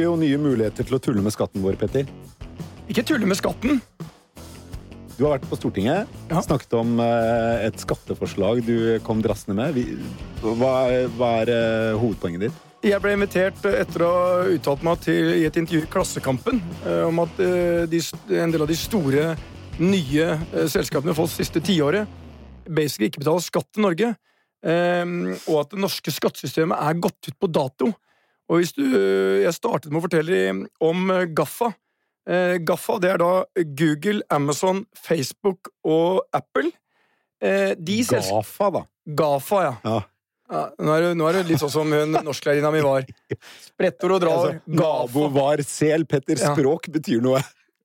ønsker 0.00 0.08
jo 0.08 0.16
nye 0.16 0.38
muligheter 0.40 0.86
til 0.86 0.96
å 0.96 1.00
tulle 1.02 1.20
med 1.22 1.32
skatten 1.34 1.60
vår, 1.62 1.76
Petter. 1.76 2.06
Ikke 2.88 3.04
tulle 3.04 3.26
med 3.28 3.36
skatten. 3.36 3.80
Du 5.18 5.26
har 5.26 5.36
vært 5.36 5.48
på 5.50 5.58
Stortinget, 5.58 6.08
Ja. 6.30 6.40
snakket 6.40 6.72
om 6.72 6.98
eh, 7.00 7.66
et 7.66 7.76
skatteforslag 7.76 8.64
du 8.64 8.98
kom 9.04 9.20
drassende 9.20 9.54
med. 9.54 9.76
Hva, 10.40 10.88
hva 11.18 11.42
er 11.42 11.52
eh, 11.52 11.98
hovedpoenget 12.00 12.46
ditt? 12.46 12.52
Jeg 12.82 13.00
ble 13.02 13.12
invitert 13.12 13.60
etter 13.68 14.06
å 14.06 14.08
ha 14.08 14.48
uttalt 14.48 14.82
meg 14.82 15.02
til, 15.04 15.34
i 15.36 15.44
et 15.44 15.56
intervju 15.60 15.84
i 15.84 15.90
Klassekampen 15.92 16.62
eh, 16.86 17.04
om 17.04 17.20
at 17.20 17.36
de, 17.36 18.00
en 18.40 18.50
del 18.50 18.64
av 18.64 18.70
de 18.70 18.76
store, 18.80 19.36
nye 19.80 20.66
selskapene 20.68 21.12
for 21.16 21.28
det 21.28 21.36
siste 21.44 21.60
tiåret 21.60 22.08
basically 22.68 23.08
ikke 23.10 23.20
betaler 23.20 23.44
skatt 23.44 23.68
til 23.72 23.84
Norge. 23.84 24.14
og 24.60 25.54
at 25.56 25.70
det 25.72 25.80
norske 25.80 26.12
skattesystemet 26.12 26.76
er 26.76 26.98
gått 27.00 27.30
ut 27.30 27.36
på 27.40 27.48
dato. 27.48 27.88
Og 28.50 28.58
hvis 28.60 28.72
du, 28.74 28.82
eh, 28.82 29.44
Jeg 29.44 29.54
startet 29.54 29.92
med 29.92 30.00
å 30.00 30.06
fortelle 30.08 30.68
om 30.82 31.10
eh, 31.14 31.26
Gaffa. 31.30 31.70
Eh, 32.28 32.58
Gaffa 32.66 32.98
det 33.00 33.12
er 33.14 33.18
da 33.22 33.44
Google, 33.78 34.22
Amazon, 34.30 34.84
Facebook 34.98 35.70
og 35.86 36.24
Apple. 36.34 36.72
Gafa, 37.40 38.70
da. 38.74 38.82
Gafa, 39.16 39.62
ja. 39.64 39.76
Ja. 39.84 40.00
Ja, 40.50 40.64
nå, 40.82 40.90
er 40.96 41.04
det, 41.04 41.10
nå 41.14 41.28
er 41.30 41.36
det 41.38 41.44
litt 41.46 41.62
sånn 41.62 41.70
som 41.70 41.92
hun 41.94 42.16
norsklærerinna 42.26 42.72
mi 42.74 42.80
var. 42.82 43.04
Spretter 43.68 44.10
og 44.16 44.20
drar. 44.24 44.48
Altså, 44.50 44.76
Gabo 44.80 45.28
var 45.30 45.62
sel. 45.62 46.04
Petter, 46.10 46.34
Ja. 46.40 46.50
språk 46.56 46.90
betyr 46.90 47.22
noe. 47.22 47.38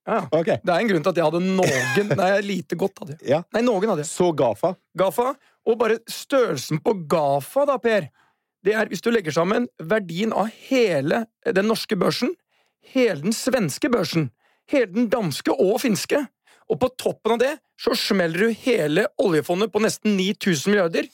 Ja. 0.05 0.23
Okay. 0.33 0.57
Det 0.65 0.73
er 0.73 0.79
en 0.81 0.89
grunn 0.89 1.03
til 1.05 1.09
at 1.13 1.17
jeg 1.17 1.25
hadde 1.25 1.39
noen 1.45 2.09
Nei, 2.17 2.31
lite 2.45 2.77
godt 2.77 2.99
hadde 3.01 3.15
jeg. 3.19 3.29
Ja. 3.29 3.39
Nei, 3.53 3.61
noen 3.65 3.85
hadde 3.89 4.03
jeg. 4.03 4.09
Så 4.09 4.31
Gafa. 4.37 4.75
Gafa. 4.97 5.35
Og 5.65 5.77
bare 5.81 5.99
størrelsen 6.09 6.81
på 6.81 6.93
Gafa, 7.09 7.65
da, 7.69 7.77
Per. 7.81 8.09
Det 8.65 8.73
er 8.73 8.89
hvis 8.89 9.03
du 9.05 9.11
legger 9.13 9.35
sammen 9.35 9.67
verdien 9.77 10.33
av 10.33 10.49
hele 10.67 11.25
den 11.45 11.69
norske 11.69 11.97
børsen, 11.99 12.33
hele 12.95 13.21
den 13.21 13.35
svenske 13.35 13.91
børsen, 13.93 14.31
hele 14.71 14.89
den 14.95 15.09
danske 15.13 15.53
og 15.53 15.77
finske, 15.83 16.23
og 16.65 16.79
på 16.81 16.89
toppen 16.97 17.35
av 17.35 17.41
det 17.43 17.53
så 17.81 17.93
smeller 17.99 18.47
du 18.47 18.59
hele 18.65 19.05
oljefondet 19.21 19.69
på 19.73 19.81
nesten 19.83 20.15
9000 20.17 20.73
milliarder. 20.73 21.09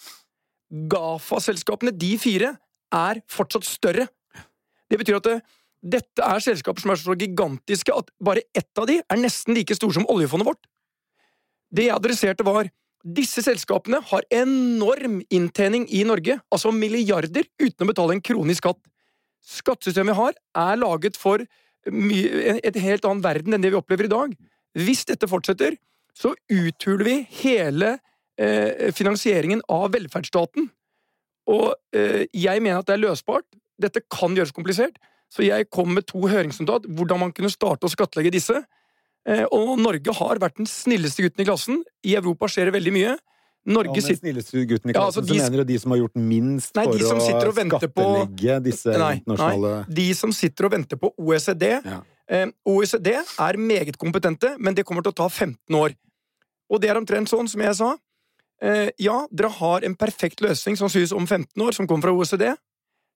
Gafa-selskapene, 0.72 1.92
de 1.92 2.14
fire, 2.22 2.54
er 2.96 3.20
fortsatt 3.32 3.68
større. 3.68 4.08
Det 4.92 5.00
betyr 5.00 5.20
at 5.20 5.28
det, 5.28 5.38
dette 5.82 6.24
er 6.24 6.44
selskaper 6.44 6.84
som 6.84 6.94
er 6.94 7.00
så 7.02 7.16
gigantiske 7.20 7.96
at 7.96 8.12
bare 8.24 8.46
ett 8.56 8.80
av 8.80 8.88
de 8.88 9.00
er 9.02 9.20
nesten 9.20 9.58
like 9.58 9.76
store 9.76 9.98
som 10.00 10.08
oljefondet 10.12 10.48
vårt. 10.54 10.64
Det 11.72 11.88
jeg 11.88 11.96
adresserte, 11.96 12.48
var 12.48 12.72
disse 13.04 13.44
selskapene 13.46 14.02
har 14.12 14.26
enorm 14.34 15.20
inntjening 15.34 15.88
i 15.90 16.04
Norge, 16.08 16.38
altså 16.54 16.74
milliarder, 16.76 17.48
uten 17.62 17.86
å 17.86 17.90
betale 17.90 18.18
en 18.18 18.24
krone 18.24 18.54
i 18.54 18.58
skatt. 18.58 18.80
Skattesystemet 19.42 20.14
vi 20.14 20.20
har, 20.20 20.38
er 20.64 20.82
laget 20.82 21.18
for 21.18 21.42
et 21.42 22.78
helt 22.78 23.08
annen 23.08 23.24
verden 23.24 23.56
enn 23.56 23.64
det 23.64 23.72
vi 23.74 23.80
opplever 23.80 24.06
i 24.06 24.12
dag. 24.12 24.36
Hvis 24.78 25.04
dette 25.10 25.30
fortsetter, 25.30 25.78
så 26.14 26.34
uthuler 26.52 27.08
vi 27.08 27.16
hele 27.42 27.96
eh, 28.38 28.92
finansieringen 28.94 29.64
av 29.72 29.90
velferdsstaten. 29.96 30.70
Og 31.50 31.72
eh, 31.96 32.28
jeg 32.38 32.62
mener 32.62 32.82
at 32.82 32.90
det 32.90 32.98
er 33.00 33.06
løsbart. 33.08 33.48
Dette 33.82 34.04
kan 34.14 34.36
gjøres 34.38 34.54
komplisert. 34.54 35.00
Så 35.32 35.46
jeg 35.48 35.70
kom 35.72 35.94
med 35.96 36.06
to 36.12 36.22
høringsnotat 36.28 36.86
hvordan 36.92 37.24
man 37.24 37.34
kunne 37.36 37.52
starte 37.52 37.88
å 37.88 37.92
skattlegge 37.92 38.34
disse. 38.36 38.62
Eh, 39.30 39.44
og 39.54 39.78
Norge 39.80 40.14
har 40.18 40.40
vært 40.42 40.58
den 40.58 40.66
snilleste 40.70 41.22
gutten 41.22 41.44
i 41.44 41.46
klassen. 41.46 41.84
I 42.04 42.16
Europa 42.18 42.48
skjer 42.50 42.70
det 42.72 42.74
veldig 42.80 42.94
mye. 42.96 43.18
Norge 43.70 43.94
Ja, 44.02 44.08
den 44.08 44.18
snilleste 44.18 44.64
gutten 44.66 44.90
i 44.90 44.94
Ja, 44.96 45.04
altså, 45.06 45.22
de- 45.22 45.36
så 45.38 45.44
mener 45.52 45.58
du 45.62 45.64
de 45.66 45.78
som 45.78 45.92
har 45.92 46.00
gjort 46.00 46.16
minst 46.16 46.74
Nei, 46.76 46.86
de 46.88 46.98
for 46.98 47.08
som 47.08 47.20
sitter 47.22 47.48
å 47.52 47.54
venter 47.54 47.88
på- 47.94 48.64
disse 48.64 48.98
Nei, 48.98 49.22
internasjonale 49.22 49.86
nei. 49.86 49.94
De 49.94 50.14
som 50.14 50.31
sitter 50.31 50.66
og 50.66 50.72
venter 50.72 50.98
på 50.98 51.14
OECD. 51.20 51.68
Ja. 51.86 52.02
Eh, 52.28 52.48
OECD 52.66 53.08
er 53.14 53.54
meget 53.58 53.98
kompetente, 53.98 54.56
men 54.58 54.74
det 54.74 54.84
kommer 54.86 55.04
til 55.04 55.12
å 55.12 55.16
ta 55.16 55.28
15 55.30 55.58
år. 55.76 55.94
Og 56.72 56.81
det 56.81 56.90
er 56.90 56.96
omtrent 56.96 57.28
sånn 57.30 57.48
som 57.48 57.62
jeg 57.62 57.76
sa. 57.76 57.98
Eh, 58.62 58.90
ja, 58.98 59.28
dere 59.34 59.50
har 59.50 59.81
en 59.84 59.96
perfekt 59.96 60.40
løsning 60.42 60.76
som 60.78 60.88
synes 60.90 61.12
om 61.12 61.28
15 61.28 61.62
år, 61.62 61.74
som 61.74 61.86
kommer 61.86 62.02
fra 62.02 62.14
OECD. 62.14 62.56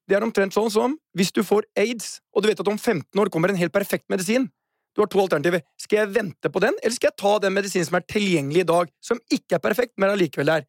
Det 0.08 0.16
er 0.16 0.22
omtrent 0.22 0.54
sånn 0.54 0.70
som 0.70 0.98
hvis 1.18 1.32
du 1.32 1.42
får 1.42 1.64
aids, 1.76 2.20
og 2.36 2.44
du 2.44 2.50
vet 2.50 2.60
at 2.60 2.68
om 2.68 2.78
15 2.78 3.06
år 3.20 3.30
kommer 3.32 3.50
en 3.50 3.56
helt 3.56 3.74
perfekt 3.74 4.04
medisin. 4.10 4.52
Du 4.96 5.02
har 5.04 5.10
to 5.12 5.20
alternativer. 5.26 5.62
Skal 5.82 6.04
jeg 6.04 6.14
vente 6.16 6.50
på 6.52 6.62
den, 6.64 6.78
eller 6.82 6.96
skal 6.96 7.12
jeg 7.12 7.20
ta 7.20 7.34
den 7.44 7.54
medisinen 7.58 7.88
som 7.90 7.98
er 8.00 8.06
tilgjengelig 8.08 8.64
i 8.64 8.70
dag, 8.70 8.94
som 9.04 9.20
ikke 9.28 9.58
er 9.58 9.64
perfekt, 9.66 9.94
men 10.00 10.14
allikevel 10.14 10.54
er? 10.54 10.66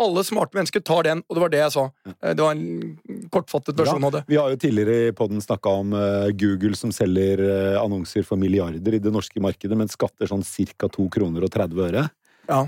Alle 0.00 0.20
smarte 0.28 0.56
mennesker 0.56 0.82
tar 0.84 1.06
den, 1.06 1.22
og 1.24 1.36
det 1.36 1.40
var 1.40 1.52
det 1.52 1.60
jeg 1.62 1.72
sa. 1.72 1.84
Eh, 2.10 2.34
Det 2.36 2.42
var 2.44 2.52
en 2.52 3.28
kortfattet 3.32 3.78
versjon 3.78 4.04
av 4.04 4.12
det. 4.12 4.24
Vi 4.28 4.36
har 4.36 4.52
jo 4.52 4.58
tidligere 4.60 5.08
i 5.08 5.14
podden 5.16 5.40
snakka 5.40 5.72
om 5.72 5.94
eh, 5.96 6.32
Google 6.36 6.76
som 6.76 6.92
selger 6.92 7.40
eh, 7.40 7.78
annonser 7.80 8.24
for 8.28 8.36
milliarder 8.36 8.96
i 8.96 9.00
det 9.00 9.12
norske 9.12 9.40
markedet, 9.40 9.76
men 9.76 9.88
skatter 9.88 10.28
sånn 10.28 10.44
ca. 10.44 10.88
2 10.92 11.08
kroner 11.16 11.44
og 11.48 11.52
30 11.52 11.88
øre. 11.88 12.08
Ja. 12.46 12.60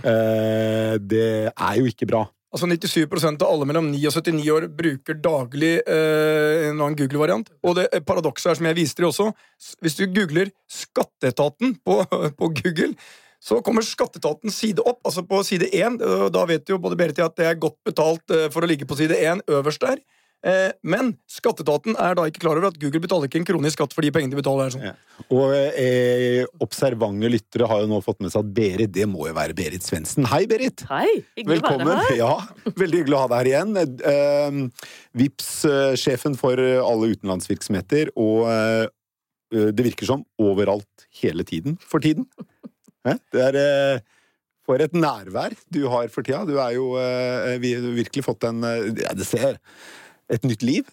Det 0.98 1.52
er 1.54 1.74
jo 1.78 1.86
ikke 1.86 2.08
bra. 2.10 2.24
Altså 2.48 2.64
97% 2.64 3.42
av 3.44 3.50
alle 3.52 3.66
mellom 3.68 3.90
9 3.92 3.98
og 4.08 4.14
79 4.24 4.50
år 4.54 4.66
bruker 4.72 5.18
daglig 5.20 5.74
eh, 5.84 6.68
en 6.70 6.78
annen 6.78 6.96
Google-variant. 6.96 7.50
Og 7.60 7.76
det 7.76 7.88
paradokset 8.08 8.54
er, 8.54 8.58
som 8.60 8.68
jeg 8.70 8.78
viste 8.78 9.02
dere 9.02 9.10
også, 9.10 9.26
hvis 9.84 9.98
du 9.98 10.06
googler 10.16 10.52
Skatteetaten 10.72 11.76
på, 11.84 11.98
på 12.40 12.52
Google, 12.62 12.94
så 13.38 13.60
kommer 13.62 13.84
Skatteetatens 13.84 14.56
side 14.58 14.82
opp, 14.82 15.02
altså 15.06 15.26
på 15.28 15.42
side 15.46 15.68
1. 15.76 16.00
Da 16.34 16.46
vet 16.48 16.72
jo 16.72 16.80
både 16.82 16.96
Berit 16.98 17.20
at 17.22 17.36
det 17.38 17.50
er 17.50 17.60
godt 17.60 17.76
betalt 17.86 18.34
eh, 18.34 18.48
for 18.54 18.64
å 18.64 18.70
ligge 18.70 18.88
på 18.88 18.96
side 18.98 19.18
1 19.18 19.44
øverst 19.60 19.84
der. 19.84 20.00
Eh, 20.46 20.70
Men 20.86 21.16
Skatteetaten 21.26 21.96
er 21.98 22.14
da 22.14 22.24
ikke 22.30 22.44
klar 22.44 22.58
over 22.60 22.68
at 22.68 22.76
Google 22.78 23.00
betaler 23.02 23.26
ikke 23.26 23.40
en 23.40 23.46
krone 23.48 23.66
i 23.66 23.72
skatt 23.74 23.94
for 23.96 24.06
de 24.06 24.12
pengene 24.14 24.30
de 24.30 24.38
betaler. 24.38 24.70
Sånn. 24.70 24.84
Ja. 24.86 24.92
Og 25.34 25.50
eh, 25.56 26.44
observante 26.62 27.30
lyttere 27.32 27.66
har 27.66 27.82
jo 27.82 27.88
nå 27.90 27.98
fått 28.06 28.20
med 28.22 28.30
seg 28.30 28.44
at 28.46 28.52
Berit, 28.54 28.92
det 28.94 29.08
må 29.10 29.26
jo 29.26 29.34
være 29.34 29.56
Berit 29.58 29.82
Svendsen. 29.82 30.28
Hei, 30.30 30.44
Berit! 30.50 30.84
Hei, 30.92 31.08
hyggelig 31.34 31.58
å 31.58 31.62
Velkommen. 31.64 31.90
være 31.90 32.04
her. 32.06 32.20
Ja, 32.20 32.72
veldig 32.78 33.00
hyggelig 33.02 33.18
å 33.18 33.22
ha 33.24 33.30
deg 33.32 33.40
her 33.42 33.50
igjen. 33.50 33.74
Eh, 34.12 34.92
Vips-sjefen 35.24 36.38
for 36.38 36.62
alle 36.62 37.10
utenlandsvirksomheter, 37.16 38.12
og 38.18 38.46
eh, 38.52 38.86
det 39.74 39.84
virker 39.90 40.06
som 40.10 40.22
overalt 40.38 41.08
hele 41.22 41.42
tiden 41.48 41.78
for 41.82 42.04
tiden. 42.04 42.28
Det 43.32 43.40
er 43.40 43.56
eh, 43.56 44.00
For 44.68 44.82
et 44.84 44.92
nærvær 44.92 45.54
du 45.72 45.86
har 45.88 46.10
for 46.12 46.26
tida. 46.26 46.42
Du 46.44 46.58
er 46.60 46.74
jo 46.76 46.90
eh, 47.00 47.54
Vi 47.62 47.70
virkelig 48.02 48.24
fått 48.26 48.44
en 48.44 48.58
eh, 48.68 48.90
ja, 49.00 49.14
Det 49.16 49.24
ser 49.24 49.56
et 50.32 50.46
nytt 50.46 50.64
liv. 50.66 50.88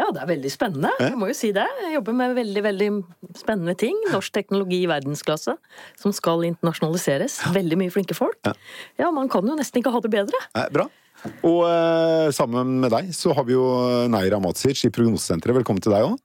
Ja, 0.00 0.06
det 0.14 0.22
er 0.22 0.30
veldig 0.30 0.50
spennende. 0.52 0.90
Jeg 0.96 1.16
må 1.20 1.28
jo 1.28 1.36
si 1.36 1.50
det. 1.52 1.66
Jeg 1.84 1.98
jobber 1.98 2.14
med 2.16 2.32
veldig 2.38 2.62
veldig 2.64 2.88
spennende 3.36 3.74
ting. 3.76 3.98
Norsk 4.08 4.32
teknologi 4.32 4.78
i 4.86 4.88
verdensklasse 4.88 5.56
som 6.00 6.14
skal 6.16 6.46
internasjonaliseres. 6.48 7.36
Veldig 7.52 7.78
mye 7.82 7.92
flinke 7.92 8.16
folk. 8.16 8.40
Ja. 8.96 9.10
Man 9.12 9.28
kan 9.32 9.44
jo 9.44 9.58
nesten 9.58 9.82
ikke 9.82 9.92
ha 9.92 10.00
det 10.00 10.12
bedre. 10.14 10.40
Bra. 10.72 10.88
Og 11.44 11.60
eh, 11.68 12.30
sammen 12.32 12.78
med 12.80 12.94
deg 12.94 13.10
så 13.12 13.34
har 13.36 13.44
vi 13.44 13.58
jo 13.58 13.66
Neira 14.08 14.40
Matsic 14.40 14.86
i 14.88 14.92
Prognosesenteret. 14.94 15.58
Velkommen 15.60 15.84
til 15.84 15.92
deg 15.92 16.08
òg. 16.08 16.16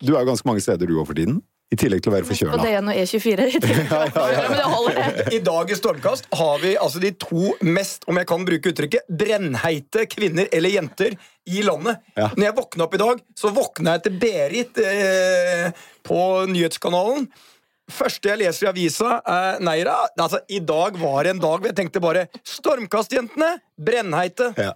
Du 0.00 0.14
er 0.16 0.24
jo 0.24 0.30
ganske 0.32 0.48
mange 0.48 0.64
steder 0.64 0.90
du 0.90 0.96
òg 0.98 1.06
for 1.06 1.18
tiden. 1.18 1.38
I 1.70 1.76
tillegg 1.78 2.02
til 2.02 2.10
å 2.10 2.14
være 2.16 2.26
forkjøla. 2.26 2.56
Og 2.58 2.88
E24 2.90 3.44
i 3.46 3.60
tillegg. 3.62 3.92
Men 4.50 4.56
det 4.58 4.70
holder. 4.72 5.20
I 5.36 5.38
dag 5.46 5.70
i 5.70 5.76
Stormkast 5.78 6.26
har 6.40 6.64
vi 6.64 6.72
altså 6.74 7.02
de 7.02 7.12
to 7.14 7.52
mest, 7.62 8.02
om 8.10 8.18
jeg 8.18 8.26
kan 8.26 8.46
bruke 8.48 8.72
uttrykket, 8.72 9.06
brennheite 9.06 10.06
kvinner 10.10 10.50
eller 10.50 10.74
jenter 10.74 11.14
i 11.46 11.62
landet. 11.66 12.02
Ja. 12.18 12.32
Når 12.34 12.48
jeg 12.48 12.56
våkna 12.58 12.88
opp 12.88 12.98
i 12.98 13.02
dag, 13.04 13.22
så 13.38 13.54
våkna 13.54 13.94
jeg 13.96 14.06
til 14.08 14.18
Berit 14.24 14.82
eh, 14.82 15.86
på 16.06 16.20
nyhetskanalen. 16.50 17.30
Første 17.90 18.30
jeg 18.30 18.42
leser 18.42 18.66
i 18.66 18.70
avisa, 18.70 19.16
er 19.26 19.62
Neira. 19.62 19.96
Altså, 20.18 20.42
I 20.50 20.60
dag 20.62 20.98
var 20.98 21.30
en 21.30 21.42
dag 21.42 21.58
hvor 21.58 21.70
jeg 21.70 21.78
tenkte 21.78 22.02
bare 22.02 22.26
Stormkastjentene! 22.46 23.56
Brennheite! 23.78 24.52
Ja. 24.58 24.74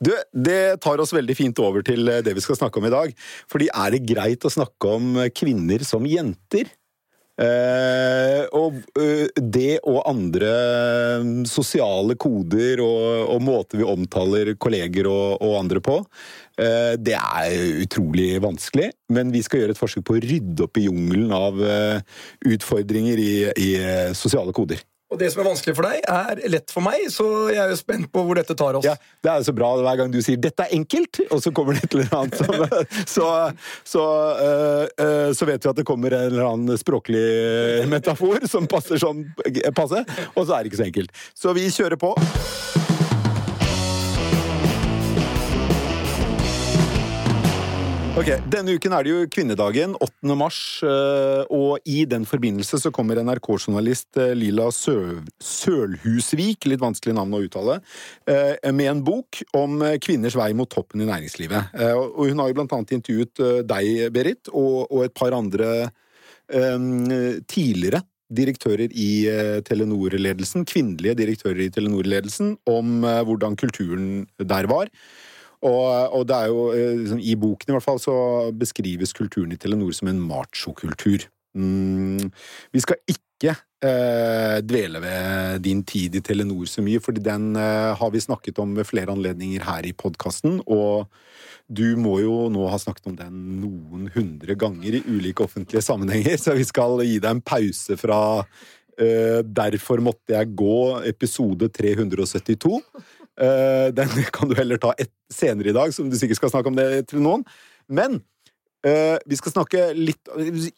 Du, 0.00 0.12
det 0.32 0.78
tar 0.84 1.02
oss 1.02 1.14
veldig 1.16 1.36
fint 1.38 1.62
over 1.62 1.84
til 1.86 2.08
eh, 2.12 2.22
det 2.26 2.36
vi 2.36 2.44
skal 2.44 2.58
snakke 2.58 2.80
om 2.80 2.88
i 2.88 2.94
dag. 2.94 3.14
Fordi 3.52 3.70
er 3.72 3.94
det 3.94 4.06
greit 4.08 4.46
å 4.46 4.52
snakke 4.52 4.96
om 4.98 5.22
kvinner 5.36 5.84
som 5.86 6.06
jenter? 6.08 6.72
Eh, 7.36 8.46
og 8.56 8.78
eh, 8.96 9.28
det 9.36 9.82
og 9.84 9.98
andre 10.08 10.52
sosiale 11.44 12.16
koder 12.16 12.80
og, 12.80 13.28
og 13.34 13.42
måter 13.44 13.82
vi 13.82 13.84
omtaler 13.84 14.54
kolleger 14.56 15.10
og, 15.10 15.42
og 15.44 15.58
andre 15.58 15.82
på, 15.84 15.98
eh, 16.56 16.94
det 16.96 17.18
er 17.18 17.84
utrolig 17.84 18.30
vanskelig. 18.44 18.88
Men 19.12 19.34
vi 19.34 19.44
skal 19.44 19.62
gjøre 19.62 19.76
et 19.76 19.82
forsøk 19.82 20.06
på 20.08 20.16
å 20.16 20.24
rydde 20.24 20.64
opp 20.64 20.80
i 20.80 20.86
jungelen 20.88 21.34
av 21.36 21.60
eh, 21.60 22.00
utfordringer 22.56 23.20
i, 23.20 23.32
i 23.52 23.72
eh, 23.82 24.14
sosiale 24.16 24.56
koder. 24.56 24.80
Og 25.06 25.20
det 25.20 25.28
som 25.30 25.42
er 25.44 25.46
vanskelig 25.46 25.76
for 25.78 25.86
deg, 25.86 26.00
er 26.02 26.40
lett 26.50 26.72
for 26.74 26.82
meg, 26.82 27.04
så 27.14 27.26
jeg 27.52 27.60
er 27.62 27.70
jo 27.70 27.78
spent 27.78 28.08
på 28.10 28.24
hvor 28.26 28.38
dette 28.40 28.56
tar 28.58 28.78
oss. 28.78 28.86
Ja, 28.86 28.96
Det 29.22 29.30
er 29.30 29.38
jo 29.38 29.46
så 29.46 29.54
bra 29.54 29.68
hver 29.78 30.00
gang 30.00 30.10
du 30.10 30.18
sier 30.18 30.40
'dette 30.40 30.66
er 30.66 30.74
enkelt', 30.74 31.20
og 31.30 31.42
så 31.42 31.52
kommer 31.54 31.78
det 31.78 31.84
et 31.84 31.94
eller 31.94 32.16
annet 32.18 32.34
som 32.38 32.54
Så, 33.16 33.26
så, 33.84 34.02
øh, 34.46 34.86
øh, 34.98 35.34
så 35.34 35.46
vet 35.46 35.64
vi 35.64 35.70
at 35.70 35.76
det 35.76 35.86
kommer 35.86 36.10
en 36.10 36.32
eller 36.32 36.46
annen 36.46 36.78
språklig 36.78 37.86
metafor 37.86 38.48
som 38.50 38.66
passer 38.66 38.98
sånn 38.98 39.22
passe, 39.76 40.02
og 40.34 40.46
så 40.46 40.52
er 40.56 40.58
det 40.62 40.72
ikke 40.72 40.82
så 40.82 40.90
enkelt. 40.90 41.10
Så 41.34 41.54
vi 41.54 41.70
kjører 41.70 41.96
på. 41.96 42.14
Ok, 48.16 48.30
Denne 48.48 48.72
uken 48.72 48.94
er 48.96 49.04
det 49.04 49.10
jo 49.10 49.24
kvinnedagen, 49.28 49.92
8. 50.00 50.34
mars, 50.40 50.58
eh, 50.88 51.42
og 51.52 51.84
i 51.84 52.06
den 52.08 52.22
forbindelse 52.24 52.78
så 52.80 52.88
kommer 52.94 53.20
NRK-journalist 53.20 54.16
eh, 54.22 54.30
Lila 54.32 54.70
Sø 54.72 54.94
Sølhusvik, 55.36 56.64
litt 56.64 56.80
vanskelig 56.80 57.12
navn 57.18 57.36
å 57.36 57.42
uttale, 57.44 57.74
eh, 58.24 58.56
med 58.72 58.88
en 58.88 59.02
bok 59.04 59.42
om 59.60 59.84
kvinners 60.00 60.38
vei 60.40 60.48
mot 60.56 60.70
toppen 60.72 61.04
i 61.04 61.10
næringslivet. 61.10 61.76
Og 61.98 62.30
hun 62.30 62.40
har 62.40 62.48
jo 62.48 62.56
blant 62.56 62.72
annet 62.78 62.96
intervjuet 62.96 63.44
deg, 63.68 64.08
Berit, 64.16 64.48
og, 64.48 64.96
et 65.04 65.12
par 65.12 65.36
andre 65.36 65.90
tidligere 67.52 68.00
direktører 68.32 68.96
i 68.96 69.10
Telenor-ledelsen, 69.66 70.64
kvinnelige 70.64 71.18
direktører 71.20 71.66
i 71.66 71.70
Telenor-ledelsen, 71.74 72.56
om 72.64 73.04
hvordan 73.04 73.60
kulturen 73.60 74.24
der 74.40 74.72
var. 74.72 74.88
Og, 75.64 75.84
og 76.12 76.26
det 76.28 76.36
er 76.36 76.50
jo, 76.52 76.66
eh, 76.74 76.96
liksom, 77.02 77.22
I 77.22 77.36
boken 77.40 77.72
i 77.72 77.76
hvert 77.76 77.86
fall 77.86 78.02
så 78.02 78.16
beskrives 78.56 79.16
kulturen 79.16 79.54
i 79.54 79.60
Telenor 79.60 79.94
som 79.96 80.10
en 80.12 80.20
machokultur. 80.20 81.28
Mm, 81.56 82.28
vi 82.74 82.82
skal 82.84 83.00
ikke 83.08 83.54
eh, 83.84 84.58
dvele 84.64 85.00
ved 85.00 85.62
din 85.64 85.82
tid 85.88 86.18
i 86.18 86.22
Telenor 86.24 86.68
så 86.68 86.84
mye, 86.84 87.00
fordi 87.02 87.24
den 87.24 87.54
eh, 87.56 87.92
har 87.96 88.12
vi 88.12 88.20
snakket 88.20 88.60
om 88.62 88.76
ved 88.76 88.88
flere 88.88 89.14
anledninger 89.14 89.64
her 89.64 89.88
i 89.88 89.94
podkasten. 89.96 90.60
Og 90.66 91.08
du 91.66 91.96
må 91.98 92.18
jo 92.22 92.46
nå 92.52 92.68
ha 92.70 92.78
snakket 92.78 93.10
om 93.10 93.18
den 93.18 93.60
noen 93.62 94.10
hundre 94.14 94.54
ganger 94.58 94.98
i 94.98 95.04
ulike 95.08 95.44
offentlige 95.46 95.84
sammenhenger, 95.84 96.36
så 96.40 96.54
vi 96.56 96.66
skal 96.68 97.00
gi 97.02 97.18
deg 97.18 97.30
en 97.32 97.44
pause 97.44 97.98
fra 97.98 98.20
eh, 99.00 99.42
Derfor 99.42 100.04
måtte 100.04 100.36
jeg 100.36 100.54
gå, 100.56 100.78
episode 101.08 101.70
372. 101.72 102.80
Eh, 103.40 103.88
den 103.94 104.08
kan 104.36 104.48
du 104.50 104.56
heller 104.58 104.80
ta 104.82 104.94
et, 104.98 105.12
senere 105.32 105.72
i 105.72 105.76
dag, 105.76 105.92
som 105.94 106.10
du 106.10 106.16
sikkert 106.18 106.40
skal 106.40 106.54
snakke 106.54 106.72
om 106.72 106.78
det 106.78 106.88
til 107.10 107.22
noen. 107.24 107.44
Men 107.86 108.20
uh, 108.86 109.16
vi 109.26 109.36
skal 109.38 109.52
snakke 109.52 109.88
litt 109.94 110.30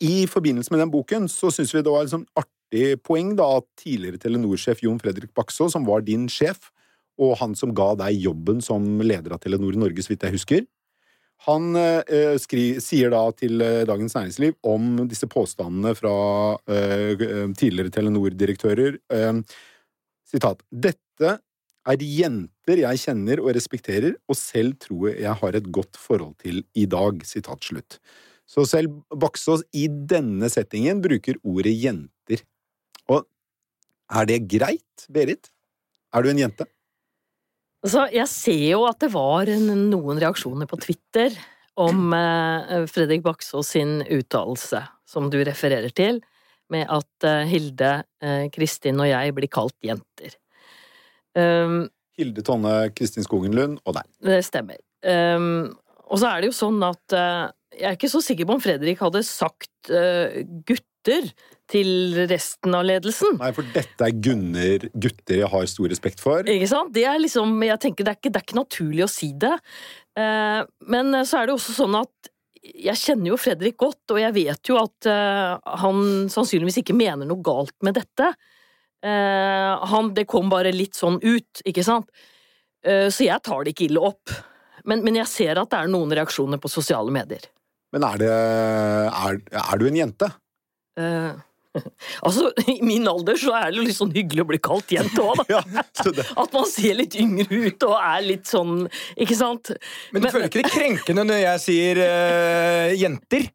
I 0.05 0.26
forbindelse 0.28 0.72
med 0.75 0.82
den 0.82 0.90
boken 0.93 1.25
så 1.32 1.49
syns 1.52 1.72
vi 1.72 1.81
det 1.81 1.93
var 1.93 2.05
et 2.05 2.12
sånn 2.12 2.26
artig 2.37 2.99
poeng 3.00 3.31
da 3.37 3.46
at 3.58 3.66
tidligere 3.81 4.20
Telenor-sjef 4.20 4.82
Jon 4.84 5.00
Fredrik 5.00 5.32
Bakså, 5.37 5.70
som 5.72 5.87
var 5.88 6.05
din 6.05 6.26
sjef, 6.32 6.69
og 7.20 7.38
han 7.40 7.56
som 7.56 7.72
ga 7.76 7.94
deg 8.05 8.20
jobben 8.28 8.60
som 8.64 9.00
leder 9.00 9.32
av 9.37 9.40
Telenor 9.40 9.76
Norge, 9.81 10.05
så 10.05 10.12
vidt 10.12 10.26
jeg 10.28 10.37
husker, 10.37 10.66
han 11.46 11.76
eh, 11.78 12.34
skri, 12.43 12.64
sier 12.82 13.12
da 13.14 13.22
til 13.37 13.62
eh, 13.62 13.84
Dagens 13.87 14.16
Næringsliv 14.16 14.56
om 14.66 15.05
disse 15.10 15.28
påstandene 15.31 15.94
fra 15.99 16.14
eh, 16.66 17.20
tidligere 17.55 17.93
Telenor-direktører. 17.94 18.99
Sitat. 20.28 20.64
Dette 20.69 21.37
er 21.88 22.05
jenter 22.05 22.82
jeg 22.82 23.02
kjenner 23.02 23.43
og 23.43 23.52
respekterer, 23.56 24.17
og 24.29 24.37
selv 24.38 24.76
tror 24.82 25.11
jeg 25.12 25.35
har 25.40 25.58
et 25.58 25.69
godt 25.73 25.99
forhold 25.99 26.37
til 26.43 26.62
i 26.76 26.87
dag. 26.90 27.23
Sitat 27.26 27.64
slutt. 27.64 27.99
Så 28.49 28.64
selv 28.69 29.02
Baksås 29.12 29.64
i 29.76 29.87
denne 29.88 30.49
settingen 30.52 31.02
bruker 31.05 31.37
ordet 31.44 31.75
jenter. 31.76 32.44
Og 33.12 33.26
er 34.08 34.29
det 34.29 34.43
greit, 34.49 35.08
Berit? 35.12 35.50
Er 36.14 36.25
du 36.25 36.31
en 36.32 36.40
jente? 36.40 36.64
Altså, 37.85 38.08
jeg 38.11 38.26
ser 38.32 38.64
jo 38.73 38.82
at 38.88 38.99
det 39.05 39.12
var 39.12 39.50
noen 39.61 40.19
reaksjoner 40.19 40.67
på 40.69 40.81
Twitter 40.82 41.37
om 41.79 42.11
eh, 42.17 42.88
Fredrik 42.91 43.23
Baksås 43.23 43.75
sin 43.76 44.00
uttalelse, 44.02 44.81
som 45.06 45.29
du 45.31 45.38
refererer 45.46 45.93
til, 45.94 46.19
med 46.73 46.88
at 46.91 47.29
eh, 47.29 47.46
Hilde, 47.52 47.93
eh, 48.25 48.49
Kristin 48.55 48.99
og 48.99 49.11
jeg 49.12 49.37
blir 49.37 49.52
kalt 49.52 49.76
jenter. 49.84 50.34
Um, 51.38 51.87
Hilde 52.19 52.43
Tonne, 52.43 52.88
Kristin 52.99 53.26
Skogenlund 53.26 53.79
og 53.87 53.94
deg. 53.99 54.08
det 54.26 54.40
stemmer. 54.46 54.81
Um, 55.06 55.76
og 56.08 56.19
så 56.19 56.32
er 56.32 56.43
det 56.43 56.50
jo 56.50 56.56
sånn 56.56 56.81
at 56.82 57.14
uh, 57.14 57.50
jeg 57.76 57.87
er 57.93 57.99
ikke 57.99 58.11
så 58.11 58.23
sikker 58.25 58.49
på 58.49 58.56
om 58.56 58.62
Fredrik 58.62 59.02
hadde 59.05 59.23
sagt 59.26 59.93
uh, 59.93 60.40
gutter 60.67 61.29
til 61.69 62.17
resten 62.31 62.75
av 62.75 62.87
ledelsen. 62.88 63.37
Nei, 63.38 63.52
for 63.55 63.69
dette 63.75 64.06
er 64.06 64.17
gunner, 64.25 64.88
gutter 64.96 65.43
jeg 65.43 65.52
har 65.52 65.69
stor 65.70 65.93
respekt 65.93 66.23
for. 66.25 66.49
Ikke 66.49 66.70
sant? 66.70 66.90
Det 66.96 67.05
er 67.06 67.20
liksom, 67.20 67.55
jeg 67.69 67.81
tenker 67.84 68.08
det 68.08 68.14
er 68.14 68.19
ikke, 68.19 68.32
det 68.32 68.41
er 68.41 68.46
ikke 68.49 68.61
naturlig 68.62 69.05
å 69.05 69.12
si 69.12 69.31
det. 69.38 69.55
Uh, 70.19 70.64
men 70.91 71.20
så 71.29 71.43
er 71.43 71.49
det 71.49 71.58
også 71.58 71.76
sånn 71.76 72.00
at 72.00 72.32
jeg 72.69 72.99
kjenner 73.00 73.31
jo 73.31 73.41
Fredrik 73.41 73.79
godt, 73.81 74.02
og 74.11 74.19
jeg 74.20 74.34
vet 74.34 74.69
jo 74.69 74.76
at 74.76 75.06
han 75.08 76.26
sannsynligvis 76.29 76.81
ikke 76.82 76.96
mener 76.99 77.25
noe 77.25 77.41
galt 77.41 77.73
med 77.87 77.96
dette. 77.96 78.26
Eh, 79.05 79.87
han, 79.93 80.12
det 80.15 80.27
kom 80.31 80.50
bare 80.50 80.75
litt 80.75 80.99
sånn 80.99 81.21
ut, 81.23 81.62
ikke 81.69 81.85
sant? 81.87 82.09
Eh, 82.87 83.06
så 83.15 83.27
jeg 83.29 83.45
tar 83.47 83.65
det 83.65 83.75
ikke 83.75 83.89
ille 83.89 84.03
opp. 84.11 84.33
Men, 84.89 85.05
men 85.06 85.21
jeg 85.21 85.31
ser 85.31 85.61
at 85.61 85.71
det 85.71 85.83
er 85.83 85.91
noen 85.93 86.15
reaksjoner 86.17 86.61
på 86.62 86.71
sosiale 86.73 87.12
medier. 87.15 87.45
Men 87.95 88.05
er 88.05 88.19
det 88.21 88.31
Er, 88.31 89.39
er 89.62 89.79
du 89.81 89.87
en 89.89 89.97
jente? 89.97 90.27
Uh, 90.99 91.39
altså, 92.27 92.50
i 92.69 92.81
min 92.85 93.06
alder 93.09 93.39
så 93.39 93.55
er 93.55 93.71
det 93.71 93.79
jo 93.79 93.85
litt 93.87 93.97
sånn 93.97 94.12
hyggelig 94.12 94.45
å 94.45 94.49
bli 94.50 94.61
kalt 94.61 94.91
jente 94.93 95.23
òg, 95.23 95.41
da. 95.49 95.61
Ja, 95.61 95.85
At 96.43 96.56
man 96.56 96.67
ser 96.69 96.99
litt 96.99 97.17
yngre 97.21 97.47
ut 97.69 97.87
og 97.87 97.94
er 98.01 98.27
litt 98.27 98.51
sånn, 98.51 98.89
ikke 99.15 99.39
sant? 99.39 99.73
Men 100.12 100.27
du 100.27 100.31
føler 100.33 100.51
ikke 100.51 100.65
det 100.67 100.75
krenkende 100.75 101.27
når 101.29 101.43
jeg 101.44 101.65
sier 101.69 102.03
jenter? 102.99 103.49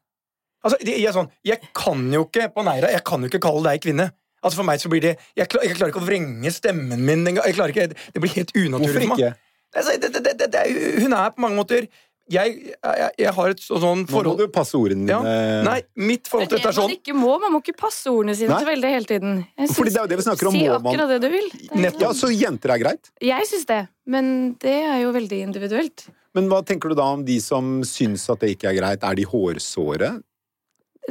Altså, 0.63 0.79
jeg, 0.87 1.03
er 1.03 1.15
sånn, 1.15 1.27
jeg 1.43 1.73
kan 1.75 2.05
jo 2.13 2.23
ikke 2.29 2.47
på 2.55 2.63
Neira, 2.63 2.93
jeg 2.93 3.03
kan 3.05 3.25
jo 3.25 3.27
ikke 3.27 3.43
kalle 3.43 3.65
deg 3.67 3.83
kvinne. 3.83 4.07
Altså 4.43 4.57
For 4.59 4.67
meg 4.67 4.79
så 4.83 4.89
blir 4.91 5.01
det 5.01 5.15
Jeg, 5.39 5.47
klar, 5.49 5.63
jeg 5.63 5.75
klarer 5.77 5.93
ikke 5.93 6.03
å 6.03 6.07
vrenge 6.07 6.51
stemmen 6.51 6.99
min 6.99 7.25
engang. 7.27 7.45
Jeg 7.47 7.55
klarer 7.55 7.71
ikke, 7.75 7.87
Det 8.13 8.21
blir 8.21 8.33
helt 8.35 8.51
unaturlig 8.55 8.87
hvorfor 8.87 9.01
for 9.01 9.13
meg. 9.15 9.19
ikke? 9.19 9.35
Altså, 9.73 9.91
det, 9.97 10.09
det, 10.13 10.23
det, 10.23 10.33
det, 10.39 10.51
det, 10.53 10.59
er- 10.67 10.99
hun 11.01 11.13
er 11.17 11.29
på 11.33 11.41
mange 11.41 11.55
måter 11.57 11.87
Jeg, 12.31 12.51
jeg, 12.71 13.09
jeg 13.19 13.31
har 13.35 13.49
et 13.51 13.59
så- 13.59 13.79
sånn 13.83 14.05
Nå 14.07 14.21
må 14.23 14.35
du 14.39 14.45
passe 14.47 14.77
ordene 14.79 15.09
ja, 15.11 15.17
dine. 15.19 15.63
Nei, 15.67 15.79
mitt 15.97 16.29
forhold 16.31 16.47
til 16.47 16.55
Det 16.57 16.61
dette 16.63 16.69
er 16.71 16.77
sånn 16.77 16.87
man 16.87 16.95
ikke 16.99 17.15
må. 17.19 17.31
Man 17.41 17.51
må 17.51 17.59
ikke 17.59 17.75
passe 17.81 18.07
ordene 18.13 18.35
sine 18.39 18.53
Nei. 18.53 18.59
så 18.63 18.69
veldig 18.69 18.91
hele 18.93 19.09
tiden. 19.09 19.33
Synes, 19.59 19.73
Fordi 19.75 19.91
det 19.91 19.99
er 19.99 20.05
jo 20.05 20.11
det 20.13 20.19
vi 20.21 20.25
snakker 20.29 20.47
om, 20.47 20.53
Si 20.55 20.61
må 20.63 20.77
man- 20.77 20.93
akkurat 20.93 21.09
det 21.11 21.19
du 21.25 21.29
vil. 21.33 21.49
Det 21.51 21.89
er-. 21.89 21.99
Ja, 22.05 22.11
så 22.15 22.29
jenter 22.31 22.71
er 22.71 22.79
greit. 22.79 23.09
Jeg 23.19 23.49
syns 23.49 23.65
det, 23.67 23.81
men 24.07 24.53
det 24.63 24.77
er 24.87 25.01
jo 25.03 25.11
veldig 25.11 25.39
individuelt. 25.49 26.05
Men 26.33 26.47
hva 26.49 26.61
tenker 26.65 26.89
du 26.89 26.95
da 26.95 27.09
om 27.17 27.25
de 27.27 27.39
som 27.43 27.81
syns 27.83 28.23
at 28.31 28.39
det 28.39 28.55
ikke 28.55 28.71
er 28.71 28.79
greit? 28.79 29.03
Er 29.03 29.15
de 29.19 29.25
hårsåre? 29.27 30.13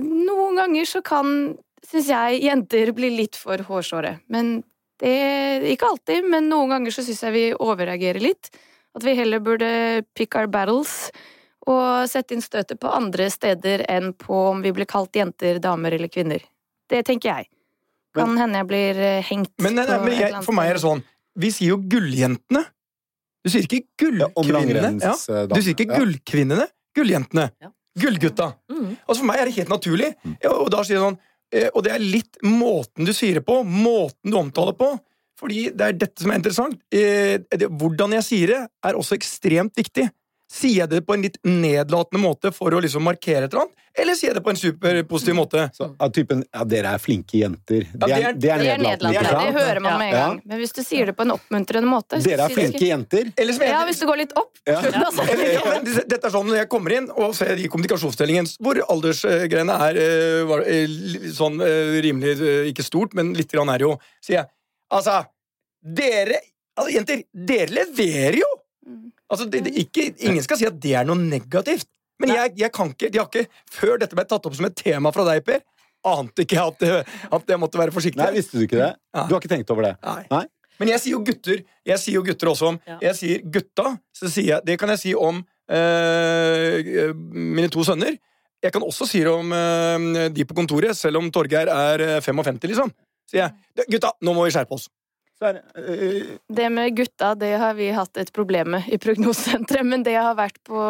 Noen 0.00 0.56
ganger 0.56 0.88
så 0.88 1.02
kan, 1.04 1.58
syns 1.86 2.10
jeg, 2.12 2.42
jenter 2.46 2.92
blir 2.96 3.14
litt 3.14 3.38
for 3.38 3.62
hårsåre. 3.68 4.18
Men 4.32 4.60
det 5.02 5.70
Ikke 5.72 5.88
alltid, 5.90 6.28
men 6.30 6.46
noen 6.50 6.70
ganger 6.70 6.94
så 6.94 7.02
syns 7.02 7.22
jeg 7.24 7.34
vi 7.34 7.46
overreagerer 7.56 8.22
litt. 8.22 8.52
At 8.94 9.02
vi 9.06 9.16
heller 9.18 9.40
burde 9.42 9.70
pick 10.14 10.36
our 10.38 10.46
battles 10.46 11.10
og 11.70 12.10
sette 12.10 12.34
inn 12.34 12.42
støtet 12.42 12.80
på 12.82 12.90
andre 12.90 13.28
steder 13.30 13.84
enn 13.90 14.12
på 14.18 14.36
om 14.50 14.62
vi 14.62 14.72
blir 14.74 14.88
kalt 14.90 15.14
jenter, 15.16 15.60
damer 15.62 15.94
eller 15.96 16.10
kvinner. 16.10 16.42
Det 16.90 17.02
tenker 17.06 17.30
jeg. 17.30 17.50
Kan 18.12 18.36
hende 18.36 18.60
jeg 18.60 18.68
blir 18.68 18.98
eh, 19.00 19.24
hengt 19.24 19.52
Men, 19.62 19.78
nei, 19.78 19.86
nei, 19.88 19.96
på 19.96 20.04
men 20.04 20.18
jeg, 20.18 20.40
for 20.44 20.56
meg 20.56 20.68
er 20.68 20.76
det 20.76 20.82
sånn 20.82 21.00
Vi 21.40 21.48
sier 21.54 21.72
jo 21.72 21.78
gulljentene. 21.80 22.60
Du 23.42 23.48
sier 23.50 23.64
ikke 23.64 23.86
gullkvinnene. 24.02 24.90
Ja. 25.00 25.14
ja. 25.16 25.44
Du 25.48 25.58
sier 25.58 25.72
ikke 25.72 25.96
gullkvinnene. 25.96 26.66
Gulljentene. 26.94 27.48
Ja. 27.62 27.72
Gullgutta. 28.02 28.52
Mm. 28.70 28.92
Altså 29.06 29.18
For 29.22 29.28
meg 29.30 29.40
er 29.40 29.48
det 29.48 29.56
helt 29.56 29.72
naturlig. 29.72 30.12
Mm. 30.22 30.36
Og 30.52 30.68
da 30.74 30.82
sier 30.84 30.98
jeg 30.98 31.06
sånn 31.06 31.16
eh, 31.16 31.31
Og 31.52 31.82
det 31.84 31.90
er 31.92 32.00
litt 32.00 32.38
måten 32.46 33.04
du 33.04 33.12
sier 33.12 33.40
det 33.40 33.44
på, 33.44 33.58
måten 33.66 34.32
du 34.32 34.38
omtaler 34.40 34.76
på. 34.78 34.94
Fordi 35.42 35.62
det 35.74 35.86
er 35.86 35.98
dette 35.98 36.22
som 36.22 36.32
er 36.32 36.40
interessant. 36.40 36.78
Eh, 36.94 37.42
hvordan 37.80 38.14
jeg 38.18 38.26
sier 38.26 38.52
det, 38.52 38.60
er 38.86 38.98
også 38.98 39.18
ekstremt 39.18 39.78
viktig. 39.78 40.06
Sier 40.52 40.82
jeg 40.82 40.90
det 40.92 40.98
på 41.08 41.14
en 41.16 41.22
litt 41.24 41.38
nedlatende 41.48 42.20
måte 42.20 42.50
for 42.52 42.74
å 42.76 42.80
liksom 42.84 43.00
markere 43.06 43.46
et 43.46 43.54
eller 43.54 43.62
annet, 43.62 43.78
eller 44.02 44.16
sier 44.18 44.30
jeg 44.30 44.36
det 44.36 44.42
på 44.44 44.52
en 44.52 44.58
superpositiv 44.60 45.36
måte? 45.38 45.62
Så, 45.72 45.86
av 45.96 46.10
typen 46.12 46.42
ja, 46.44 46.64
'dere 46.68 46.90
er 46.92 47.00
flinke 47.00 47.38
jenter'. 47.40 47.86
Det 47.88 48.00
det 48.02 48.10
er, 48.12 48.26
er- 48.28 48.36
det 48.36 48.50
er 48.50 48.58
Det 48.60 48.68
er 48.74 48.82
nedlatende. 48.82 49.32
Det 49.46 49.54
hører 49.56 49.80
man 49.80 49.98
med 49.98 50.08
en 50.12 50.18
gang. 50.18 50.40
Men 50.44 50.60
hvis 50.60 50.74
du 50.76 50.82
sier 50.84 51.06
det 51.08 51.16
på 51.16 51.24
en 51.24 51.32
oppmuntrende 51.38 51.88
måte 51.88 52.20
så 52.20 52.28
Dere 52.28 52.44
er 52.44 52.52
flinke 52.52 52.76
ikke- 52.76 52.90
jenter. 52.92 53.32
Eller 53.36 53.52
som 53.56 53.62
jeg, 53.64 53.70
Ja, 53.72 53.80
hvis 53.88 54.00
du 54.00 54.06
går 54.06 54.16
litt 54.20 54.32
opp. 54.36 54.52
Ja. 54.66 54.80
ja, 54.92 55.64
men 55.72 55.84
dette 55.84 56.24
er 56.26 56.30
sånn 56.30 56.46
Når 56.46 56.56
jeg 56.60 56.68
kommer 56.68 56.92
inn 56.98 57.08
og 57.10 57.34
ser 57.34 57.56
i 57.56 57.66
kommunikasjonsdelingen 57.72 58.46
hvor 58.62 58.76
aldersgreiene 58.92 59.74
er 59.88 59.96
eh, 59.96 60.44
var, 60.44 60.60
eh, 60.68 60.86
sånn 61.32 61.60
eh, 61.64 61.96
rimelig 62.04 62.36
ikke 62.70 62.84
stort, 62.84 63.14
men 63.14 63.32
litt 63.34 63.50
grann 63.50 63.72
er 63.72 63.80
jo, 63.88 63.96
sier 64.20 64.42
jeg 64.42 64.46
altså 64.92 65.24
Dere 65.82 66.38
altså, 66.76 66.92
Jenter, 66.92 67.24
dere 67.32 67.72
leverer 67.72 68.36
jo! 68.38 68.50
Altså, 69.32 69.46
det, 69.48 69.62
det, 69.66 69.72
ikke, 69.86 70.10
ingen 70.28 70.44
skal 70.44 70.58
si 70.60 70.66
at 70.68 70.76
det 70.82 70.92
er 71.00 71.06
noe 71.08 71.16
negativt. 71.18 71.88
Men 72.20 72.34
jeg, 72.36 72.52
jeg 72.60 72.70
kan 72.76 72.90
ikke, 72.92 73.08
de 73.10 73.18
har 73.18 73.26
ikke 73.30 73.46
Før 73.72 73.96
dette 74.02 74.14
ble 74.18 74.24
tatt 74.28 74.44
opp 74.46 74.54
som 74.58 74.66
et 74.68 74.76
tema 74.78 75.10
fra 75.14 75.24
deg, 75.30 75.40
Per, 75.46 75.62
ante 76.06 76.44
ikke 76.44 76.58
jeg 76.58 76.66
at, 76.74 76.78
det- 76.82 77.30
at 77.38 77.52
jeg 77.54 77.58
måtte 77.62 77.80
være 77.80 77.94
forsiktig. 77.94 78.20
Nei, 78.20 78.32
visste 78.36 78.58
du 78.60 78.66
ikke 78.66 78.78
det? 78.78 78.90
Du 79.16 79.32
har 79.34 79.40
ikke 79.40 79.50
tenkt 79.54 79.70
over 79.72 79.88
det? 79.88 79.94
Nei. 80.04 80.26
Nei? 80.30 80.44
Men 80.82 80.88
jeg 80.92 81.00
sier 81.02 81.12
jo 81.16 81.22
gutter. 81.24 81.60
Jeg 81.86 81.98
sier 82.02 82.16
jo 82.18 82.22
gutter 82.26 82.48
også 82.52 82.68
om 82.72 82.78
Ja. 82.88 82.98
Jeg 83.08 83.14
sier 83.18 83.42
gutta, 83.54 83.96
så 84.16 84.28
sier 84.32 84.48
jeg 84.56 84.64
Det 84.66 84.78
kan 84.80 84.88
jeg 84.92 84.98
si 85.02 85.14
om 85.14 85.42
øh, 85.72 87.14
mine 87.32 87.68
to 87.72 87.84
sønner. 87.86 88.16
Jeg 88.62 88.72
kan 88.72 88.82
også 88.86 89.06
si 89.10 89.18
det 89.24 89.30
om 89.32 89.52
øh, 89.52 90.28
de 90.34 90.44
på 90.46 90.54
kontoret, 90.54 90.96
selv 90.96 91.18
om 91.18 91.30
Torgeir 91.34 91.66
er 91.72 92.04
eh, 92.18 92.20
55, 92.22 92.62
liksom. 92.70 92.92
Sier 93.30 93.48
jeg 93.48 93.86
gutta, 93.96 94.12
nå 94.22 94.34
må 94.36 94.44
vi 94.46 94.52
skjerpe 94.54 94.76
oss. 94.76 94.88
Er, 95.42 95.58
det, 95.58 95.62
eh, 95.82 96.34
Det 96.48 96.68
med 96.70 96.96
gutta, 96.96 97.34
det 97.34 97.52
har 97.58 97.74
vi 97.74 97.90
hatt 97.90 98.16
et 98.16 98.32
problem 98.32 98.76
med 98.76 98.88
i 98.88 98.98
prognosesenteret, 98.98 99.86
men 99.92 100.04
det 100.06 100.14
har 100.14 100.36
vært 100.38 100.60
på 100.64 100.82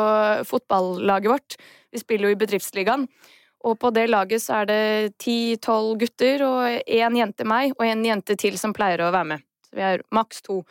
fotballaget 0.49 1.33
vårt. 1.33 1.57
Vi 1.93 2.03
spiller 2.03 2.29
jo 2.29 2.37
i 2.37 2.41
bedriftsligaen. 2.41 3.09
Og 3.63 3.79
på 3.79 3.93
det 3.95 4.09
laget 4.11 4.43
så 4.43 4.63
er 4.63 4.71
det 4.71 5.19
ti-tolv 5.23 5.95
gutter 6.01 6.43
og 6.43 6.81
én 6.83 7.19
jente 7.19 7.47
meg, 7.47 7.77
og 7.79 7.87
en 7.87 8.03
jente 8.05 8.35
til 8.39 8.59
som 8.59 8.75
pleier 8.75 9.05
å 9.05 9.13
være 9.15 9.29
med. 9.35 9.45
Så 9.69 9.79
vi 9.79 9.85
er 9.87 10.03
maks 10.15 10.43
to. 10.43 10.63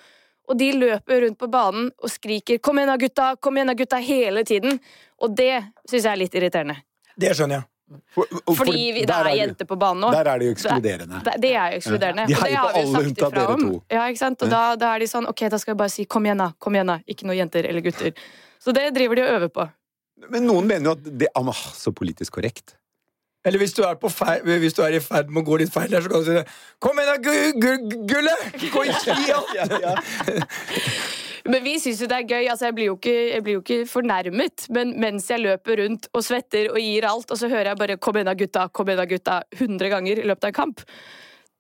Og 0.52 0.58
de 0.60 0.72
løper 0.76 1.24
rundt 1.24 1.40
på 1.40 1.48
banen 1.48 1.92
og 1.98 2.12
skriker 2.12 2.60
'kom 2.60 2.78
igjen 2.78 2.92
da, 2.92 2.98
gutta', 2.98 3.36
kom 3.40 3.56
igjen 3.56 3.68
da, 3.68 3.74
gutta, 3.74 3.98
hele 3.98 4.44
tiden. 4.44 4.80
Og 5.22 5.36
det 5.36 5.64
syns 5.88 6.04
jeg 6.04 6.12
er 6.12 6.18
litt 6.18 6.36
irriterende. 6.36 6.84
Det 7.16 7.32
skjønner 7.36 7.62
jeg. 7.62 7.64
For, 8.16 8.28
for 8.32 8.60
Fordi 8.62 8.78
vi, 8.96 9.04
det 9.08 9.16
er, 9.16 9.30
er 9.30 9.38
jenter 9.40 9.68
på 9.70 9.78
banen 9.80 10.06
nå. 10.06 10.12
Der 10.16 10.30
er 10.32 10.42
det 10.42 10.50
jo 10.50 10.56
ekskluderende. 10.56 11.22
Det, 11.26 11.36
det 11.44 11.52
er 11.54 11.76
jo 11.76 11.82
ekskluderende. 11.82 12.28
De 12.30 12.38
heier 12.42 12.66
på 12.66 12.82
alle 12.82 12.92
sagt 12.92 13.10
unntatt 13.12 13.38
dere 13.38 13.56
om. 13.56 13.66
to. 13.68 13.82
Ja, 13.94 14.08
ikke 14.12 14.24
sant? 14.24 14.46
Og 14.46 14.54
da, 14.54 14.64
da 14.80 14.96
er 14.96 15.04
de 15.04 15.10
sånn 15.12 15.30
Ok, 15.32 15.46
da 15.52 15.60
skal 15.62 15.76
vi 15.76 15.80
bare 15.84 15.94
si 15.94 16.06
'kom 16.06 16.28
igjen, 16.28 16.44
da', 16.44 16.52
kom 16.60 16.78
igjen 16.78 16.94
da. 16.94 17.00
Ikke 17.08 17.30
noe 17.30 17.38
jenter 17.38 17.68
eller 17.70 17.86
gutter. 17.86 18.14
Så 18.62 18.76
det 18.76 18.90
driver 18.96 19.20
de 19.20 19.26
og 19.26 19.34
øver 19.38 19.54
på. 19.54 19.68
Men 20.30 20.46
noen 20.46 20.68
mener 20.70 20.92
jo 20.92 20.98
at 21.00 21.10
det 21.24 21.30
er 21.32 21.50
ah, 21.50 21.66
så 21.78 21.94
politisk 21.96 22.38
korrekt. 22.38 22.76
Eller 23.46 23.58
hvis 23.58 23.74
du 23.74 23.82
er, 23.82 23.96
på 23.98 24.10
feil, 24.14 24.44
hvis 24.62 24.76
du 24.78 24.84
er 24.86 24.94
i 24.94 25.00
ferd 25.02 25.32
med 25.34 25.42
å 25.42 25.46
gå 25.48 25.56
litt 25.64 25.72
feil 25.74 25.90
der, 25.90 26.04
så 26.06 26.12
kan 26.12 26.22
du 26.22 26.28
si 26.28 26.36
det. 26.36 26.44
Kom 26.84 27.00
igjen, 27.02 27.10
da, 27.10 27.18
gu, 27.26 27.32
gu, 27.58 27.96
Gullet! 28.12 28.44
Gå 28.70 28.84
i 28.86 28.92
ja, 29.26 29.40
alt! 29.40 30.12
Men 31.50 31.64
vi 31.64 31.78
syns 31.82 32.02
jo 32.04 32.08
det 32.12 32.18
er 32.20 32.28
gøy. 32.30 32.50
Altså, 32.52 32.66
jeg, 32.70 32.76
blir 32.78 32.86
jo 32.92 32.96
ikke, 33.00 33.16
jeg 33.34 33.44
blir 33.44 33.54
jo 33.58 33.62
ikke 33.64 33.80
fornærmet, 33.90 34.68
men 34.70 34.94
mens 35.02 35.30
jeg 35.32 35.42
løper 35.42 35.82
rundt 35.84 36.08
og 36.14 36.24
svetter 36.24 36.70
og 36.74 36.78
gir 36.78 37.08
alt, 37.10 37.32
og 37.32 37.38
så 37.38 37.50
hører 37.50 37.72
jeg 37.72 37.78
bare 37.78 37.98
'kom 37.98 38.16
igjen 38.16 38.26
da, 38.30 38.34
gutta', 38.36 38.70
'kom 38.72 38.88
igjen 38.88 38.98
da, 39.02 39.06
gutta' 39.06 39.42
100 39.58 39.90
ganger 39.90 40.20
i 40.20 40.28
løpet 40.28 40.44
av 40.44 40.48
en 40.50 40.54
kamp. 40.54 40.82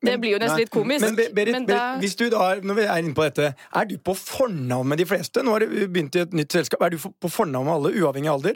Det 0.03 0.17
blir 0.19 0.31
jo 0.33 0.39
nesten 0.41 0.57
litt 0.57 0.71
komisk. 0.73 1.01
Men, 1.05 1.15
Be- 1.15 1.29
Berit, 1.33 1.51
Men 1.53 1.65
Berit, 1.65 1.99
hvis 2.01 2.15
du 2.17 2.29
da, 2.29 2.55
når 2.61 2.73
vi 2.75 2.81
er 2.89 2.97
inne 3.03 3.13
på 3.13 3.21
dette, 3.23 3.53
er 3.75 3.85
du 3.85 3.97
på 3.97 4.15
fornavn 4.17 4.87
med 4.87 4.97
de 4.97 5.05
fleste? 5.05 5.43
Nå 5.43 5.51
har 5.51 5.59
du 5.59 5.67
begynt 5.87 6.15
i 6.15 6.19
et 6.25 6.33
nytt 6.33 6.51
selskap. 6.51 6.81
Er 6.81 6.89
du 6.89 6.97
på 6.97 7.29
fornavn 7.29 7.65
med 7.65 7.73
alle, 7.73 8.01
uavhengig 8.01 8.27
av 8.29 8.39
alder? 8.41 8.55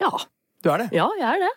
Ja, 0.00 0.10
Du 0.62 0.70
er 0.70 0.78
det? 0.78 0.88
ja 0.92 1.08
jeg 1.18 1.34
er 1.34 1.38
det. 1.48 1.54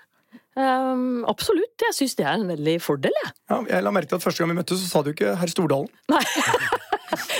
Um, 0.57 1.23
absolutt. 1.29 1.77
Jeg 1.81 1.93
syns 1.93 2.15
det 2.15 2.25
er 2.25 2.33
en 2.33 2.47
veldig 2.47 2.81
fordel, 2.81 3.11
jeg. 3.23 3.31
Ja, 3.49 3.61
jeg 3.69 3.83
la 3.83 3.91
merke 3.91 4.09
til 4.09 4.15
at 4.15 4.21
Første 4.23 4.39
gang 4.43 4.49
vi 4.49 4.57
møttes, 4.61 4.81
så 4.81 4.89
sa 4.89 5.01
du 5.03 5.11
ikke 5.13 5.35
herr 5.37 5.47
Stordalen. 5.47 5.87
Nei. 6.09 6.23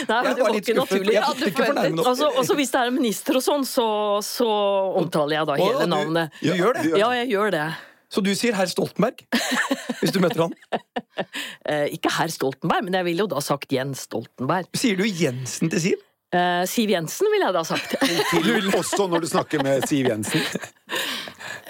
Nei, 0.10 0.22
men 0.24 0.36
det 0.36 0.44
var 0.44 0.56
ikke 0.58 0.76
naturlig. 0.78 1.14
Jeg 1.14 1.24
Ja. 1.24 2.08
Altså, 2.10 2.30
også 2.42 2.56
hvis 2.58 2.72
det 2.74 2.80
er 2.82 2.90
en 2.92 2.96
minister 2.98 3.38
og 3.40 3.44
sånn, 3.46 3.66
så, 3.68 3.86
så 4.26 4.48
omtaler 5.00 5.38
jeg 5.40 5.50
da 5.52 5.58
hele 5.60 5.86
du- 5.86 5.94
navnet. 5.94 6.32
Du 6.42 6.50
gjør 6.54 6.74
det? 6.80 6.86
Ja, 6.98 7.10
jeg 7.22 7.30
gjør 7.36 7.52
det. 7.58 7.66
Så 8.10 8.24
du 8.26 8.32
sier 8.34 8.56
herr 8.58 8.66
Stoltenberg 8.66 9.20
hvis 10.00 10.12
du 10.16 10.20
møter 10.24 10.48
han? 10.48 10.56
Eh, 11.70 11.86
ikke 11.94 12.10
herr 12.16 12.32
Stoltenberg, 12.34 12.86
men 12.88 12.96
jeg 12.96 13.06
ville 13.06 13.22
jo 13.26 13.28
da 13.30 13.42
sagt 13.44 13.70
Jens 13.76 14.06
Stoltenberg. 14.08 14.66
Sier 14.80 14.96
du 14.98 15.04
Jensen 15.06 15.70
til 15.70 15.82
Siv? 15.84 16.00
Eh, 16.30 16.64
Siv 16.70 16.92
Jensen 16.94 17.30
ville 17.34 17.48
jeg 17.48 17.56
da 17.56 17.64
sagt. 17.66 17.96
Til, 18.30 18.68
også 18.78 19.08
når 19.10 19.26
du 19.26 19.30
snakker 19.32 19.64
med 19.66 19.86
Siv 19.90 20.12
Jensen. 20.12 20.44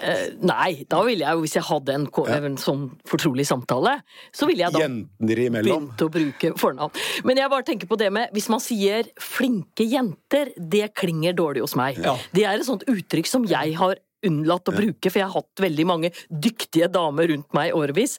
Uh, 0.00 0.26
nei, 0.52 0.82
da 0.90 1.00
ville 1.06 1.24
jeg 1.24 1.38
jo, 1.38 1.44
hvis 1.46 1.56
jeg 1.56 1.64
hadde 1.64 1.96
en, 1.96 2.04
en 2.36 2.58
sånn 2.60 2.84
fortrolig 3.08 3.46
samtale, 3.48 3.96
så 4.36 4.48
ville 4.48 4.66
jeg 4.66 4.76
da 4.76 4.84
begynt 4.84 6.04
å 6.04 6.10
bruke 6.12 6.52
fornavn. 6.60 7.00
Men 7.28 7.40
jeg 7.40 7.52
bare 7.52 7.68
tenker 7.72 7.88
på 7.88 7.98
det 8.00 8.10
med 8.12 8.36
hvis 8.36 8.50
man 8.52 8.60
sier 8.64 9.08
'flinke 9.16 9.88
jenter', 9.88 10.52
det 10.56 10.92
klinger 10.98 11.36
dårlig 11.36 11.64
hos 11.64 11.76
meg. 11.80 12.00
Ja. 12.04 12.18
Det 12.36 12.44
er 12.44 12.60
et 12.60 12.68
sånt 12.68 12.84
uttrykk 12.90 13.32
som 13.32 13.48
jeg 13.48 13.76
har 13.80 13.96
unnlatt 14.26 14.68
å 14.68 14.76
bruke, 14.76 15.08
for 15.08 15.22
jeg 15.22 15.28
har 15.30 15.38
hatt 15.40 15.62
veldig 15.64 15.86
mange 15.88 16.10
dyktige 16.28 16.90
damer 16.92 17.30
rundt 17.32 17.48
meg 17.56 17.70
i 17.70 17.76
årevis. 17.76 18.18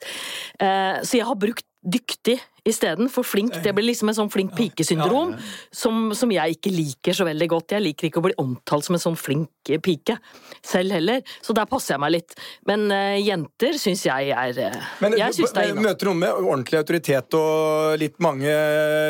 Uh, 0.57 0.97
så 1.05 1.19
jeg 1.19 1.29
har 1.29 1.37
brukt 1.37 1.67
dyktig 1.81 2.39
isteden, 2.67 3.09
for 3.09 3.25
flink 3.25 3.55
det 3.63 3.73
blir 3.73 3.87
liksom 3.87 4.11
en 4.11 4.17
sånn 4.17 4.29
flink 4.29 4.53
pike-syndrom 4.57 5.33
som, 5.73 6.11
som 6.17 6.31
jeg 6.33 6.57
ikke 6.57 6.73
liker 6.73 7.17
så 7.17 7.25
veldig 7.25 7.47
godt. 7.49 7.73
Jeg 7.73 7.85
liker 7.87 8.09
ikke 8.09 8.21
å 8.21 8.25
bli 8.27 8.35
omtalt 8.41 8.85
som 8.85 8.97
en 8.97 9.01
sånn 9.01 9.17
flink 9.17 9.71
eh, 9.71 9.81
pike 9.81 10.17
selv 10.61 10.93
heller, 10.93 11.25
så 11.41 11.55
der 11.57 11.69
passer 11.69 11.95
jeg 11.95 12.03
meg 12.03 12.13
litt. 12.19 12.37
Men 12.69 12.85
uh, 12.93 13.17
jenter 13.17 13.79
syns 13.81 14.05
jeg 14.05 14.29
er 14.35 14.61
uh, 14.61 14.77
Men 15.01 15.17
Jeg 15.17 15.39
synes 15.39 15.55
det 15.55 15.65
er 15.65 15.73
men 15.73 15.89
møter 15.89 16.11
noen 16.11 16.21
med 16.21 16.37
ordentlig 16.37 16.81
autoritet 16.83 17.37
og 17.39 17.97
litt 18.01 18.21
mange 18.21 18.53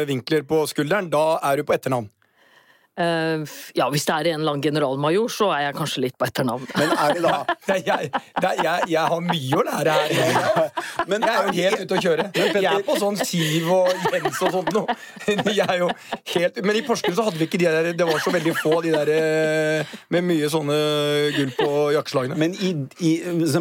vinkler 0.08 0.48
på 0.48 0.64
skulderen, 0.72 1.12
da 1.12 1.42
er 1.52 1.60
du 1.60 1.68
på 1.68 1.76
etternavn. 1.76 2.08
Eh, 3.02 3.44
ja, 3.78 3.88
hvis 3.92 4.06
det 4.08 4.16
er 4.16 4.32
en 4.32 4.42
eller 4.42 4.56
annen 4.56 4.66
generalmajor, 4.66 5.32
så 5.32 5.50
er 5.56 5.68
jeg 5.68 5.78
kanskje 5.78 6.04
litt 6.06 6.18
på 6.20 6.28
etternavn. 6.28 6.68
Men 6.78 6.94
er 6.96 7.16
det 7.16 7.24
da 7.26 7.36
jeg, 7.72 8.12
er 8.42 8.64
jeg, 8.66 8.90
jeg 8.94 9.06
har 9.14 9.24
mye 9.26 9.60
å 9.60 9.66
lære 9.68 9.96
her. 9.98 10.16
Jeg, 10.18 11.06
Men 11.12 11.26
jeg 11.26 11.34
er 11.34 11.48
jo 11.48 11.56
helt 11.58 11.84
ute 11.86 11.98
å 11.98 12.04
kjøre. 12.06 12.28
Jeg 12.36 12.68
er 12.72 12.86
på 12.88 12.98
sånn 13.00 13.20
Siv 13.22 13.70
og 13.72 13.90
Jens 14.12 14.42
og 14.42 14.56
sånt 14.58 14.72
noe. 14.76 14.98
Jeg 15.52 15.66
er 15.66 15.80
jo 15.82 15.88
helt 16.34 16.58
Men 16.66 16.78
i 16.78 16.82
Porsgrunn 16.86 17.16
så 17.18 17.26
hadde 17.26 17.40
vi 17.40 17.46
ikke 17.48 17.60
de 17.60 17.68
der 17.68 17.90
Det 17.98 18.06
var 18.08 18.20
så 18.24 18.32
veldig 18.34 18.54
få 18.58 18.80
de 18.84 18.92
der 18.94 19.10
eh, 19.14 19.94
med 20.14 20.26
mye 20.28 20.50
sånne 20.52 20.78
gull 21.36 21.52
på 21.58 21.70
jakkeslagene. 21.96 22.38
Men 22.40 22.56
i, 22.56 22.72
i, 23.04 23.12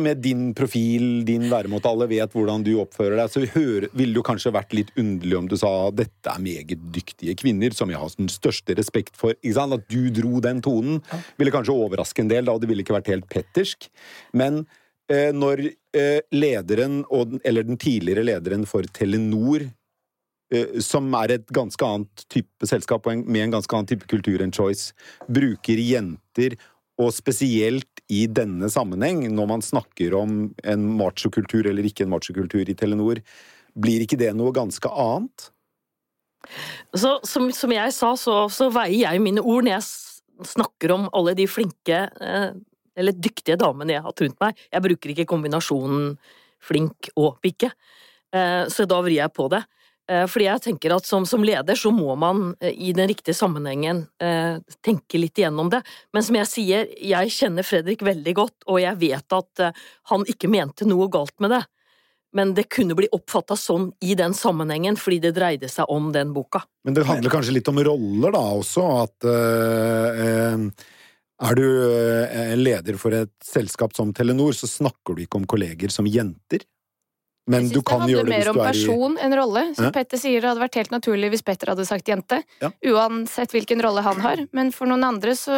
med 0.01 0.23
din 0.25 0.51
profil, 0.57 1.23
din 1.29 1.49
væremåte, 1.51 1.91
alle 1.91 2.09
vet 2.11 2.35
hvordan 2.35 2.65
du 2.67 2.73
oppfører 2.83 3.19
deg, 3.19 3.33
så 3.33 3.45
hører, 3.55 3.89
ville 3.93 4.15
det 4.15 4.21
jo 4.21 4.27
kanskje 4.27 4.55
vært 4.55 4.75
litt 4.77 4.93
underlig 5.01 5.39
om 5.39 5.51
du 5.51 5.57
sa 5.61 5.73
dette 5.95 6.33
er 6.33 6.43
meget 6.43 6.87
dyktige 6.95 7.37
kvinner, 7.41 7.75
som 7.77 7.93
jeg 7.93 8.01
har 8.01 8.17
den 8.19 8.31
største 8.33 8.77
respekt 8.79 9.19
for. 9.21 9.30
Sant? 9.55 9.75
At 9.77 9.89
du 9.91 10.11
dro 10.15 10.41
den 10.45 10.61
tonen, 10.65 11.01
ville 11.39 11.53
kanskje 11.55 11.75
overraske 11.77 12.23
en 12.25 12.31
del, 12.33 12.45
da, 12.49 12.55
og 12.57 12.63
det 12.63 12.71
ville 12.71 12.85
ikke 12.85 12.97
vært 12.99 13.11
helt 13.13 13.29
pettersk. 13.31 13.89
Men 14.37 14.65
eh, 15.11 15.31
når 15.37 15.65
eh, 15.97 16.21
lederen, 16.33 17.05
og, 17.11 17.31
den- 17.35 17.45
eller 17.45 17.67
den 17.69 17.79
tidligere 17.81 18.25
lederen 18.27 18.67
for 18.69 18.83
Telenor 18.97 19.67
eh, 20.55 20.81
som 20.83 21.13
er 21.21 21.37
et 21.39 21.47
ganske 21.55 21.87
annet 21.87 22.27
type 22.33 22.67
selskap 22.67 23.07
med 23.13 23.43
en 23.45 23.57
ganske 23.59 23.77
annen 23.77 23.91
type 23.91 24.09
kultur 24.11 24.43
enn 24.45 24.53
Choice, 24.55 24.93
bruker 25.31 25.79
jenter, 25.83 26.57
og 27.01 27.15
spesielt 27.17 28.03
i 28.13 28.27
denne 28.29 28.69
sammenheng, 28.69 29.23
når 29.33 29.47
man 29.49 29.63
snakker 29.65 30.13
om 30.19 30.51
en 30.69 30.83
machokultur 30.99 31.65
eller 31.71 31.87
ikke 31.89 32.05
en 32.05 32.11
machokultur 32.13 32.69
i 32.69 32.75
Telenor, 32.77 33.23
blir 33.79 34.03
ikke 34.05 34.19
det 34.21 34.35
noe 34.37 34.53
ganske 34.53 34.91
annet? 34.91 35.47
Så, 36.97 37.19
som, 37.27 37.49
som 37.55 37.75
jeg 37.75 37.95
sa, 37.95 38.15
så, 38.19 38.37
så 38.53 38.71
veier 38.75 39.05
jeg 39.05 39.23
mine 39.23 39.43
ord 39.43 39.67
når 39.67 39.77
jeg 39.79 40.51
snakker 40.55 40.95
om 40.95 41.09
alle 41.17 41.35
de 41.39 41.47
flinke, 41.51 42.05
eh, 42.09 42.51
eller 43.01 43.17
dyktige 43.17 43.59
damene 43.61 43.95
jeg 43.95 44.03
har 44.03 44.09
hatt 44.11 44.23
rundt 44.25 44.41
meg. 44.43 44.63
Jeg 44.73 44.85
bruker 44.87 45.13
ikke 45.13 45.29
kombinasjonen 45.31 46.15
flink 46.65 47.11
og 47.17 47.39
pike, 47.45 47.73
eh, 48.35 48.65
så 48.73 48.89
da 48.89 49.03
vrir 49.05 49.21
jeg 49.21 49.37
på 49.37 49.51
det. 49.53 49.63
Eh, 50.11 50.27
fordi 50.27 50.49
jeg 50.49 50.63
tenker 50.65 50.95
at 50.97 51.07
som, 51.07 51.27
som 51.29 51.45
leder 51.47 51.79
så 51.79 51.93
må 51.95 52.17
man 52.19 52.55
eh, 52.59 52.75
i 52.75 52.95
den 52.97 53.09
riktige 53.11 53.37
sammenhengen 53.37 54.07
eh, 54.23 54.59
tenke 54.83 55.21
litt 55.21 55.39
igjennom 55.39 55.71
det. 55.73 55.83
Men 56.15 56.27
som 56.27 56.39
jeg 56.41 56.51
sier, 56.51 56.89
jeg 56.99 57.35
kjenner 57.37 57.67
Fredrik 57.67 58.03
veldig 58.07 58.35
godt, 58.39 58.57
og 58.67 58.81
jeg 58.83 58.99
vet 59.03 59.37
at 59.39 59.65
eh, 59.69 59.85
han 60.11 60.27
ikke 60.31 60.51
mente 60.51 60.89
noe 60.89 61.07
galt 61.13 61.37
med 61.43 61.55
det. 61.55 61.63
Men 62.37 62.55
det 62.55 62.69
kunne 62.71 62.95
bli 62.95 63.09
oppfatta 63.11 63.57
sånn 63.59 63.89
i 64.07 64.15
den 64.19 64.35
sammenhengen, 64.37 64.99
fordi 65.01 65.19
det 65.25 65.35
dreide 65.39 65.71
seg 65.71 65.91
om 65.91 66.13
den 66.15 66.35
boka. 66.35 66.63
Men 66.87 66.95
det 66.95 67.07
handler 67.09 67.33
kanskje 67.33 67.57
litt 67.57 67.71
om 67.73 67.81
roller 67.83 68.35
da 68.37 68.43
også, 68.61 68.87
at 69.03 69.27
uh, 69.27 70.69
er 71.41 71.57
du 71.57 71.65
eh, 71.65 72.55
leder 72.59 72.99
for 73.01 73.17
et 73.17 73.33
selskap 73.45 73.95
som 73.97 74.13
Telenor, 74.15 74.53
så 74.53 74.69
snakker 74.69 75.17
du 75.17 75.25
ikke 75.25 75.41
om 75.41 75.47
kolleger 75.49 75.93
som 75.93 76.09
jenter. 76.09 76.67
Men 77.49 77.65
Jeg 77.65 77.73
du 77.73 77.81
synes 77.81 77.87
kan 77.89 78.03
det 78.05 78.13
gjøre 78.13 78.21
handler 78.21 78.31
det 78.31 78.37
hvis 78.37 78.39
mer 78.39 78.45
du 78.45 78.51
om 78.51 78.61
er 78.61 78.61
i 78.61 78.71
person 78.71 79.17
enn 79.25 79.35
rolle. 79.39 79.63
Som 79.75 79.85
Ja. 79.85 79.91
Petter 79.91 80.19
sier, 80.21 80.41
det 80.41 80.49
hadde 80.51 80.61
vært 80.61 80.77
helt 80.79 80.93
naturlig 80.93 81.31
hvis 81.33 81.43
Petter 81.43 81.73
hadde 81.73 81.87
sagt 81.89 82.07
jente. 82.07 82.43
Ja. 82.61 82.71
Uansett 82.93 83.55
hvilken 83.55 83.83
rolle 83.83 84.05
han 84.05 84.21
har. 84.21 84.43
Men 84.53 84.71
for 84.77 84.87
noen 84.87 85.05
andre 85.05 85.35
så 85.35 85.57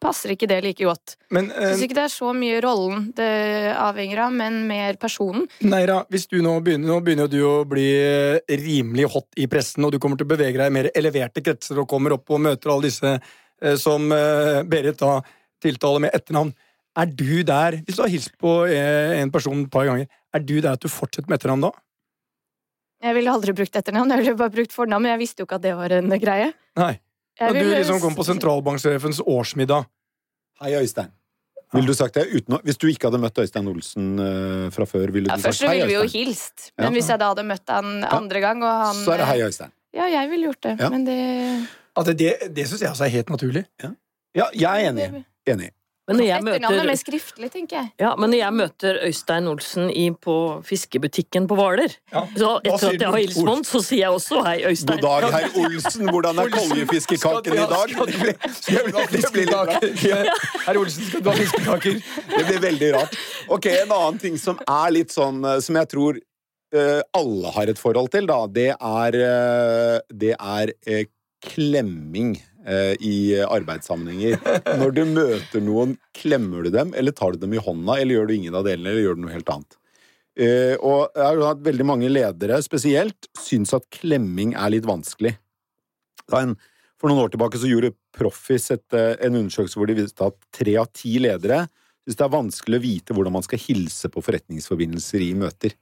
passer 0.00 0.32
ikke 0.34 0.48
det 0.48 0.62
like 0.64 0.84
godt. 0.84 1.16
Men 1.30 1.50
Jeg 1.50 1.60
eh, 1.60 1.68
syns 1.74 1.84
ikke 1.86 1.98
det 2.00 2.06
er 2.08 2.14
så 2.14 2.32
mye 2.34 2.60
rollen 2.64 3.12
det 3.14 3.30
avhenger 3.76 4.24
av, 4.26 4.32
men 4.32 4.66
mer 4.66 4.98
personen. 5.00 5.46
Neira, 5.60 6.00
hvis 6.10 6.26
du 6.26 6.40
nå 6.42 6.56
begynner, 6.64 6.88
nå 6.88 6.98
begynner 7.04 7.30
du 7.30 7.38
å 7.46 7.54
bli 7.68 7.86
eh, 7.94 8.58
rimelig 8.64 9.06
hot 9.14 9.28
i 9.36 9.46
pressen, 9.46 9.84
og 9.84 9.92
du 9.92 10.00
kommer 10.02 10.18
til 10.18 10.26
å 10.26 10.34
bevege 10.34 10.58
deg 10.58 10.72
i 10.72 10.76
mer 10.80 10.90
eleverte 10.94 11.44
kretser 11.44 11.78
og 11.78 11.88
kommer 11.90 12.16
opp 12.16 12.30
og 12.30 12.42
møter 12.48 12.72
alle 12.72 12.88
disse 12.88 13.14
eh, 13.14 13.76
som 13.76 14.08
Berit 14.08 14.98
da 14.98 15.20
tiltaler 15.62 16.08
med 16.08 16.16
etternavn. 16.16 16.52
Er 16.96 17.06
du 17.10 17.42
der, 17.42 17.80
hvis 17.84 17.96
du 17.96 18.02
har 18.04 18.10
hilst 18.12 18.36
på 18.38 18.64
en 18.70 19.30
person 19.34 19.64
et 19.64 19.70
par 19.72 19.86
ganger, 19.88 20.06
er 20.34 20.40
du 20.44 20.60
der 20.60 20.72
at 20.76 20.80
du 20.84 20.88
fortsetter 20.88 21.28
med 21.30 21.38
etternavn 21.40 21.68
da? 21.68 21.72
Jeg 23.04 23.14
ville 23.18 23.30
aldri 23.32 23.52
brukt 23.56 23.76
etternavn, 23.76 24.10
jeg 24.14 24.22
ville 24.24 24.36
bare 24.40 24.50
brukt 24.54 24.72
fornavn, 24.72 25.02
men 25.04 25.12
jeg 25.14 25.20
visste 25.24 25.42
jo 25.42 25.46
ikke 25.48 25.58
at 25.60 25.64
det 25.66 25.74
var 25.76 25.92
en 25.92 26.14
greie. 26.20 26.52
Nei. 26.80 26.92
Jeg 27.38 27.50
Når 27.50 27.54
du 27.54 27.58
ville- 27.64 27.78
liksom 27.82 28.00
kom 28.00 28.14
på 28.14 28.24
sentralbanksjefens 28.24 29.20
årsmiddag 29.26 29.86
Hei, 30.62 30.70
Øystein. 30.78 31.08
Ville 31.74 31.86
du 31.90 31.94
sagt 31.98 32.14
det 32.14 32.28
uten 32.30 32.54
å 32.54 32.60
Hvis 32.62 32.78
du 32.78 32.86
ikke 32.86 33.08
hadde 33.10 33.18
møtt 33.18 33.34
Øystein 33.42 33.66
Olsen 33.66 34.12
uh, 34.20 34.70
fra 34.70 34.86
før, 34.86 35.10
ville 35.10 35.26
ja, 35.26 35.34
du 35.34 35.42
sagt 35.42 35.50
Øystein? 35.50 35.68
Først 35.68 35.72
ville 35.72 35.86
vi 35.90 35.94
jo 35.94 36.02
hilst, 36.12 36.70
men 36.78 36.84
Ja. 36.86 36.90
hvis 36.94 37.08
jeg 37.10 37.18
da 37.18 37.28
hadde 37.32 37.42
møtt 37.48 37.68
han 37.68 38.04
andre 38.04 38.40
gang, 38.40 38.62
og 38.62 38.70
han 38.86 38.94
Så 38.94 39.12
er 39.12 39.16
det 39.18 39.26
hei, 39.26 39.40
Øystein. 39.42 39.72
Ja, 39.92 40.04
jeg 40.06 40.30
ville 40.30 40.46
gjort 40.46 40.60
det, 40.62 40.78
Ja. 40.80 40.88
men 40.90 41.04
det 41.04 41.68
At 41.96 42.06
det, 42.06 42.16
det, 42.18 42.54
det 42.54 42.66
syns 42.68 42.80
jeg 42.80 42.90
også 42.90 43.04
er 43.04 43.08
helt 43.08 43.26
naturlig. 43.30 43.64
Ja, 43.82 44.46
jeg 44.54 44.62
er 44.84 44.90
enig. 44.92 45.24
Enig. 45.46 45.70
Men 46.04 46.18
når 46.20 46.26
jeg 46.26 46.36
er 46.36 46.44
møter, 46.44 46.84
med 46.84 46.98
skriftlig, 47.00 47.48
tenker 47.52 47.76
jeg. 47.78 47.88
ja, 48.02 48.10
men 48.20 48.28
når 48.34 48.38
jeg 48.42 48.54
møter 48.58 48.98
Øystein 49.06 49.46
Olsen 49.48 49.86
i, 49.88 50.10
på 50.12 50.34
fiskebutikken 50.68 51.46
på 51.48 51.56
Hvaler, 51.56 51.94
Ja. 52.12 52.26
så 52.36 52.50
etter 52.60 52.90
at 52.90 53.00
jeg 53.00 53.08
har 53.08 53.22
hilst 53.22 53.40
på 53.40 53.54
så 53.64 53.80
sier 53.80 54.02
jeg 54.02 54.10
også 54.18 54.42
hei, 54.44 54.58
Øystein. 54.68 55.00
God 55.00 55.24
dag, 55.24 55.32
herr 55.32 55.56
Olsen. 55.64 56.10
Hvordan 56.12 56.42
er 56.44 56.52
koljefiskekaken 56.52 57.56
i 57.56 57.64
dag? 57.72 57.96
Skal 58.58 58.90
du 58.90 58.98
ha 58.98 59.06
fiskekaker? 59.14 59.88
Herr 60.66 60.82
Olsen, 60.82 61.08
skal 61.08 61.24
du 61.24 61.30
ha 61.32 61.36
fiskekaker? 61.40 61.98
Det 62.36 62.44
blir 62.50 62.62
veldig 62.68 62.92
rart. 62.98 63.18
Ok, 63.48 63.66
En 63.72 63.92
annen 63.96 64.20
ting 64.20 64.36
som 64.40 64.60
er 64.68 64.92
litt 64.92 65.12
sånn 65.12 65.40
eh, 65.44 65.58
Som 65.64 65.76
jeg 65.80 65.88
tror 65.92 66.18
eh, 66.20 67.00
alle 67.16 67.52
har 67.56 67.72
et 67.72 67.80
forhold 67.80 68.12
til, 68.12 68.28
da, 68.28 68.42
det 68.46 68.70
er, 68.76 69.16
eh, 69.24 69.98
det 70.12 70.34
er 70.36 70.74
klemming 71.44 72.36
i 72.64 73.36
arbeidssammenhenger. 73.44 74.38
Når 74.80 74.92
du 74.96 75.00
møter 75.04 75.60
noen, 75.60 75.98
klemmer 76.16 76.64
du 76.64 76.70
dem, 76.72 76.94
eller 76.96 77.12
tar 77.12 77.34
du 77.34 77.42
dem 77.42 77.52
i 77.52 77.60
hånda, 77.60 77.98
eller 78.00 78.16
gjør 78.16 78.30
du 78.30 78.34
ingen 78.38 78.56
av 78.56 78.64
delene, 78.64 78.88
eller 78.88 79.04
gjør 79.04 79.18
du 79.18 79.24
noe 79.26 79.34
helt 79.34 79.52
annet? 79.52 79.76
Eh, 80.34 80.74
og 80.82 81.14
jeg 81.14 81.22
har 81.22 81.40
hatt 81.46 81.62
veldig 81.62 81.86
mange 81.86 82.10
ledere 82.10 82.58
spesielt 82.64 83.28
syns 83.38 83.70
at 83.76 83.86
klemming 83.94 84.56
er 84.58 84.72
litt 84.74 84.86
vanskelig. 84.88 85.36
For 86.26 87.10
noen 87.10 87.22
år 87.22 87.30
tilbake 87.30 87.60
så 87.60 87.70
gjorde 87.70 87.94
Proffis 88.14 88.70
eh, 88.74 89.14
en 89.22 89.38
undersøkelse 89.38 89.78
hvor 89.78 89.90
de 89.90 89.98
viste 90.00 90.26
at 90.26 90.38
tre 90.54 90.74
av 90.80 90.90
ti 90.96 91.16
ledere 91.22 91.64
syns 92.04 92.18
det 92.18 92.26
er 92.26 92.34
vanskelig 92.34 92.80
å 92.80 92.84
vite 92.84 93.16
hvordan 93.16 93.36
man 93.36 93.46
skal 93.46 93.62
hilse 93.62 94.10
på 94.10 94.22
forretningsforbindelser 94.24 95.22
i 95.22 95.30
møter. 95.38 95.76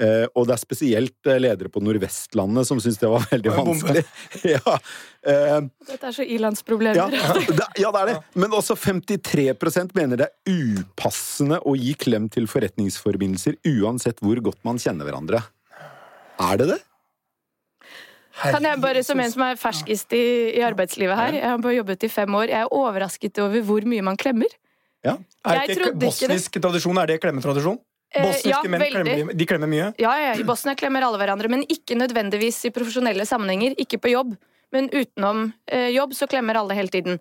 Eh, 0.00 0.24
og 0.32 0.46
det 0.48 0.54
er 0.54 0.60
spesielt 0.62 1.28
eh, 1.28 1.36
ledere 1.42 1.68
på 1.72 1.82
Nordvestlandet 1.84 2.64
som 2.68 2.78
syns 2.80 2.96
det 3.02 3.08
var 3.12 3.26
veldig 3.28 3.52
vanskelig. 3.52 4.02
ja. 4.54 4.76
Eh, 5.28 5.56
Dette 5.90 6.08
er 6.08 6.14
så 6.16 6.24
ilandsproblemer. 6.24 6.96
ja, 6.96 7.08
det, 7.50 7.66
ja, 7.82 7.90
det 7.92 8.00
er 8.00 8.12
det. 8.14 8.18
Men 8.40 8.56
også 8.56 8.78
53% 8.80 9.92
mener 9.98 10.22
det 10.22 10.30
er 10.30 10.54
upassende 10.80 11.60
å 11.68 11.74
gi 11.76 11.92
klem 12.00 12.30
til 12.32 12.48
forretningsforbindelser 12.48 13.58
uansett 13.76 14.22
hvor 14.24 14.40
godt 14.48 14.62
man 14.64 14.80
kjenner 14.80 15.08
hverandre. 15.10 15.42
Er 16.40 16.62
det 16.62 16.70
det? 16.72 16.80
Kan 18.40 18.64
jeg 18.64 18.80
bare, 18.80 19.02
som 19.04 19.20
en 19.20 19.28
som 19.28 19.42
er 19.44 19.58
ferskest 19.60 20.14
i, 20.16 20.24
i 20.56 20.64
arbeidslivet 20.64 21.18
her, 21.18 21.36
jeg 21.36 21.44
har 21.44 21.60
bare 21.60 21.76
jobbet 21.76 22.06
i 22.06 22.08
fem 22.08 22.40
år, 22.40 22.48
jeg 22.48 22.64
er 22.64 22.72
overrasket 22.72 23.40
over 23.44 23.66
hvor 23.68 23.84
mye 23.90 24.04
man 24.06 24.16
klemmer. 24.16 24.48
Ja. 25.04 25.18
Er 25.44 25.60
Jeg 25.60 25.74
ikke 25.74 25.82
trodde 25.82 25.92
ikke 25.92 25.98
det. 25.98 26.06
bosnisk 26.06 26.56
tradisjon 26.62 27.00
er 27.02 27.10
det 27.10 27.20
klemmetradisjon? 27.20 27.76
Eh, 28.10 28.24
Bosniske 28.26 28.50
ja, 28.50 28.60
menn 28.66 28.82
klemmer, 28.90 29.34
de 29.38 29.46
klemmer 29.46 29.70
mye. 29.70 29.92
Ja, 30.02 30.12
ja, 30.18 30.32
I 30.34 30.42
Bosnia 30.46 30.74
klemmer 30.78 31.04
alle 31.06 31.20
hverandre, 31.20 31.50
men 31.52 31.62
ikke 31.70 31.94
nødvendigvis 31.98 32.58
i 32.66 32.72
profesjonelle 32.74 33.26
sammenhenger. 33.28 33.76
Ikke 33.78 34.00
på 34.02 34.10
jobb, 34.10 34.34
men 34.74 34.90
utenom 34.90 35.52
eh, 35.70 35.90
jobb 35.94 36.16
så 36.18 36.26
klemmer 36.30 36.58
alle 36.58 36.74
hele 36.74 36.90
tiden. 36.90 37.20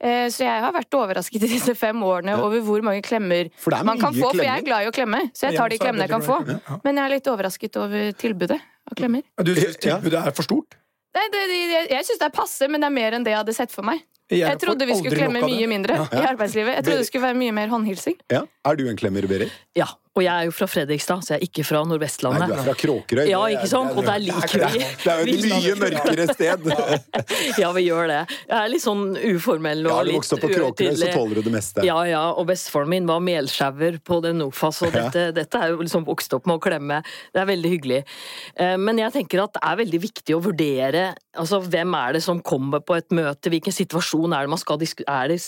Eh, 0.00 0.30
så 0.32 0.46
jeg 0.46 0.62
har 0.64 0.72
vært 0.72 0.96
overrasket 0.96 1.44
i 1.44 1.50
disse 1.58 1.74
fem 1.76 2.00
årene 2.02 2.32
Ja. 2.38 2.40
over 2.40 2.62
hvor 2.64 2.80
mange 2.86 3.02
klemmer 3.04 3.50
er 3.52 3.84
man 3.84 4.00
kan 4.00 4.16
få. 4.16 4.30
For 4.32 4.40
jeg 4.46 4.62
er 4.62 4.64
glad 4.64 4.86
i 4.86 4.88
å 4.88 4.94
klemme, 4.96 5.26
så 5.36 5.50
jeg 5.50 5.60
tar 5.60 5.68
de 5.68 5.80
klemmene 5.82 6.06
jeg 6.08 6.14
kan 6.14 6.24
få. 6.24 6.40
Men 6.84 6.96
jeg 6.96 7.04
er 7.04 7.14
litt 7.18 7.28
overrasket 7.28 7.76
over 7.76 8.12
tilbudet 8.16 8.56
av 8.60 8.96
klemmer. 8.96 9.22
Du 9.44 9.52
syns 9.54 9.76
tilbudet 9.76 10.24
er 10.24 10.32
for 10.32 10.48
stort? 10.48 10.78
Nei, 11.10 11.26
det, 11.34 11.42
det, 11.50 11.58
jeg 11.68 11.86
jeg 11.90 12.06
syns 12.06 12.20
det 12.22 12.28
er 12.30 12.32
passe, 12.32 12.68
men 12.70 12.80
det 12.80 12.86
er 12.88 12.94
mer 12.96 13.12
enn 13.18 13.24
det 13.26 13.32
jeg 13.34 13.42
hadde 13.42 13.52
sett 13.56 13.72
for 13.74 13.84
meg. 13.84 14.00
Jeg 14.30 14.44
Jeg 14.46 14.60
trodde 14.62 14.86
vi 14.86 14.94
skulle 14.94 15.18
klemme 15.18 15.40
mye 15.42 15.66
mindre 15.66 15.96
Ja. 15.98 16.04
i 16.06 16.26
arbeidslivet. 16.30 16.76
Jeg 16.78 16.84
trodde 16.86 17.02
det 17.02 17.06
skulle 17.08 17.26
være 17.26 17.38
mye 17.40 17.52
mer 17.52 17.68
håndhilsing. 17.68 18.14
Ja. 18.30 18.44
Er 18.64 18.76
du 18.78 18.86
en 18.88 18.96
klemmer, 18.96 19.26
Berit? 19.26 19.50
Ja, 19.74 19.88
og 20.10 20.24
jeg 20.24 20.32
er 20.34 20.46
jo 20.48 20.52
fra 20.54 20.66
Fredrikstad, 20.66 21.20
så 21.22 21.32
jeg 21.34 21.38
er 21.38 21.44
ikke 21.46 21.62
fra 21.68 21.80
Nei, 21.86 21.96
du 22.00 22.54
er 22.56 22.64
fra 22.66 22.72
Kråkerøy. 22.74 23.28
Ja, 23.30 23.40
ikke 23.54 23.68
sant? 23.70 23.92
Og 23.94 24.02
der 24.02 24.16
er- 24.16 24.24
liker 24.24 24.64
vi 24.72 24.80
Det 24.82 25.06
er 25.06 25.20
jo 25.20 25.34
et 25.36 25.44
mye 25.46 25.74
mørkere 25.78 26.26
sted. 26.34 26.66
Ja, 27.62 27.70
vi 27.76 27.84
gjør 27.86 28.08
det. 28.10 28.18
Jeg 28.48 28.56
er 28.58 28.68
litt 28.72 28.82
sånn 28.82 29.04
uformell 29.14 29.84
Ja, 29.86 30.00
du 30.02 30.10
litt 30.10 30.18
vokste 30.18 30.34
opp 30.34 30.42
på 30.44 30.50
Kråkerøy, 30.50 30.96
så 30.98 31.12
tåler 31.14 31.38
du 31.38 31.42
det 31.46 31.54
meste. 31.54 31.84
Ja, 31.86 31.98
ja, 32.10 32.24
og 32.34 32.48
bestefaren 32.50 32.90
min 32.90 33.06
var 33.06 33.22
melsjauer 33.22 34.00
på 34.02 34.20
den 34.24 34.40
Nofas, 34.42 34.82
og 34.82 34.92
dette, 34.96 35.28
dette 35.36 35.62
er 35.62 35.74
jo 35.76 35.80
liksom 35.84 36.04
vokst 36.08 36.34
opp 36.34 36.46
med 36.50 36.58
å 36.58 36.64
klemme. 36.66 37.02
Det 37.30 37.44
er 37.44 37.50
veldig 37.54 37.74
hyggelig. 37.78 38.02
Eh, 38.56 38.76
Men 38.76 38.98
jeg 38.98 39.14
tenker 39.14 39.44
at 39.44 39.54
det 39.54 39.62
er 39.62 39.78
veldig 39.84 40.00
viktig 40.10 40.34
å 40.36 40.42
vurdere 40.42 41.10
altså 41.38 41.60
hvem 41.62 41.94
er 41.94 42.16
det 42.18 42.22
som 42.26 42.40
kommer 42.42 42.82
på 42.82 42.96
et 42.98 43.08
møte, 43.14 43.52
hvilken 43.52 43.72
situasjon 43.74 44.34
er 44.34 44.42
det 44.42 44.50
man 44.50 44.58
skal 44.58 44.80
diskutere 44.80 45.38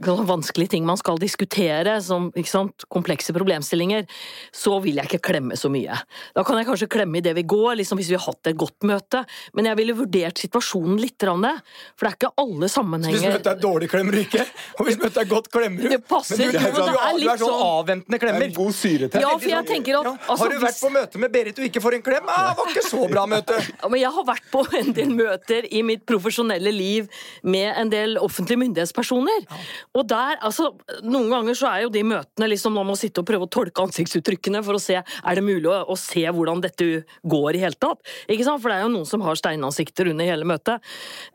Vanskelige 0.00 0.70
ting 0.72 0.86
man 0.88 0.96
skal 0.96 1.18
diskutere, 1.20 1.98
som 2.02 2.30
ikke 2.34 2.48
sant, 2.48 2.84
komplekse 2.88 3.32
problemstillinger, 3.36 4.06
så 4.54 4.78
vil 4.82 4.96
jeg 4.98 5.10
ikke 5.10 5.20
klemme 5.32 5.56
så 5.58 5.68
mye. 5.72 5.98
Da 6.34 6.44
kan 6.46 6.56
jeg 6.58 6.66
kanskje 6.66 6.88
klemme 6.90 7.18
i 7.20 7.24
det 7.24 7.34
vi 7.36 7.42
går, 7.44 7.76
liksom 7.82 8.00
hvis 8.00 8.08
vi 8.08 8.16
har 8.16 8.24
hatt 8.24 8.48
et 8.50 8.56
godt 8.58 8.86
møte, 8.88 9.24
men 9.54 9.68
jeg 9.68 9.76
ville 9.76 9.96
vurdert 9.98 10.40
situasjonen 10.40 10.96
litt, 11.00 11.20
for 11.22 12.06
det 12.06 12.08
er 12.08 12.16
ikke 12.16 12.30
alle 12.40 12.68
sammenhenger 12.72 13.20
Hvis 13.20 13.36
møtet 13.36 13.50
er 13.52 13.60
dårlig, 13.62 13.88
klemmer 13.92 14.16
du 14.16 14.20
ikke. 14.24 14.42
Og 14.80 14.88
hvis 14.88 14.98
møtet 14.98 15.20
er 15.22 15.28
godt, 15.30 15.50
klemmer 15.54 15.84
du. 15.84 15.88
Det 15.92 16.00
passer, 16.08 16.38
Men 16.40 16.48
du, 16.48 16.52
det 16.56 16.62
er, 16.62 16.72
du, 16.72 16.80
det 16.80 16.82
er 16.82 16.92
du 16.92 17.02
er 17.02 17.18
litt 17.20 17.42
sånn 17.42 17.52
sånn- 17.52 17.66
avventende 17.82 18.16
er 18.18 18.22
klemmer. 18.24 18.46
en 18.48 18.56
god 18.56 18.72
syretest. 18.78 19.22
Ja, 19.22 19.30
for 19.36 19.48
jeg 19.52 19.68
tenker 19.68 19.98
at 20.00 20.08
Ja. 20.08 20.14
altså, 20.26 20.38
Har 20.42 20.50
du 20.50 20.58
vært 20.64 20.80
på 20.80 20.90
møte 20.96 21.18
med 21.22 21.32
Berit 21.36 21.58
og 21.60 21.68
ikke 21.68 21.82
får 21.84 21.94
en 21.98 22.02
klem? 22.02 22.24
Ah, 22.32 22.48
det 22.48 22.58
var 22.58 22.72
ikke 22.72 22.86
så 22.88 23.08
bra 23.12 23.26
møte! 23.26 23.60
Ja, 23.82 23.88
men 23.88 24.00
jeg 24.00 24.10
har 24.14 24.24
vært 24.26 24.44
på 24.52 24.62
en 24.78 24.92
del 24.96 25.10
møter 25.14 25.66
i 25.70 25.82
mitt 25.82 26.04
profesjonelle 26.06 26.72
liv 26.74 27.08
med 27.42 27.72
en 27.76 27.90
del 27.92 28.16
offentlige 28.18 28.58
myndighetspersoner. 28.62 29.46
Og 29.98 30.06
der, 30.08 30.38
altså, 30.40 30.70
noen 31.04 31.30
ganger 31.32 31.58
så 31.58 31.70
er 31.70 31.84
jo 31.86 31.92
de 31.92 32.04
møtene 32.06 32.48
liksom 32.52 32.76
man 32.76 32.88
må 32.88 32.96
sitte 32.98 33.22
og 33.22 33.28
prøve 33.28 33.48
å 33.48 33.52
tolke 33.52 33.84
ansiktsuttrykkene 33.84 34.62
for 34.64 34.78
å 34.78 34.82
se 34.82 34.98
er 35.02 35.38
det 35.38 35.44
mulig 35.44 35.68
å, 35.70 35.82
å 35.92 35.96
se 35.98 36.24
hvordan 36.24 36.62
dette 36.64 36.88
går 37.28 37.58
i 37.58 37.62
hele 37.64 37.78
tatt. 37.78 38.00
Ikke 38.30 38.46
sant? 38.46 38.62
For 38.62 38.72
det 38.72 38.78
er 38.78 38.86
jo 38.86 38.92
noen 38.94 39.08
som 39.08 39.24
har 39.26 39.38
steinansikter 39.38 40.12
under 40.12 40.28
hele 40.28 40.48
møtet. 40.48 40.82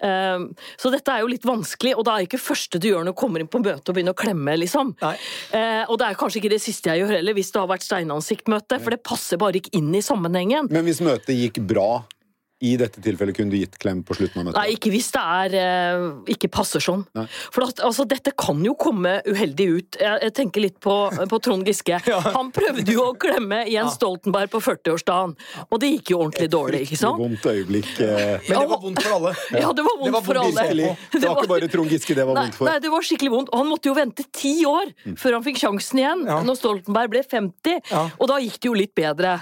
Um, 0.02 0.50
så 0.80 0.92
dette 0.94 1.14
er 1.14 1.24
jo 1.24 1.32
litt 1.32 1.46
vanskelig, 1.48 1.96
og 1.98 2.06
da 2.08 2.18
er 2.18 2.28
ikke 2.28 2.42
første 2.42 2.82
du 2.82 2.90
gjør 2.90 3.06
når 3.06 3.16
du 3.16 3.20
kommer 3.20 3.44
inn 3.44 3.52
på 3.52 3.62
møtet 3.64 3.90
og 3.90 3.98
begynner 3.98 4.16
å 4.16 4.20
klemme, 4.20 4.58
liksom. 4.60 4.94
Eh, 5.02 5.84
og 5.88 5.98
det 6.00 6.10
er 6.10 6.20
kanskje 6.20 6.42
ikke 6.42 6.54
det 6.56 6.62
siste 6.64 6.92
jeg 6.92 7.04
gjør 7.04 7.18
heller, 7.18 7.38
hvis 7.38 7.54
det 7.54 7.62
har 7.62 7.72
vært 7.72 7.86
steinansiktmøte, 7.88 8.80
for 8.84 8.96
det 8.96 9.04
passer 9.06 9.42
bare 9.42 9.62
ikke 9.62 9.74
inn 9.78 9.94
i 9.96 10.04
sammenhengen. 10.06 10.72
Men 10.74 10.88
hvis 10.88 11.04
møtet 11.06 11.38
gikk 11.38 11.62
bra, 11.70 11.90
i 12.66 12.72
dette 12.80 12.98
tilfellet 13.06 13.36
kunne 13.38 13.54
du 13.54 13.58
gitt 13.60 13.76
klem 13.78 14.00
på 14.02 14.16
slutten 14.18 14.40
av 14.42 14.46
møtet? 14.48 14.58
Nei, 14.58 14.72
ikke 14.74 14.90
hvis 14.90 15.12
det 15.14 15.22
er 15.22 15.56
eh, 15.62 16.06
ikke 16.34 16.50
passer 16.50 16.82
sånn. 16.82 17.04
Nei. 17.14 17.28
For 17.54 17.68
at, 17.68 17.82
altså, 17.86 18.06
dette 18.10 18.32
kan 18.34 18.64
jo 18.66 18.74
komme 18.80 19.20
uheldig 19.30 19.68
ut. 19.76 19.98
Jeg, 20.02 20.22
jeg 20.26 20.34
tenker 20.40 20.64
litt 20.66 20.80
på, 20.82 20.96
på 21.30 21.40
Trond 21.46 21.68
Giske. 21.70 22.00
Han 22.38 22.50
prøvde 22.56 22.96
jo 22.96 23.04
å 23.12 23.14
klemme 23.22 23.60
Jens 23.70 24.00
Stoltenberg 24.00 24.50
på 24.56 24.62
40-årsdagen, 24.66 25.36
og 25.70 25.84
det 25.84 25.92
gikk 25.94 26.14
jo 26.16 26.22
ordentlig 26.24 26.50
dårlig, 26.56 26.82
ikke 26.88 26.98
sant? 27.04 27.22
Et 27.22 27.28
Vondt 27.28 27.46
øyeblikk. 27.54 27.92
eh. 28.02 28.42
Men 28.50 28.64
det 28.64 28.72
var 28.74 28.82
vondt 28.88 29.04
for 29.06 29.18
alle. 29.20 29.36
Ja, 29.62 29.70
det 29.78 29.86
var 29.86 30.02
vondt 30.02 30.20
for 30.26 30.42
alle. 30.42 30.58
Virkelig. 30.58 30.90
Det 31.18 31.24
var 31.28 31.38
ikke 31.44 31.52
bare 31.54 31.68
Trond 31.78 31.94
Giske 31.94 32.16
det 32.18 32.26
var 32.26 32.38
Nei, 32.38 32.48
vondt 32.48 32.58
for. 32.58 32.70
nei, 32.72 32.80
det 32.84 32.90
var 32.94 33.06
skikkelig 33.06 33.32
vondt. 33.34 33.50
Og 33.54 33.62
han 33.62 33.70
måtte 33.70 33.90
jo 33.90 33.96
vente 33.98 34.26
ti 34.34 34.56
år 34.70 34.92
før 35.18 35.38
han 35.38 35.46
fikk 35.46 35.62
sjansen 35.62 36.02
igjen, 36.02 36.26
Ja. 36.30 36.42
når 36.46 36.58
Stoltenberg 36.60 37.14
ble 37.14 37.22
50. 37.26 37.80
Ja. 37.94 38.04
Og 38.18 38.30
da 38.34 38.42
gikk 38.42 38.58
det 38.64 38.70
jo 38.72 38.76
litt 38.82 38.94
bedre. 38.98 39.38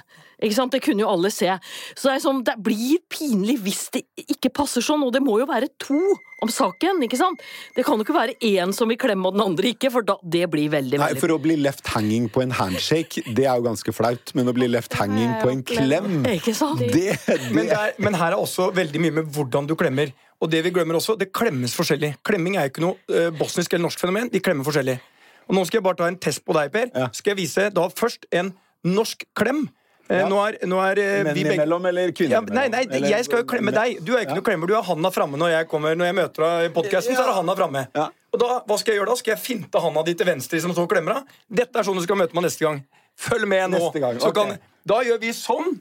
Ikke 0.45 0.57
sant? 0.59 0.75
Det 0.75 0.83
kunne 0.85 1.01
jo 1.03 1.09
alle 1.09 1.31
se. 1.33 1.49
Så 1.95 2.07
det, 2.09 2.15
er 2.15 2.23
sånn, 2.23 2.43
det 2.45 2.55
blir 2.63 3.01
pinlig 3.11 3.57
hvis 3.65 3.83
det 3.95 4.03
ikke 4.27 4.53
passer 4.61 4.85
sånn, 4.85 5.03
og 5.05 5.13
det 5.15 5.23
må 5.25 5.39
jo 5.41 5.47
være 5.49 5.71
to 5.81 5.97
om 6.43 6.51
saken. 6.51 7.01
ikke 7.07 7.17
sant? 7.19 7.41
Det 7.75 7.85
kan 7.87 7.97
jo 7.97 8.05
ikke 8.05 8.15
være 8.15 8.35
én 8.45 8.73
som 8.75 8.91
vil 8.91 8.99
klemme 9.01 9.29
og 9.29 9.37
den 9.37 9.45
andre 9.45 9.71
ikke, 9.73 9.89
for 9.93 10.05
da, 10.05 10.17
det 10.21 10.45
blir 10.53 10.69
veldig, 10.73 10.99
Nei, 10.99 11.09
veldig 11.13 11.23
For 11.23 11.33
å 11.35 11.39
bli 11.41 11.57
left 11.63 11.89
hanging 11.95 12.27
på 12.29 12.43
en 12.45 12.53
handshake, 12.55 13.25
det 13.35 13.47
er 13.47 13.57
jo 13.57 13.65
ganske 13.65 13.95
flaut. 13.95 14.35
Men 14.37 14.51
å 14.51 14.55
bli 14.55 14.69
left 14.71 14.93
hanging 14.99 15.33
på 15.41 15.51
en 15.53 15.63
klem, 15.65 16.21
Ikke 16.35 16.53
sant? 16.57 16.83
det, 16.93 17.17
Men, 17.49 17.65
det 17.65 17.71
det 17.71 17.79
er, 17.79 17.97
men 18.05 18.17
her 18.19 18.35
er 18.35 18.39
også 18.39 18.69
veldig 18.75 19.01
mye 19.01 19.17
med 19.21 19.33
hvordan 19.35 19.67
du 19.69 19.75
klemmer. 19.79 20.13
Og 20.43 20.51
det 20.51 20.61
vi 20.65 20.71
glemmer 20.75 20.99
også, 20.99 21.15
det 21.17 21.31
klemmes 21.33 21.73
forskjellig. 21.77 22.17
Klemming 22.27 22.57
er 22.59 22.67
jo 22.67 22.73
ikke 22.73 22.83
noe 22.83 22.97
eh, 23.09 23.31
bosnisk 23.33 23.73
eller 23.73 23.87
norsk 23.87 24.01
fenomen. 24.03 24.29
De 24.29 24.41
klemmer 24.43 24.67
forskjellig. 24.67 24.99
Og 25.47 25.55
nå 25.57 25.63
skal 25.65 25.79
jeg 25.79 25.85
bare 25.85 25.99
ta 26.01 26.09
en 26.11 26.19
test 26.21 26.43
på 26.45 26.55
deg, 26.57 26.71
Per. 26.73 26.91
Ja. 26.91 27.07
Skal 27.15 27.33
jeg 27.33 27.39
vise 27.43 27.69
da 27.73 27.87
først 27.93 28.27
en 28.35 28.51
norsk 28.85 29.25
klem. 29.37 29.65
Eh, 30.07 30.19
Ja. 30.19 30.27
Nå 30.29 30.37
er, 30.47 30.57
nå 30.69 30.77
er 30.85 30.99
eh, 31.01 31.23
Menn 31.25 31.33
vi 31.33 31.43
begge 31.47 31.55
imellom 31.63 31.85
eller 31.89 32.11
kvinner 32.13 32.35
ja, 32.37 32.41
Nei, 32.53 32.67
nei. 32.69 32.83
Eller- 32.85 33.09
jeg 33.09 33.25
skal 33.25 33.39
jo 33.41 33.45
klemme 33.49 33.71
deg. 33.73 34.03
Du 34.05 34.11
er 34.15 34.21
ikke 34.25 34.35
Ja. 34.35 34.37
noe 34.37 34.45
klemmer. 34.45 34.67
Du 34.69 34.75
har 34.75 34.83
handa 34.83 35.09
framme 35.09 35.37
når 35.41 35.49
jeg 35.49 35.67
kommer 35.71 35.95
Når 35.97 36.05
jeg 36.05 36.15
møter 36.15 36.45
deg 36.45 36.69
i 36.69 36.73
podkasten, 36.75 37.15
så 37.15 37.23
er 37.23 37.31
det 37.31 37.35
handa 37.39 37.55
framme. 37.55 37.87
Ja. 37.95 38.09
Og 38.33 38.39
da, 38.39 38.59
hva 38.67 38.77
skal 38.77 38.93
jeg 38.93 38.99
gjøre 39.01 39.07
da? 39.09 39.15
Skal 39.15 39.33
jeg 39.35 39.41
finte 39.41 39.81
handa 39.81 40.03
di 40.03 40.13
til 40.13 40.25
venstre 40.27 40.61
som 40.61 40.71
så 40.77 40.85
klemmer 40.87 41.13
deg? 41.15 41.23
Dette 41.63 41.79
er 41.79 41.83
sånn 41.83 41.95
du 41.97 42.03
skal 42.03 42.17
møte 42.17 42.33
meg 42.35 42.43
neste 42.45 42.59
gang. 42.67 42.83
Følg 43.17 43.47
med 43.47 43.71
nå. 43.71 43.79
Neste 43.79 43.99
gang, 44.03 44.19
Så 44.19 44.33
kan, 44.35 44.59
da 44.85 45.01
gjør 45.01 45.19
vi 45.21 45.29
sånn, 45.33 45.79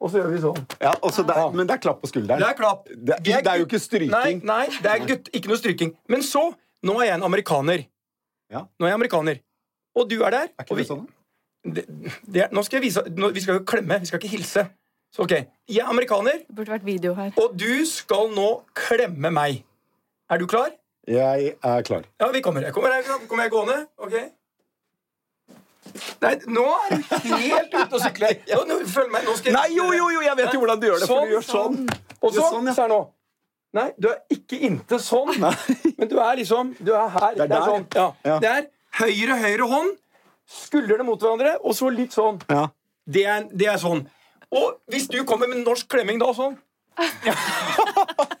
og 0.00 0.10
så 0.10 0.18
gjør 0.20 0.30
vi 0.34 0.38
sånn. 0.42 0.66
Ja, 0.82 0.92
også 1.00 1.24
der, 1.26 1.50
Men 1.54 1.66
det 1.66 1.76
er 1.78 1.78
klapp 1.78 2.02
på 2.02 2.08
skulderen. 2.10 2.38
Det 2.42 2.48
er 2.48 2.54
klapp. 2.58 2.84
Det, 2.92 3.22
det 3.22 3.46
er 3.46 3.58
jo 3.62 3.64
ikke 3.64 3.80
stryking. 3.80 4.10
Nei, 4.10 4.40
nei, 4.42 4.66
det 4.82 4.90
er 4.92 5.06
gutt, 5.06 5.30
ikke 5.32 5.48
noe 5.48 5.56
stryking. 5.56 5.94
Men 6.08 6.20
så, 6.20 6.52
nå 6.84 7.00
er 7.00 7.06
jeg 7.06 7.14
en 7.14 7.22
amerikaner. 7.22 7.86
Ja. 8.52 8.66
Nå 8.78 8.84
er 8.84 8.90
jeg 8.92 8.98
amerikaner. 9.00 9.40
Og 9.96 10.08
du 10.10 10.22
er 10.24 10.30
der. 10.30 10.50
Er 10.52 10.60
og 10.60 10.66
ikke 10.66 10.76
vi, 10.76 10.82
det 10.82 10.88
sånn? 10.90 11.06
Det, 11.74 11.84
det 12.26 12.42
er, 12.44 12.48
nå 12.54 12.62
skal 12.62 12.78
jeg 12.78 12.84
vise 12.88 13.02
nå, 13.16 13.28
Vi 13.34 13.40
skal 13.44 13.58
jo 13.58 13.64
klemme, 13.66 13.98
vi 14.00 14.06
skal 14.06 14.20
ikke 14.20 14.28
hilse. 14.36 14.66
Så 15.14 15.22
ok, 15.24 15.32
Jeg 15.68 15.82
er 15.82 15.88
amerikaner, 15.90 16.42
Det 16.46 16.56
burde 16.56 16.70
vært 16.74 16.84
video 16.86 17.14
her. 17.14 17.30
og 17.40 17.54
du 17.58 17.84
skal 17.88 18.30
nå 18.34 18.62
klemme 18.74 19.30
meg. 19.32 19.62
Er 20.30 20.38
du 20.38 20.46
klar? 20.46 20.70
Jeg 21.06 21.52
er 21.62 21.82
klar. 21.86 22.02
Ja, 22.20 22.28
vi 22.34 22.40
kommer. 22.42 22.60
Jeg 22.66 22.72
kommer, 22.74 22.90
her, 22.92 23.02
kommer 23.28 23.44
jeg 23.44 23.50
gående? 23.54 23.86
Ok. 23.98 24.16
Nei, 26.20 26.32
nå 26.50 26.64
er 26.66 26.96
du 26.98 27.34
helt 27.38 27.74
ute 27.76 27.94
å 27.94 28.00
sykle. 28.02 28.32
Nå, 28.50 28.62
nå, 28.68 28.78
følg 28.90 29.12
meg. 29.14 29.22
Nå 29.24 29.36
skal 29.38 29.52
jeg 29.52 29.56
Nei, 29.56 29.68
jo, 29.76 29.84
jo, 29.94 30.08
jo, 30.16 30.22
jeg 30.26 30.36
vet 30.40 30.54
jo 30.56 30.60
hvordan 30.64 30.80
du 30.82 30.86
gjør 30.88 30.98
det. 31.02 31.08
For 31.10 31.28
du 31.28 31.34
gjør 31.36 31.44
sånn. 31.46 31.76
Og 32.18 32.34
så, 32.34 32.48
Sånn, 32.50 32.66
ja. 32.66 32.74
se 32.74 32.82
her 32.82 32.90
nå. 32.90 32.98
Nei, 33.76 33.84
du 34.00 34.08
er 34.10 34.18
ikke 34.34 34.58
inntil 34.66 35.00
sånn. 35.04 35.30
Men 35.38 36.10
du 36.10 36.16
er 36.22 36.38
liksom 36.40 36.74
Du 36.80 36.90
er 36.96 37.08
her. 37.14 37.36
Det 37.38 37.46
er 37.46 37.52
der. 37.54 37.66
sånn. 37.70 37.86
Ja. 37.94 38.06
Ja. 38.26 38.36
Det 38.42 38.50
er 38.50 38.66
høyre, 38.98 39.36
høyre 39.44 39.68
hånd, 39.70 39.94
skuldrene 40.46 41.06
mot 41.06 41.20
hverandre, 41.20 41.56
og 41.62 41.74
så 41.76 41.90
litt 41.92 42.14
sånn. 42.16 42.38
Ja. 42.50 42.68
Det 43.06 43.24
er, 43.26 43.48
det 43.52 43.68
er 43.70 43.80
sånn. 43.82 44.06
Og 44.54 44.78
hvis 44.90 45.08
du 45.10 45.20
kommer 45.26 45.50
med 45.50 45.64
norsk 45.66 45.88
klemming 45.90 46.20
da, 46.22 46.30
sånn 46.34 46.56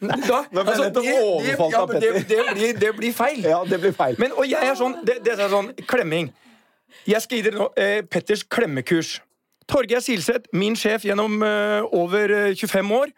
da, 0.00 0.38
nettopp 0.48 1.92
det, 1.92 2.24
det, 2.28 2.36
ja, 2.36 2.52
blir, 2.54 2.78
det 2.80 2.92
blir 2.96 3.12
feil. 3.12 3.44
ja, 3.44 3.60
det 3.68 3.78
blir 3.82 3.92
feil. 3.92 4.16
Men, 4.18 4.32
og 4.32 4.46
jeg 4.48 4.64
er 4.64 4.78
sånn 4.78 4.94
Det, 5.04 5.18
det 5.24 5.34
er 5.36 5.50
sånn 5.52 5.68
klemming. 5.88 6.30
Jeg 7.06 7.20
skal 7.22 7.38
gi 7.38 7.44
dere 7.50 7.68
eh, 7.76 8.00
Petters 8.08 8.46
klemmekurs. 8.48 9.18
Torgeir 9.68 10.00
Silseth, 10.00 10.48
min 10.56 10.76
sjef 10.78 11.04
gjennom 11.04 11.42
eh, 11.44 11.84
over 11.92 12.32
eh, 12.32 12.54
25 12.54 12.92
år, 12.96 13.12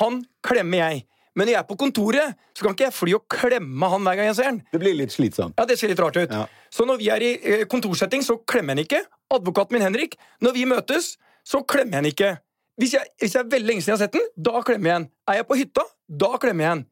han 0.00 0.22
klemmer 0.46 0.84
jeg. 0.84 1.04
Men 1.38 1.46
når 1.46 1.52
jeg 1.54 1.60
er 1.62 1.66
på 1.68 1.76
kontoret, 1.78 2.34
så 2.58 2.64
kan 2.66 2.74
ikke 2.74 2.86
jeg 2.88 2.94
fly 2.96 3.12
og 3.14 3.24
klemme 3.30 3.88
han 3.92 4.02
hver 4.08 4.18
gang 4.18 4.26
jeg 4.32 4.36
ser 4.40 4.48
han. 4.50 4.58
Det 4.74 4.80
blir 4.82 4.96
litt 4.98 5.14
slitsomt. 5.14 5.54
Ja, 5.60 5.64
Det 5.70 5.76
ser 5.78 5.92
litt 5.92 6.00
rart 6.02 6.18
ut. 6.18 6.34
Ja. 6.34 6.44
Så 6.74 6.84
når 6.88 6.98
vi 6.98 7.08
er 7.14 7.22
i 7.22 7.30
eh, 7.38 7.62
kontorsetting, 7.70 8.24
så 8.26 8.36
klemmer 8.42 8.74
jeg 8.74 8.78
han 8.78 8.84
ikke. 8.88 9.00
Advokaten 9.38 9.76
min 9.78 9.84
Henrik, 9.86 10.16
når 10.42 10.56
vi 10.58 10.64
møtes, 10.66 11.12
så 11.46 11.62
klemmer 11.62 11.94
jeg 11.94 12.02
han 12.02 12.10
ikke. 12.10 12.30
Hvis 12.78 12.92
jeg, 12.98 13.06
hvis 13.22 13.34
jeg 13.34 13.44
er 13.44 13.50
veldig 13.54 13.68
lenge 13.70 13.82
siden 13.86 13.94
jeg 13.94 13.98
har 14.00 14.04
sett 14.08 14.18
den, 14.18 14.26
da 14.50 14.60
klemmer 14.66 14.90
jeg 14.90 14.98
han. 14.98 15.06
Er 15.30 15.40
jeg 15.40 15.46
på 15.48 15.56
hytta, 15.62 15.84
da 16.24 16.32
klemmer 16.42 16.64
jeg 16.66 16.74
han. 16.74 16.84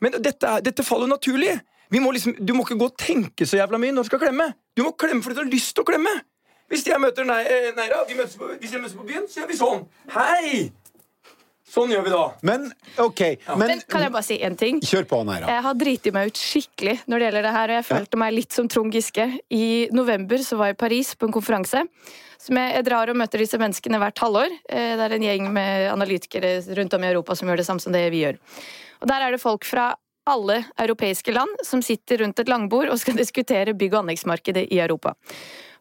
Men 0.00 0.16
dette, 0.24 0.52
dette 0.64 0.84
faller 0.86 1.10
naturlig. 1.10 1.56
Vi 1.90 1.98
må 2.00 2.12
liksom, 2.14 2.36
du 2.38 2.52
må 2.54 2.62
ikke 2.64 2.78
gå 2.80 2.86
og 2.92 2.98
tenke 3.00 3.48
så 3.48 3.58
jævla 3.58 3.80
mye 3.82 3.92
når 3.96 4.06
du 4.06 4.10
skal 4.12 4.22
klemme. 4.22 4.46
Du 4.78 4.84
må 4.86 4.92
klemme 4.96 5.24
fordi 5.24 5.40
du 5.40 5.42
har 5.42 5.50
lyst 5.52 5.74
til 5.76 5.82
å 5.84 5.88
klemme. 5.90 6.12
Hvis 6.70 6.84
jeg 6.86 7.00
møter 7.02 7.26
Nei- 7.26 7.42
eh, 7.50 7.72
Neira, 7.74 8.04
vi 8.06 8.14
møtes 8.14 8.36
på, 8.38 8.46
hvis 8.60 8.72
jeg 8.76 8.80
møtes 8.84 8.94
på 8.94 9.04
byen, 9.08 9.24
så 9.26 9.40
gjør 9.42 9.48
vi 9.50 9.56
sånn. 9.58 9.80
Hei! 10.14 10.52
Sånn 11.70 11.92
gjør 11.94 12.02
vi 12.02 12.10
da. 12.10 12.22
Men 12.42 12.64
OK. 12.98 13.20
Men, 13.54 13.62
Men 13.70 13.82
kan 13.86 14.02
jeg 14.02 14.12
bare 14.14 14.26
si 14.26 14.38
én 14.42 14.56
ting? 14.58 14.80
Kjør 14.82 15.04
på, 15.06 15.20
Neira. 15.28 15.46
Jeg 15.52 15.62
har 15.68 15.76
driti 15.78 16.10
meg 16.14 16.32
ut 16.32 16.40
skikkelig 16.40 16.96
når 17.06 17.22
det 17.22 17.28
gjelder 17.28 17.46
det 17.46 17.52
her, 17.54 17.70
og 17.70 17.78
jeg 17.78 17.86
følte 17.92 18.20
meg 18.24 18.34
litt 18.34 18.56
som 18.56 18.66
Trond 18.72 18.96
Giske. 18.96 19.26
I 19.54 19.68
november 19.94 20.42
så 20.42 20.58
var 20.58 20.72
jeg 20.72 20.78
i 20.78 20.80
Paris 20.82 21.14
på 21.14 21.28
en 21.28 21.34
konferanse. 21.36 21.84
Som 22.40 22.56
jeg, 22.58 22.74
jeg 22.74 22.86
drar 22.88 23.12
og 23.12 23.18
møter 23.20 23.42
disse 23.44 23.58
menneskene 23.60 24.00
hvert 24.02 24.18
halvår. 24.24 24.54
Eh, 24.66 24.94
Det 24.98 25.06
er 25.06 25.14
en 25.16 25.26
gjeng 25.28 25.50
med 25.54 25.86
analytikere 25.92 26.54
rundt 26.78 26.94
om 26.98 27.04
i 27.06 27.10
Europa 27.12 27.36
som 27.38 27.50
gjør 27.52 27.62
det 27.62 27.66
samme 27.68 27.84
som 27.84 27.94
det 27.94 28.06
vi 28.14 28.24
gjør. 28.24 28.38
Og 29.00 29.08
Der 29.12 29.26
er 29.26 29.30
det 29.36 29.42
folk 29.42 29.64
fra 29.68 29.92
alle 30.30 30.60
europeiske 30.78 31.32
land 31.32 31.62
som 31.66 31.82
sitter 31.82 32.24
rundt 32.24 32.38
et 32.42 32.48
langbord 32.50 32.90
og 32.92 32.98
skal 32.98 33.14
diskutere 33.22 33.76
bygg- 33.78 33.94
og 33.94 34.02
anleggsmarkedet 34.04 34.66
i 34.74 34.80
Europa. 34.82 35.14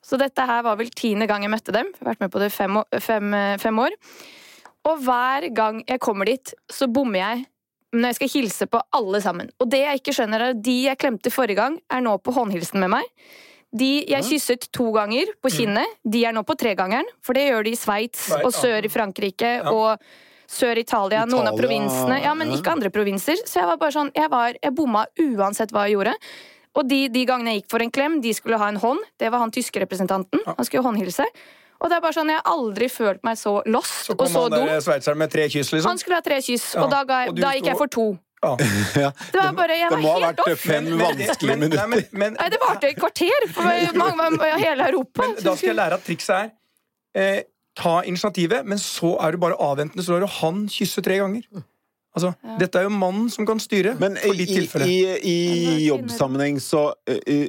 Så 0.06 0.18
dette 0.22 0.46
her 0.48 0.62
var 0.64 0.78
vel 0.80 0.92
tiende 0.96 1.26
gang 1.28 1.44
jeg 1.44 1.52
møtte 1.52 1.74
dem. 1.76 1.90
Jeg 1.92 2.00
har 2.06 2.14
vært 2.14 2.22
med 2.28 2.32
på 2.32 2.40
det 2.46 2.52
fem, 2.56 2.78
fem, 3.04 3.34
fem 3.60 3.82
år. 3.84 3.98
Og 4.88 5.02
hver 5.04 5.50
gang 5.56 5.82
jeg 5.88 6.02
kommer 6.04 6.30
dit, 6.30 6.54
så 6.72 6.88
bommer 6.88 7.20
jeg 7.20 7.46
når 7.90 8.12
jeg 8.12 8.18
skal 8.20 8.32
hilse 8.36 8.68
på 8.70 8.82
alle 8.94 9.20
sammen. 9.24 9.50
Og 9.58 9.70
det 9.72 9.82
jeg 9.82 10.02
ikke 10.02 10.14
skjønner 10.14 10.44
er 10.44 10.54
at 10.54 10.64
de 10.66 10.76
jeg 10.86 11.00
klemte 11.02 11.32
forrige 11.34 11.58
gang, 11.58 11.80
er 11.90 12.04
nå 12.06 12.16
på 12.22 12.34
håndhilsen 12.36 12.82
med 12.84 12.94
meg. 12.94 13.08
De 13.70 13.90
jeg 14.10 14.26
kysset 14.26 14.68
to 14.74 14.88
ganger 14.94 15.30
på 15.42 15.52
kinnet, 15.54 15.98
de 16.06 16.24
er 16.26 16.34
nå 16.34 16.44
på 16.46 16.58
tregangeren. 16.58 17.10
For 17.26 17.38
det 17.38 17.48
gjør 17.50 17.66
de 17.66 17.74
i 17.74 17.78
Sveits 17.78 18.30
Sveits, 18.30 18.46
og 18.46 18.54
sør 18.54 18.86
i 18.86 18.92
Frankrike 18.94 19.52
og 19.70 19.98
sør 20.50 20.80
i 20.82 20.86
Italia, 20.86 21.26
noen 21.30 21.52
av 21.52 21.58
provinsene. 21.58 22.22
Ja, 22.24 22.34
men 22.38 22.54
ikke 22.56 22.74
andre 22.74 22.90
provinser. 22.94 23.38
Så 23.46 23.62
jeg 23.62 23.70
var 23.70 23.82
bare 23.82 23.94
sånn, 23.94 24.10
jeg, 24.18 24.30
var, 24.34 24.58
jeg 24.58 24.74
bomma 24.78 25.06
uansett 25.22 25.74
hva 25.74 25.86
jeg 25.86 25.98
gjorde. 26.00 26.16
Og 26.78 26.90
de, 26.90 27.04
de 27.14 27.26
gangene 27.30 27.54
jeg 27.54 27.64
gikk 27.64 27.72
for 27.74 27.86
en 27.86 27.94
klem, 27.94 28.18
de 28.24 28.34
skulle 28.34 28.58
ha 28.62 28.70
en 28.72 28.82
hånd. 28.82 29.02
Det 29.22 29.30
var 29.30 29.44
han 29.44 29.54
tyske 29.54 29.82
representanten. 29.82 30.42
Han 30.48 30.66
skulle 30.66 30.86
håndhilse. 30.86 31.26
Og 31.80 31.90
det 31.90 31.96
er 31.96 32.02
bare 32.04 32.16
sånn, 32.16 32.30
Jeg 32.34 32.42
har 32.42 32.52
aldri 32.52 32.90
følt 32.92 33.22
meg 33.24 33.38
så 33.40 33.60
lost 33.66 34.08
Så 34.10 34.14
og 34.14 34.18
kom 34.24 34.32
så 34.32 34.42
han 34.48 34.52
dum. 34.56 34.66
der 34.68 34.82
sveitseren 34.84 35.18
med 35.22 35.32
tre 35.32 35.46
kyss, 35.50 35.72
liksom. 35.72 35.90
Han 35.94 36.02
skulle 36.02 36.20
ha 36.20 36.26
tre 36.26 36.42
kyss, 36.44 36.74
Ja, 36.76 36.84
og 36.84 36.92
da, 36.92 37.04
ga 37.08 37.22
jeg, 37.24 37.30
og 37.34 37.40
da 37.40 37.54
gikk 37.56 37.70
jeg 37.72 37.80
for 37.80 37.88
to. 37.96 38.08
Ja. 38.44 38.52
Ja. 39.04 39.12
Det 39.32 39.40
var 39.40 39.54
bare, 39.56 39.78
jeg 39.80 39.90
Det 39.90 39.98
var 39.98 40.04
må 40.04 40.12
ha 40.16 40.20
vært 40.30 40.44
off. 40.46 40.60
fem 40.64 40.86
vanskelige 41.00 41.56
minutter. 41.60 41.80
nei, 41.80 41.88
men, 41.88 42.04
men, 42.24 42.38
Nei, 42.40 42.50
det 42.54 42.60
varte 42.64 42.92
et 42.92 43.00
kvarter 43.00 43.48
for 43.52 43.64
mange, 44.04 44.52
hele 44.64 44.92
Europa. 44.92 45.28
Men 45.28 45.36
da 45.44 45.56
skal 45.56 45.74
jeg 45.74 45.80
lære 45.80 46.00
at 46.00 46.06
trikset 46.08 46.36
er 46.40 46.52
eh, 47.16 47.42
ta 47.80 48.02
initiativet, 48.04 48.66
men 48.68 48.80
så 48.82 49.16
er 49.24 49.36
du 49.36 49.38
bare 49.42 49.56
avventende, 49.60 50.04
så 50.04 50.16
lar 50.16 50.26
du 50.26 50.32
han 50.40 50.66
kysse 50.72 51.04
tre 51.06 51.20
ganger. 51.22 51.44
Altså, 52.16 52.34
Dette 52.60 52.80
er 52.80 52.88
jo 52.88 52.94
mannen 52.96 53.30
som 53.32 53.46
kan 53.48 53.60
styre. 53.62 53.94
Men 54.02 54.18
i, 54.26 54.34
i, 54.84 54.98
i 55.32 55.38
jobbsammenheng 55.88 56.58
så 56.64 56.90
uh, 57.08 57.20
uh, 57.30 57.46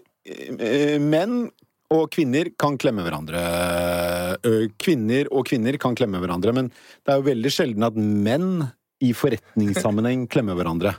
uh, 0.60 0.98
Menn 1.02 1.48
og 1.90 2.10
kvinner 2.14 2.52
kan 2.60 2.78
klemme 2.78 3.02
hverandre. 3.02 3.40
Kvinner 4.80 5.30
og 5.34 5.46
kvinner 5.50 5.78
kan 5.82 5.96
klemme 5.98 6.20
hverandre, 6.22 6.54
men 6.54 6.70
det 6.70 7.12
er 7.12 7.18
jo 7.18 7.28
veldig 7.30 7.52
sjelden 7.54 7.86
at 7.88 7.98
menn 7.98 8.50
i 9.02 9.10
forretningssammenheng 9.16 10.26
klemmer 10.30 10.58
hverandre. 10.58 10.94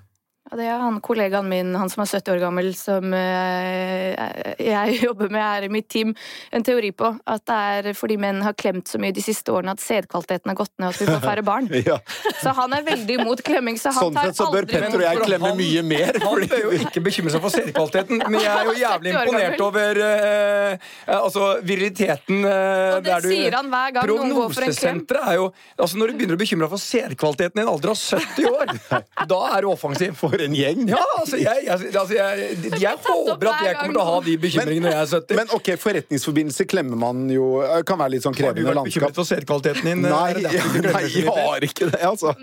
Ja, 0.52 0.58
det 0.60 0.66
er 0.68 0.82
han 0.84 0.98
kollegaen 1.00 1.48
min, 1.48 1.70
han 1.80 1.88
som 1.88 2.02
er 2.04 2.10
70 2.12 2.34
år 2.34 2.40
gammel, 2.42 2.74
som 2.76 3.14
eh, 3.16 4.18
jeg 4.60 4.98
jobber 5.06 5.30
med 5.32 5.40
her 5.40 5.64
i 5.64 5.70
mitt 5.72 5.88
team, 5.88 6.10
en 6.52 6.66
teori 6.68 6.90
på. 6.92 7.08
At 7.24 7.46
det 7.48 7.60
er 7.88 7.96
fordi 7.96 8.18
menn 8.20 8.42
har 8.44 8.52
klemt 8.60 8.92
så 8.92 9.00
mye 9.00 9.16
de 9.16 9.24
siste 9.24 9.54
årene 9.56 9.72
at 9.78 9.80
sædkvaliteten 9.80 10.52
har 10.52 10.58
gått 10.60 10.74
ned, 10.76 10.90
og 10.90 10.98
at 10.98 11.00
vi 11.00 11.08
får 11.08 11.24
færre 11.24 11.46
barn. 11.48 11.70
Ja. 11.82 11.96
Så 12.38 12.52
han 12.54 12.74
er 12.76 12.84
veldig 12.86 13.16
imot 13.24 13.40
klemming, 13.44 13.78
så 13.80 13.90
han 13.96 14.04
Sånn 14.04 14.18
tar 14.18 14.28
sett 14.30 14.38
så 14.38 14.46
bør 14.54 14.68
Petter 14.70 14.94
og 15.00 15.02
jeg 15.02 15.22
klemme 15.24 15.50
han- 15.50 15.58
mye 15.58 15.82
mer. 15.88 16.20
Han 16.22 16.44
bør 16.52 16.60
jo 16.66 16.74
ikke 16.78 17.02
bekymre 17.08 17.32
seg 17.34 17.42
for 17.42 17.56
sædkvaliteten, 17.56 18.22
men 18.28 18.38
jeg 18.44 18.52
er 18.52 18.68
jo 18.68 18.76
jævlig 18.78 19.14
imponert 19.16 19.64
over 19.66 20.02
uh, 20.04 20.92
altså 21.16 21.48
viriliteten 21.66 22.44
eh, 22.46 22.98
Og 22.98 23.08
det 23.08 23.18
du 23.24 23.30
sier 23.32 23.56
han 23.58 23.72
hver 23.72 23.96
gang 23.96 24.12
noen 24.12 24.36
går 24.36 24.54
for 24.54 24.68
en 24.68 24.76
klem. 24.78 25.02
Er 25.22 25.40
jo 25.40 25.48
altså 25.82 26.00
Når 26.02 26.12
du 26.12 26.20
begynner 26.20 26.38
å 26.38 26.42
bekymre 26.44 26.68
deg 26.68 26.76
for 26.76 26.84
sædkvaliteten 26.86 27.64
i 27.64 27.66
en 27.66 27.72
alder 27.72 27.94
av 27.96 28.00
70 28.04 28.52
år, 28.52 28.76
da 29.34 29.42
er 29.56 29.66
du 29.66 29.72
offensiv. 29.72 30.14
For 30.22 30.41
en 30.46 30.56
gjeng! 30.56 30.84
Ja, 30.92 31.02
altså, 31.18 31.38
jeg, 31.42 31.66
jeg, 31.66 31.92
altså, 31.92 32.16
jeg, 32.16 32.58
jeg 32.82 33.00
håper 33.06 33.50
at 33.52 33.64
jeg 33.66 33.78
kommer 33.80 33.96
til 33.96 34.02
å 34.02 34.06
ha 34.08 34.18
de 34.26 34.36
bekymringene 34.46 34.86
når 34.88 34.96
jeg 34.96 35.02
er 35.02 35.12
70. 35.12 35.40
Men 35.40 35.54
ok, 35.58 35.70
forretningsforbindelse 35.82 36.68
klemmer 36.72 37.02
man 37.02 37.24
jo 37.32 37.48
eh, 37.66 37.82
Kan 37.88 38.00
være 38.02 38.16
litt 38.16 38.26
sånn 38.26 38.36
har 38.36 38.56
du 38.56 38.62
krevende 38.62 38.68
vært 38.70 38.90
bekymret 38.90 39.08
landskap. 39.08 39.18
for 39.18 39.30
sædkvaliteten 39.30 39.90
din? 39.90 40.06
Nei, 40.06 40.30
det 40.38 40.46
derfor 40.48 40.76
du 40.76 40.90
nei, 40.98 41.04
jeg 41.12 41.36
har 41.38 41.68
ikke 41.68 41.90
det, 41.92 42.02
altså. 42.12 42.36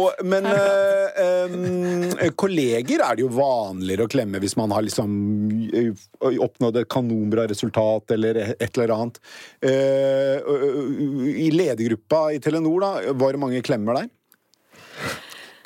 Og, 0.00 0.22
men 0.26 0.48
eh, 0.50 1.22
em, 1.24 2.34
kolleger 2.40 3.04
er 3.06 3.18
det 3.18 3.24
jo 3.26 3.32
vanligere 3.34 4.06
å 4.06 4.10
klemme 4.10 4.40
hvis 4.42 4.56
man 4.60 4.74
har 4.74 4.84
liksom 4.86 5.10
eh, 5.74 6.06
oppnådd 6.40 6.80
et 6.82 6.90
kanonbra 6.90 7.46
resultat 7.50 8.16
eller 8.16 8.42
et 8.52 8.70
eller 8.70 8.94
annet. 8.96 9.20
Eh, 9.62 10.36
I 11.46 11.50
ledergruppa 11.54 12.26
i 12.34 12.40
Telenor, 12.42 12.80
da, 12.84 13.16
var 13.20 13.36
det 13.36 13.42
mange 13.42 13.62
klemmer 13.66 14.02
der? 14.02 14.10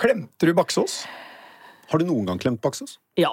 Klemte 0.05 0.47
du 0.47 0.53
Baksås? 0.53 1.07
Har 1.89 2.01
du 2.01 2.05
noen 2.05 2.27
gang 2.29 2.41
klemt 2.43 2.61
Baksås? 2.65 2.99
Ja, 3.17 3.31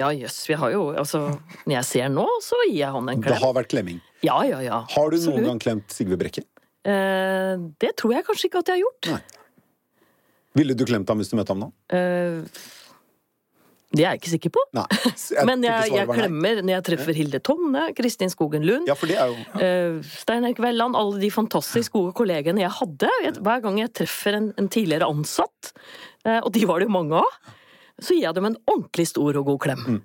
ja 0.00 0.10
jøss. 0.12 0.42
Vi 0.50 0.56
har 0.60 0.72
jo 0.74 0.90
Altså, 1.00 1.22
når 1.64 1.78
jeg 1.78 1.88
ser 1.88 2.10
nå, 2.12 2.26
så 2.44 2.58
gir 2.66 2.82
jeg 2.82 2.92
han 2.92 3.08
en 3.08 3.22
klem. 3.24 3.32
Det 3.32 3.40
har 3.40 3.54
vært 3.56 3.70
klemming. 3.72 4.00
Ja, 4.26 4.36
ja, 4.44 4.60
ja. 4.64 4.82
Har 4.92 5.08
du 5.12 5.16
Absolutt. 5.16 5.38
noen 5.40 5.54
gang 5.54 5.62
klemt 5.64 5.94
Sigve 5.96 6.18
Brekke? 6.20 6.44
Eh, 6.84 7.54
det 7.80 7.94
tror 8.00 8.12
jeg 8.18 8.26
kanskje 8.28 8.50
ikke 8.50 8.60
at 8.64 8.72
jeg 8.72 8.80
har 8.80 8.84
gjort. 8.84 9.14
Nei. 9.14 9.22
Ville 10.60 10.74
du 10.76 10.84
klemt 10.88 11.08
ham 11.08 11.20
hvis 11.22 11.32
du 11.32 11.38
møtte 11.38 11.54
ham 11.54 11.64
nå? 11.64 11.70
Eh, 11.94 12.44
det 13.90 14.04
er 14.04 14.12
jeg 14.14 14.20
ikke 14.20 14.30
sikker 14.36 14.52
på. 14.54 14.62
Nei. 14.76 14.84
Men 15.48 15.64
jeg, 15.66 15.90
jeg 15.96 16.06
klemmer 16.06 16.60
når 16.62 16.72
jeg 16.76 16.84
treffer 16.86 17.16
Hilde 17.16 17.40
Tonne, 17.42 17.88
Kristin 17.98 18.30
Skogen 18.30 18.62
Lund, 18.66 18.86
Ja, 18.86 18.94
det 19.02 19.16
er 19.18 19.32
eh, 19.66 19.96
Stein 20.22 20.46
Erik 20.46 20.60
Velland, 20.62 20.94
alle 20.98 21.18
de 21.22 21.30
fantastisk 21.34 21.96
gode 21.98 22.14
kollegene 22.18 22.62
jeg 22.62 22.70
hadde. 22.76 23.10
Jeg- 23.24 23.40
Hver 23.42 23.64
gang 23.66 23.80
jeg 23.82 23.92
treffer 23.98 24.38
en, 24.38 24.52
en 24.62 24.70
tidligere 24.70 25.08
ansatt, 25.10 25.72
og 26.28 26.50
de 26.52 26.66
var 26.68 26.80
det 26.80 26.88
jo 26.88 26.94
mange 26.94 27.20
av, 27.20 27.54
så 28.00 28.16
gir 28.16 28.26
jeg 28.26 28.36
dem 28.36 28.48
en 28.50 28.58
ordentlig 28.68 29.06
stor 29.08 29.38
og 29.40 29.46
god 29.48 29.60
klem. 29.64 29.84
Mm. 29.86 30.00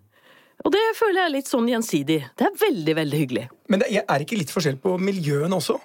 Og 0.66 0.72
det 0.74 0.84
føler 0.98 1.20
jeg 1.20 1.30
er 1.30 1.34
litt 1.34 1.50
sånn 1.52 1.68
gjensidig. 1.70 2.20
Det 2.38 2.48
er 2.48 2.56
veldig, 2.62 2.96
veldig 3.02 3.20
hyggelig. 3.20 3.44
Men 3.72 3.84
det 3.84 3.90
er 4.02 4.24
ikke 4.24 4.40
litt 4.40 4.54
forskjell 4.54 4.80
på 4.82 4.96
miljøene 5.02 5.60
også? 5.60 5.76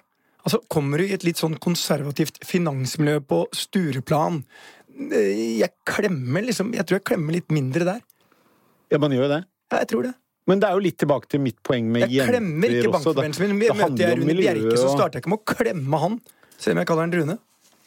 Altså, 0.40 0.62
Kommer 0.72 1.02
du 1.02 1.08
i 1.08 1.16
et 1.16 1.26
litt 1.26 1.40
sånn 1.40 1.58
konservativt 1.60 2.40
finansmiljø 2.48 3.18
på 3.28 3.42
Stureplan 3.52 4.38
eh, 5.10 5.58
Jeg 5.60 5.74
klemmer 5.84 6.46
liksom 6.46 6.70
Jeg 6.72 6.86
tror 6.88 6.96
jeg 6.96 7.04
klemmer 7.10 7.36
litt 7.36 7.52
mindre 7.52 7.84
der. 7.88 8.00
Ja, 8.90 9.00
man 9.02 9.12
gjør 9.12 9.26
jo 9.26 9.32
det. 9.34 9.42
Ja, 9.70 9.82
jeg 9.82 9.90
tror 9.92 10.08
det. 10.08 10.14
Men 10.48 10.62
det 10.62 10.70
er 10.70 10.78
jo 10.78 10.82
litt 10.82 10.96
tilbake 10.98 11.28
til 11.30 11.44
mitt 11.44 11.60
poeng 11.66 11.90
med 11.92 12.08
Jeg 12.08 12.30
klemmer 12.30 12.64
også. 12.64 12.80
ikke 12.80 12.80
klemmer 12.80 12.80
ikke 12.80 12.94
bankforbindelsen 12.96 13.52
min. 13.52 13.60
Møter 13.82 14.06
jeg 14.06 14.18
Rune 14.22 14.38
Bjerke, 14.40 14.78
så 14.80 14.94
starter 14.94 15.18
jeg 15.18 15.26
ikke 15.26 15.34
med 15.34 15.42
å 15.42 15.52
klemme 15.52 16.00
han. 16.06 16.18
Selv 16.56 16.74
om 16.74 16.80
jeg 16.80 16.88
kaller 16.90 17.06
han 17.06 17.14
Rune. 17.20 17.36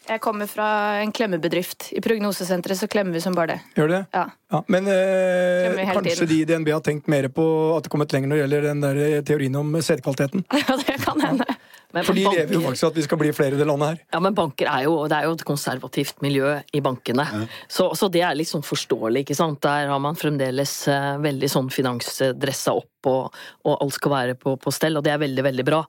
Jeg 0.09 0.19
kommer 0.19 0.49
fra 0.51 0.67
en 1.01 1.11
klemmebedrift. 1.15 1.91
I 1.95 2.01
prognosesenteret 2.03 2.75
så 2.79 2.87
klemmer 2.91 3.15
vi 3.15 3.21
som 3.23 3.35
bare 3.37 3.53
det. 3.53 3.59
Gjør 3.77 3.87
du 3.87 3.93
det? 3.95 4.01
Ja. 4.13 4.25
Ja, 4.53 4.59
men 4.69 4.87
eh, 4.91 5.79
kanskje 5.93 6.27
tiden. 6.27 6.29
de 6.29 6.39
i 6.41 6.45
DNB 6.49 6.71
har 6.75 6.81
tenkt 6.85 7.07
mer 7.09 7.29
på 7.33 7.45
at 7.77 7.85
det 7.87 7.91
kommet 7.93 8.11
lenger 8.13 8.29
når 8.29 8.35
det 8.35 8.43
gjelder 8.43 8.67
den 8.67 8.83
der 8.83 8.99
teorien 9.25 9.55
om 9.61 9.71
sædkvaliteten. 9.81 10.43
Ja, 10.67 10.75
det 10.77 10.97
kan 11.05 11.21
hende. 11.23 11.47
Men 11.93 12.05
For 12.07 12.17
de 12.17 12.23
banker- 12.25 12.39
lever 12.43 12.53
jo 12.57 12.61
faktisk 12.67 12.87
at 12.89 12.95
vi 12.97 13.01
skal 13.05 13.19
bli 13.21 13.31
flere 13.37 13.53
i 13.55 13.59
det 13.59 13.65
landet 13.69 13.87
her. 13.93 13.97
Ja, 14.15 14.19
men 14.25 14.33
banker 14.37 14.69
er 14.69 14.83
jo, 14.87 14.93
det 15.07 15.17
er 15.17 15.27
jo 15.29 15.33
et 15.37 15.43
konservativt 15.45 16.21
miljø 16.25 16.55
i 16.73 16.81
bankene. 16.81 17.25
Så, 17.69 17.91
så 17.97 18.09
det 18.13 18.23
er 18.25 18.33
litt 18.37 18.49
sånn 18.49 18.65
forståelig, 18.65 19.23
ikke 19.27 19.37
sant. 19.37 19.59
Der 19.65 19.91
har 19.91 20.01
man 20.01 20.17
fremdeles 20.17 20.73
eh, 20.89 21.11
veldig 21.21 21.49
sånn 21.53 21.69
finansdressa 21.73 22.73
opp 22.81 22.89
og, 23.09 23.35
og 23.67 23.77
alt 23.83 23.97
skal 23.97 24.13
være 24.13 24.35
på, 24.39 24.55
på 24.61 24.73
stell, 24.73 24.97
og 24.99 25.05
det 25.05 25.13
er 25.13 25.21
veldig, 25.21 25.45
veldig 25.47 25.65
bra. 25.67 25.81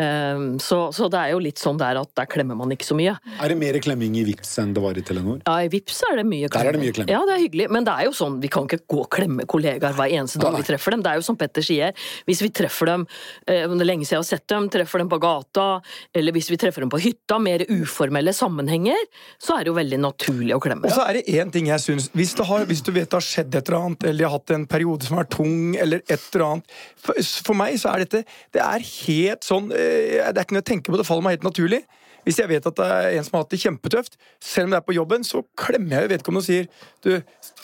Um, 0.00 0.46
så, 0.62 0.84
så 0.94 1.08
det 1.12 1.20
er 1.20 1.34
jo 1.34 1.42
litt 1.42 1.60
sånn 1.62 1.80
der 1.80 2.00
at 2.00 2.10
der 2.18 2.28
klemmer 2.30 2.58
man 2.58 2.72
ikke 2.74 2.88
så 2.88 2.96
mye. 2.98 3.16
Er 3.38 3.52
det 3.52 3.58
mer 3.60 3.78
klemming 3.82 4.16
i 4.20 4.24
Vips 4.28 4.54
enn 4.62 4.74
det 4.76 4.82
var 4.84 4.98
i 4.98 5.04
Telenor? 5.06 5.42
Ja, 5.46 5.58
i 5.64 5.70
Vips 5.72 6.02
er 6.08 6.20
det 6.20 6.26
mye 6.28 6.50
Der 6.52 6.70
er 6.70 6.76
det 6.76 6.82
mye 6.82 6.94
klemming. 6.96 7.12
Ja, 7.14 7.22
det 7.28 7.36
er 7.36 7.44
hyggelig, 7.44 7.68
men 7.74 7.86
det 7.88 7.96
er 7.96 8.08
jo 8.08 8.14
sånn, 8.16 8.38
vi 8.42 8.50
kan 8.52 8.68
ikke 8.68 8.82
gå 8.90 9.02
og 9.04 9.10
klemme 9.12 9.46
kollegaer 9.48 9.96
hver 9.98 10.12
eneste 10.12 10.42
dag 10.42 10.56
vi 10.58 10.66
treffer 10.66 10.96
dem. 10.96 11.04
Det 11.04 11.12
er 11.12 11.20
jo 11.20 11.26
som 11.26 11.38
Petter 11.40 11.64
sier, 11.66 11.96
hvis 12.28 12.42
vi 12.44 12.50
treffer 12.54 12.92
dem, 12.92 13.06
eh, 13.46 13.64
det 13.66 13.80
er 13.80 13.88
lenge 13.88 14.06
siden 14.06 14.20
jeg 14.20 14.24
har 14.24 14.30
sett 14.30 14.46
dem, 14.52 14.68
treffer 14.72 15.02
dem 15.02 15.10
på 15.12 15.18
gata, 15.22 15.66
eller 16.14 16.36
hvis 16.36 16.50
vi 16.52 16.58
treffer 16.60 16.84
dem 16.84 16.92
på 16.92 17.00
hytta, 17.02 17.38
mer 17.42 17.64
uformelle 17.70 18.34
sammenhenger, 18.36 18.98
så 19.42 19.56
er 19.56 19.64
det 19.64 19.72
jo 19.72 19.78
veldig 19.78 20.00
naturlig 20.02 20.56
å 20.56 20.60
klemme. 20.62 20.88
Og 20.88 20.94
så 20.94 21.06
er 21.08 21.20
det 21.20 21.24
én 21.32 21.52
ting 21.52 21.70
jeg 21.70 21.82
syns 21.82 22.10
hvis, 22.16 22.34
hvis 22.68 22.84
du 22.84 22.92
vet 22.94 23.08
det 23.08 23.18
har 23.18 23.24
skjedd 23.24 23.54
et 23.56 23.68
eller 23.68 23.88
annet, 23.88 24.06
eller 24.08 24.22
de 24.22 24.28
har 24.28 24.36
hatt 24.36 24.54
en 24.54 24.66
periode 24.70 25.08
som 25.08 25.20
er 25.20 25.28
tung, 25.32 25.74
eller 25.80 26.02
et 26.06 26.28
eller 26.32 26.46
annet 26.46 26.51
For, 27.00 27.14
for 27.48 27.54
meg 27.58 27.78
så 27.80 27.88
er 27.94 28.04
dette 28.04 28.20
Det 28.52 28.60
er 28.62 28.84
helt 29.06 29.42
sånn 29.46 29.70
eh, 29.72 30.20
Det 30.32 30.36
er 30.36 30.44
ikke 30.44 30.54
noe 30.58 30.62
jeg 30.62 30.68
tenker 30.70 30.92
på, 30.92 30.98
det 31.00 31.06
faller 31.08 31.24
meg 31.26 31.38
helt 31.38 31.48
naturlig. 31.48 31.80
Hvis 32.22 32.38
jeg 32.38 32.46
vet 32.52 32.66
at 32.70 32.76
det 32.78 32.86
er 32.86 33.16
en 33.18 33.24
som 33.26 33.34
har 33.34 33.42
hatt 33.42 33.50
det 33.50 33.58
kjempetøft, 33.64 34.12
selv 34.38 34.68
om 34.68 34.74
det 34.74 34.76
er 34.78 34.84
på 34.86 34.94
jobben, 34.94 35.24
så 35.26 35.40
klemmer 35.58 36.04
jeg 36.04 36.12
vedkommende 36.12 36.44
og 36.44 36.46
sier 36.46 36.68
Du, 37.02 37.10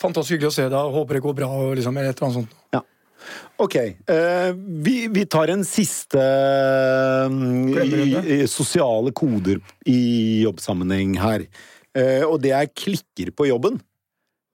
fantastisk 0.01 0.35
hyggelig 0.35 0.49
å 0.51 0.55
se 0.57 0.65
deg, 0.67 0.93
håper 0.97 1.15
det 1.15 1.21
går 1.23 1.37
bra, 1.37 1.47
og 1.47 1.75
liksom, 1.79 1.95
eller 2.01 2.11
et 2.11 2.19
eller 2.19 2.27
annet 2.27 2.39
sånt. 2.41 2.57
Ja. 2.75 2.81
Ok. 3.59 3.75
Uh, 4.09 4.51
vi, 4.83 4.97
vi 5.15 5.23
tar 5.31 5.51
en 5.53 5.63
siste 5.67 6.19
mm, 7.29 7.71
i- 7.83 8.41
i 8.41 8.47
sosiale 8.51 9.11
koder 9.15 9.59
i 9.87 10.43
jobbsammenheng 10.45 11.15
her. 11.19 11.43
Uh, 11.95 12.23
og 12.29 12.41
det 12.43 12.51
er 12.55 12.69
klikker 12.75 13.31
på 13.35 13.47
jobben. 13.49 13.79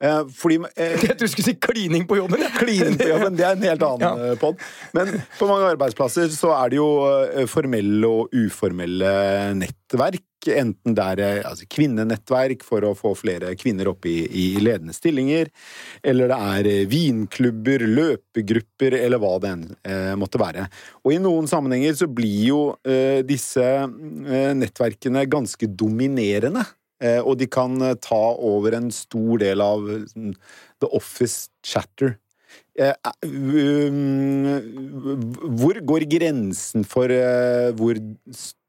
Eh, 0.06 0.22
fordi 0.38 0.60
eh, 0.76 1.08
du 1.20 1.26
skulle 1.28 1.48
si 1.50 1.56
klining 1.62 2.06
på 2.10 2.20
jobben! 2.20 2.44
Ja. 2.46 2.52
Klining 2.60 3.00
på 3.00 3.10
jobben, 3.10 3.38
det 3.40 3.48
er 3.48 3.58
en 3.58 3.66
helt 3.72 3.88
annen 3.90 4.06
Ja. 4.06 4.30
ja. 4.34 4.38
pod. 4.42 4.62
Men 4.94 5.16
på 5.40 5.50
mange 5.50 5.74
arbeidsplasser 5.74 6.30
så 6.36 6.54
er 6.60 6.74
det 6.74 6.80
jo 6.82 6.90
eh, 7.26 7.50
formelle 7.50 8.14
og 8.22 8.36
uformelle 8.46 9.12
nettverk. 9.58 10.24
Enten 10.46 10.94
det 10.94 11.02
er 11.16 11.20
eh, 11.26 11.48
altså, 11.50 11.66
kvinnenettverk 11.74 12.62
for 12.68 12.86
å 12.86 12.92
få 12.98 13.16
flere 13.18 13.56
kvinner 13.58 13.90
opp 13.90 14.06
i, 14.06 14.18
i 14.30 14.46
ledende 14.62 14.94
stillinger, 14.94 15.50
eller 16.06 16.30
det 16.30 16.38
er 16.52 16.70
eh, 16.70 16.84
vinklubber, 16.92 17.88
løpegrupper, 17.90 19.00
eller 19.00 19.22
hva 19.24 19.36
det 19.42 19.54
enn 19.56 19.66
eh, 19.82 20.14
måtte 20.22 20.42
være. 20.42 20.68
Og 21.02 21.16
i 21.16 21.22
noen 21.24 21.50
sammenhenger 21.50 21.98
så 21.98 22.10
blir 22.12 22.42
jo 22.52 22.62
eh, 22.86 23.24
disse 23.26 23.66
eh, 23.66 24.52
nettverkene 24.60 25.26
ganske 25.32 25.72
dominerende. 25.74 26.66
Eh, 27.04 27.20
og 27.20 27.40
de 27.42 27.48
kan 27.52 27.76
eh, 27.84 27.98
ta 28.00 28.22
over 28.40 28.76
en 28.78 28.92
stor 28.94 29.42
del 29.42 29.64
av 29.64 29.84
mm, 29.84 30.32
the 30.84 30.92
office 30.96 31.50
chatter. 31.66 32.16
Eh, 32.80 32.96
um, 33.24 34.48
hvor 35.60 35.80
går 35.92 36.06
grensen 36.12 36.86
for 36.88 37.12
hvor 37.76 38.00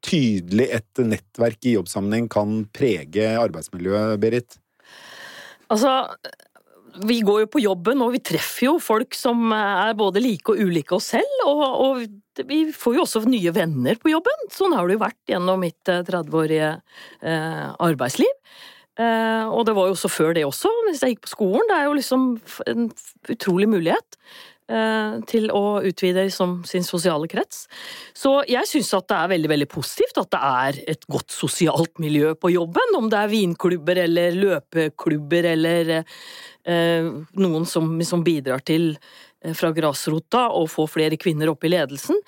tydelig 0.03 0.67
et 0.79 1.03
nettverk 1.03 1.67
i 1.67 1.75
jobbsammenheng 1.77 2.27
kan 2.31 2.61
prege 2.75 3.31
arbeidsmiljøet, 3.39 4.19
Berit? 4.23 4.59
Altså, 5.71 5.91
vi 7.05 7.19
går 7.25 7.43
jo 7.43 7.49
på 7.53 7.61
jobben, 7.61 8.01
og 8.03 8.13
vi 8.15 8.21
treffer 8.25 8.69
jo 8.69 8.77
folk 8.81 9.15
som 9.17 9.51
er 9.55 9.93
både 9.97 10.23
like 10.23 10.53
og 10.53 10.61
ulike 10.61 10.95
oss 10.97 11.11
selv, 11.15 11.43
og, 11.45 11.63
og 11.83 12.47
vi 12.47 12.63
får 12.73 12.97
jo 12.97 13.03
også 13.05 13.23
nye 13.29 13.53
venner 13.53 13.99
på 14.01 14.11
jobben. 14.13 14.47
Sånn 14.53 14.75
har 14.77 14.87
det 14.87 14.97
jo 14.97 15.03
vært 15.05 15.31
gjennom 15.31 15.61
mitt 15.63 15.91
eh, 15.91 16.03
30-årige 16.05 16.73
eh, 16.77 17.63
arbeidsliv. 17.87 18.33
Eh, 18.97 19.45
og 19.53 19.65
det 19.67 19.75
var 19.77 19.89
jo 19.89 19.93
også 19.93 20.09
før 20.09 20.33
det 20.33 20.45
også, 20.47 20.71
hvis 20.87 21.03
jeg 21.03 21.15
gikk 21.15 21.25
på 21.27 21.33
skolen. 21.35 21.65
Det 21.69 21.77
er 21.77 21.87
jo 21.87 21.97
liksom 21.97 22.27
en 22.65 22.87
utrolig 23.33 23.69
mulighet 23.69 24.17
eh, 24.17 24.56
til 24.67 25.45
å 25.55 25.79
utvide 25.87 26.25
liksom, 26.27 26.57
sin 26.67 26.83
sosiale 26.83 27.29
krets. 27.31 27.61
Så 28.11 28.33
jeg 28.51 28.67
syns 28.67 28.89
at 28.97 29.07
det 29.07 29.15
er 29.15 29.31
veldig 29.31 29.51
veldig 29.53 29.67
positivt 29.71 30.19
at 30.19 30.31
det 30.33 30.41
er 30.43 30.79
et 30.95 31.07
godt 31.07 31.31
sosialt 31.31 32.01
miljø 32.03 32.33
på 32.35 32.51
jobben. 32.51 32.97
Om 32.99 33.07
det 33.13 33.21
er 33.21 33.31
vinklubber 33.31 34.01
eller 34.03 34.35
løpeklubber 34.35 35.47
eller 35.53 35.93
eh, 35.97 37.07
noen 37.39 37.67
som, 37.69 37.95
som 38.03 38.25
bidrar 38.27 38.63
til 38.67 38.91
eh, 38.91 39.55
fra 39.55 39.71
grasrota 39.71 40.49
å 40.51 40.65
få 40.67 40.87
flere 40.91 41.19
kvinner 41.21 41.53
opp 41.53 41.63
i 41.63 41.71
ledelsen. 41.71 42.19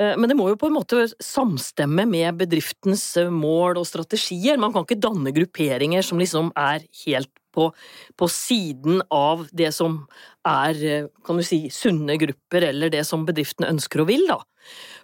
Eh, 0.00 0.14
Men 0.16 0.28
det 0.30 0.36
må 0.38 0.50
jo 0.50 0.58
på 0.60 0.70
en 0.70 0.76
måte 0.76 1.06
samstemme 1.22 2.06
med 2.08 2.42
bedriftens 2.42 3.08
eh, 3.20 3.32
mål 3.32 3.80
og 3.80 3.88
strategier. 3.88 4.60
Man 4.60 4.74
kan 4.74 4.86
ikke 4.86 5.00
danne 5.00 5.32
grupperinger 5.36 6.04
som 6.04 6.20
liksom 6.20 6.52
er 6.58 6.84
helt 7.06 7.32
på, 7.56 7.70
på 8.16 8.30
siden 8.32 9.00
av 9.14 9.46
det 9.56 9.72
som 9.76 10.02
er, 10.46 10.82
eh, 10.84 11.08
kan 11.26 11.38
du 11.38 11.44
si, 11.46 11.66
sunne 11.72 12.18
grupper, 12.20 12.68
eller 12.70 12.92
det 12.92 13.04
som 13.08 13.26
bedriftene 13.26 13.72
ønsker 13.74 14.04
og 14.04 14.12
vil, 14.12 14.26
da. 14.30 14.42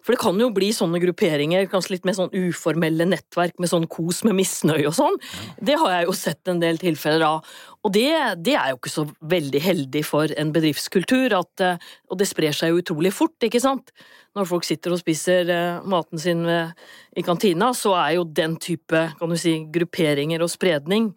For 0.03 0.15
det 0.15 0.19
kan 0.19 0.39
jo 0.41 0.49
bli 0.51 0.73
sånne 0.75 0.99
grupperinger, 1.03 1.69
kanskje 1.71 1.95
litt 1.95 2.07
mer 2.09 2.17
sånn 2.17 2.33
uformelle 2.35 3.07
nettverk 3.07 3.61
med 3.63 3.71
sånn 3.71 3.87
kos 3.91 4.25
med 4.27 4.35
misnøye 4.41 4.89
og 4.91 4.97
sånn. 4.97 5.19
Det 5.63 5.77
har 5.79 5.93
jeg 5.95 6.09
jo 6.09 6.17
sett 6.19 6.51
en 6.51 6.63
del 6.63 6.81
tilfeller 6.83 7.23
av. 7.29 7.53
Og 7.87 7.95
det, 7.95 8.09
det 8.43 8.57
er 8.59 8.73
jo 8.73 8.81
ikke 8.81 8.91
så 8.91 9.07
veldig 9.31 9.63
heldig 9.63 10.03
for 10.07 10.35
en 10.39 10.51
bedriftskultur, 10.55 11.37
at, 11.39 11.63
eh, 11.63 11.87
og 12.11 12.19
det 12.19 12.31
sprer 12.31 12.57
seg 12.57 12.73
jo 12.73 12.83
utrolig 12.83 13.15
fort, 13.15 13.39
ikke 13.47 13.63
sant. 13.63 13.95
Når 14.35 14.49
folk 14.51 14.67
sitter 14.67 14.95
og 14.95 15.03
spiser 15.03 15.55
eh, 15.55 15.87
maten 15.87 16.19
sin 16.19 16.43
i 16.49 17.23
kantina, 17.23 17.71
så 17.77 17.95
er 18.01 18.17
jo 18.19 18.27
den 18.27 18.59
type, 18.63 19.07
kan 19.19 19.31
du 19.31 19.39
si, 19.39 19.61
grupperinger 19.71 20.43
og 20.43 20.51
spredning, 20.51 21.13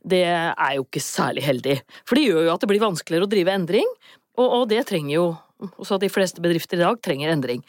det 0.00 0.24
er 0.24 0.72
jo 0.76 0.86
ikke 0.86 1.02
særlig 1.04 1.44
heldig. 1.44 1.76
For 2.08 2.16
det 2.16 2.26
gjør 2.28 2.46
jo 2.46 2.54
at 2.54 2.64
det 2.64 2.70
blir 2.70 2.82
vanskeligere 2.82 3.28
å 3.28 3.30
drive 3.30 3.54
endring, 3.54 3.94
og, 4.40 4.46
og 4.46 4.66
det 4.70 4.86
trenger 4.88 5.14
jo 5.14 5.28
også 5.60 5.98
de 6.00 6.08
fleste 6.12 6.40
bedrifter 6.40 6.80
i 6.80 6.84
dag 6.86 7.00
trenger 7.04 7.32
endring. 7.34 7.62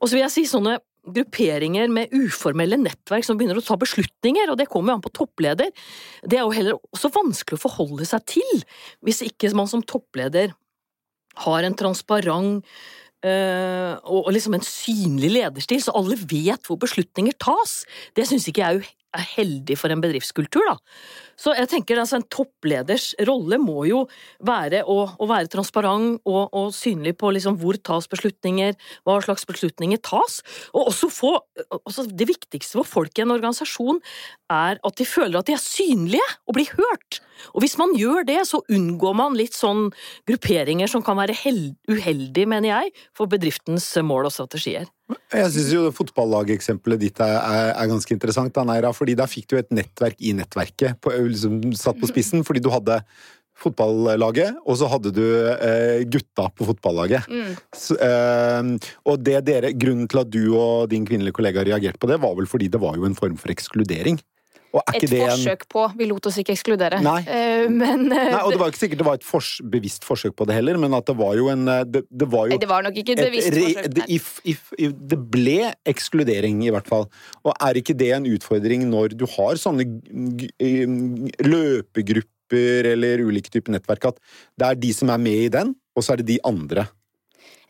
Og 0.00 0.08
så 0.08 0.16
vil 0.16 0.24
jeg 0.26 0.34
si 0.34 0.46
sånne 0.50 0.76
grupperinger 1.10 1.88
med 1.92 2.12
uformelle 2.12 2.76
nettverk 2.80 3.24
som 3.24 3.38
begynner 3.40 3.58
å 3.58 3.64
ta 3.64 3.78
beslutninger, 3.80 4.52
og 4.52 4.58
det 4.60 4.68
kommer 4.68 4.92
jo 4.92 4.98
an 4.98 5.04
på 5.04 5.14
toppleder, 5.16 5.72
det 6.28 6.38
er 6.38 6.44
jo 6.44 6.54
heller 6.54 6.80
også 6.92 7.12
vanskelig 7.14 7.56
å 7.56 7.64
forholde 7.64 8.08
seg 8.08 8.26
til 8.28 8.64
hvis 9.06 9.22
ikke 9.24 9.52
man 9.56 9.70
som 9.70 9.80
toppleder 9.80 10.52
har 11.46 11.64
en 11.64 11.76
transparent 11.78 12.66
øh, 13.24 13.94
og 14.04 14.30
liksom 14.34 14.58
en 14.58 14.66
synlig 14.66 15.32
lederstil, 15.38 15.80
så 15.80 15.94
alle 15.96 16.18
vet 16.20 16.68
hvor 16.68 16.80
beslutninger 16.82 17.36
tas. 17.40 17.80
Det 18.18 18.26
syns 18.28 18.48
ikke 18.50 18.64
jeg 18.64 18.80
er 18.82 18.90
er 19.16 19.26
heldig 19.36 19.76
for 19.78 19.92
en 19.92 20.02
bedriftskultur, 20.02 20.66
da. 20.68 20.76
Så 21.40 21.54
jeg 21.56 21.70
tenker 21.72 21.98
altså 21.98 22.18
en 22.18 22.26
toppleders 22.28 23.10
rolle 23.28 23.56
må 23.62 23.86
jo 23.88 24.02
være 24.44 24.82
å, 24.84 24.98
å 25.16 25.28
være 25.30 25.48
transparent 25.52 26.20
og, 26.28 26.42
og 26.52 26.74
synlig 26.76 27.14
på 27.20 27.32
liksom 27.32 27.56
hvor 27.62 27.78
tas 27.80 28.08
beslutninger, 28.12 28.76
hva 29.08 29.16
slags 29.24 29.48
beslutninger 29.48 30.02
tas, 30.04 30.40
og 30.74 30.92
også 30.92 31.10
få 31.12 31.32
altså 31.80 32.04
Det 32.10 32.26
viktigste 32.28 32.78
for 32.80 32.88
folk 32.88 33.18
i 33.18 33.24
en 33.24 33.32
organisasjon 33.32 34.00
er 34.52 34.80
at 34.84 35.00
de 35.00 35.06
føler 35.08 35.38
at 35.40 35.48
de 35.48 35.54
er 35.56 35.62
synlige 35.62 36.26
og 36.46 36.56
blir 36.56 36.70
hørt. 36.76 37.20
Og 37.54 37.64
hvis 37.64 37.78
man 37.80 37.94
gjør 37.96 38.26
det, 38.28 38.40
så 38.48 38.60
unngår 38.68 39.16
man 39.16 39.38
litt 39.38 39.56
sånn 39.56 39.88
grupperinger 40.28 40.90
som 40.90 41.04
kan 41.06 41.18
være 41.20 41.38
uheldige, 41.40 42.48
mener 42.48 42.68
jeg, 42.72 42.94
for 43.16 43.30
bedriftens 43.30 43.88
mål 44.04 44.28
og 44.28 44.34
strategier. 44.34 44.90
Jeg 45.32 45.50
syns 45.54 45.72
jo 45.74 45.82
fotballageksempelet 45.94 47.02
ditt 47.02 47.20
er, 47.24 47.36
er, 47.38 47.72
er 47.74 47.90
ganske 47.90 48.14
interessant, 48.14 48.52
da, 48.54 48.64
Neira, 48.66 48.92
fordi 48.96 49.16
da 49.18 49.26
fikk 49.30 49.50
du 49.50 49.58
et 49.60 49.70
nettverk 49.74 50.18
i 50.22 50.34
nettverket, 50.38 51.00
på, 51.02 51.12
liksom, 51.30 51.60
satt 51.78 52.00
på 52.00 52.10
spissen, 52.10 52.44
fordi 52.46 52.62
du 52.64 52.70
hadde 52.72 53.00
fotballaget, 53.60 54.56
og 54.64 54.78
så 54.80 54.88
hadde 54.88 55.12
du 55.14 55.24
eh, 55.52 56.02
gutta 56.08 56.48
på 56.56 56.68
fotballaget. 56.70 57.28
Mm. 57.28 57.54
Så, 57.76 57.96
eh, 58.00 58.90
og 59.04 59.24
det 59.26 59.38
dere, 59.48 59.74
grunnen 59.76 60.08
til 60.10 60.22
at 60.22 60.32
du 60.32 60.42
og 60.54 60.90
din 60.92 61.06
kvinnelige 61.08 61.36
kollega 61.36 61.64
reagerte 61.66 62.00
på 62.00 62.10
det, 62.10 62.20
var 62.22 62.36
vel 62.38 62.48
fordi 62.50 62.70
det 62.72 62.80
var 62.80 62.96
jo 62.96 63.08
en 63.08 63.18
form 63.18 63.36
for 63.40 63.52
ekskludering. 63.52 64.20
Et 64.94 65.02
det 65.10 65.18
en 65.18 65.32
forsøk 65.32 65.64
på. 65.72 65.84
Vi 65.98 66.06
lot 66.06 66.26
oss 66.30 66.36
ikke 66.38 66.54
ekskludere. 66.54 67.00
Nei. 67.02 67.18
Eh, 67.26 67.64
men 67.72 68.04
eh, 68.12 68.28
Nei, 68.30 68.42
og 68.44 68.52
det 68.54 68.60
var 68.60 68.70
ikke 68.70 68.82
sikkert 68.84 69.00
det 69.02 69.06
var 69.08 69.18
et 69.18 69.26
fors 69.26 69.48
bevisst 69.72 70.06
forsøk 70.06 70.36
på 70.38 70.46
det 70.46 70.54
heller, 70.60 70.78
men 70.78 70.94
at 70.94 71.08
det 71.10 71.16
var 71.18 71.34
jo 71.38 71.48
en 71.50 71.66
eh, 71.66 71.82
Det, 71.88 72.04
det 72.06 72.28
var 72.30 72.50
jo 72.52 72.58
det 72.62 72.68
var 72.70 72.86
nok 72.86 73.00
ikke 73.02 73.16
et 73.16 73.24
bevisst 73.26 73.50
re- 73.56 73.64
forsøk. 73.66 73.90
det, 73.96 74.06
if, 74.08 74.28
if, 74.44 74.62
if, 74.78 74.94
det 75.10 75.18
ble 75.34 75.58
ekskludering, 75.90 76.62
i 76.68 76.70
hvert 76.70 76.86
fall. 76.90 77.08
Og 77.42 77.54
er 77.56 77.80
ikke 77.82 77.96
det 77.98 78.12
en 78.14 78.30
utfordring 78.30 78.86
når 78.92 79.16
du 79.18 79.26
har 79.34 79.58
sånne 79.58 79.88
løpegrupper 81.42 82.90
eller 82.94 83.22
ulike 83.26 83.50
typer 83.52 83.74
nettverk, 83.76 84.10
at 84.12 84.22
det 84.58 84.70
er 84.70 84.80
de 84.86 84.94
som 84.94 85.10
er 85.14 85.20
med 85.22 85.46
i 85.48 85.52
den, 85.52 85.74
og 85.96 86.06
så 86.06 86.14
er 86.14 86.22
det 86.22 86.30
de 86.32 86.38
andre? 86.46 86.86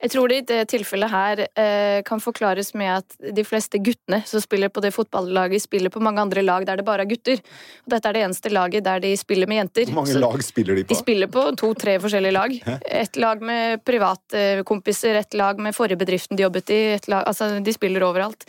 Jeg 0.01 0.13
tror 0.15 0.31
det 0.33 0.37
i 0.41 0.45
det 0.49 0.61
tilfellet 0.73 1.13
her 1.13 1.43
eh, 1.45 2.01
kan 2.09 2.23
forklares 2.25 2.73
med 2.79 2.89
at 3.03 3.35
de 3.37 3.45
fleste 3.45 3.77
guttene 3.85 4.23
som 4.29 4.41
spiller 4.41 4.73
på 4.73 4.81
det 4.81 4.95
fotballaget, 4.97 5.61
spiller 5.67 5.93
på 5.93 6.01
mange 6.01 6.23
andre 6.25 6.45
lag 6.45 6.65
der 6.69 6.81
det 6.81 6.87
bare 6.87 7.05
er 7.05 7.11
gutter. 7.11 7.43
Og 7.85 7.93
dette 7.93 8.09
er 8.09 8.17
det 8.17 8.23
eneste 8.25 8.53
laget 8.53 8.87
der 8.87 9.03
de 9.05 9.13
spiller 9.21 9.51
med 9.51 9.61
jenter. 9.61 9.91
Hvor 9.91 10.01
mange 10.01 10.15
Så 10.15 10.23
lag 10.23 10.45
spiller 10.47 10.81
de 10.81 10.85
på? 10.85 10.95
de 10.95 11.01
spiller 11.03 11.29
på 11.29 11.45
to-tre 11.61 11.99
forskjellige 12.01 12.33
lag. 12.33 12.57
Et 13.03 13.21
lag 13.21 13.43
med 13.45 13.85
privatkompiser, 13.85 15.21
et 15.21 15.35
lag 15.37 15.61
med 15.61 15.77
forrige 15.77 16.01
bedriften 16.01 16.37
de 16.37 16.49
jobbet 16.49 16.73
i. 16.73 16.83
Lag, 17.13 17.27
altså, 17.29 17.53
de 17.61 17.77
spiller 17.77 18.07
overalt. 18.09 18.49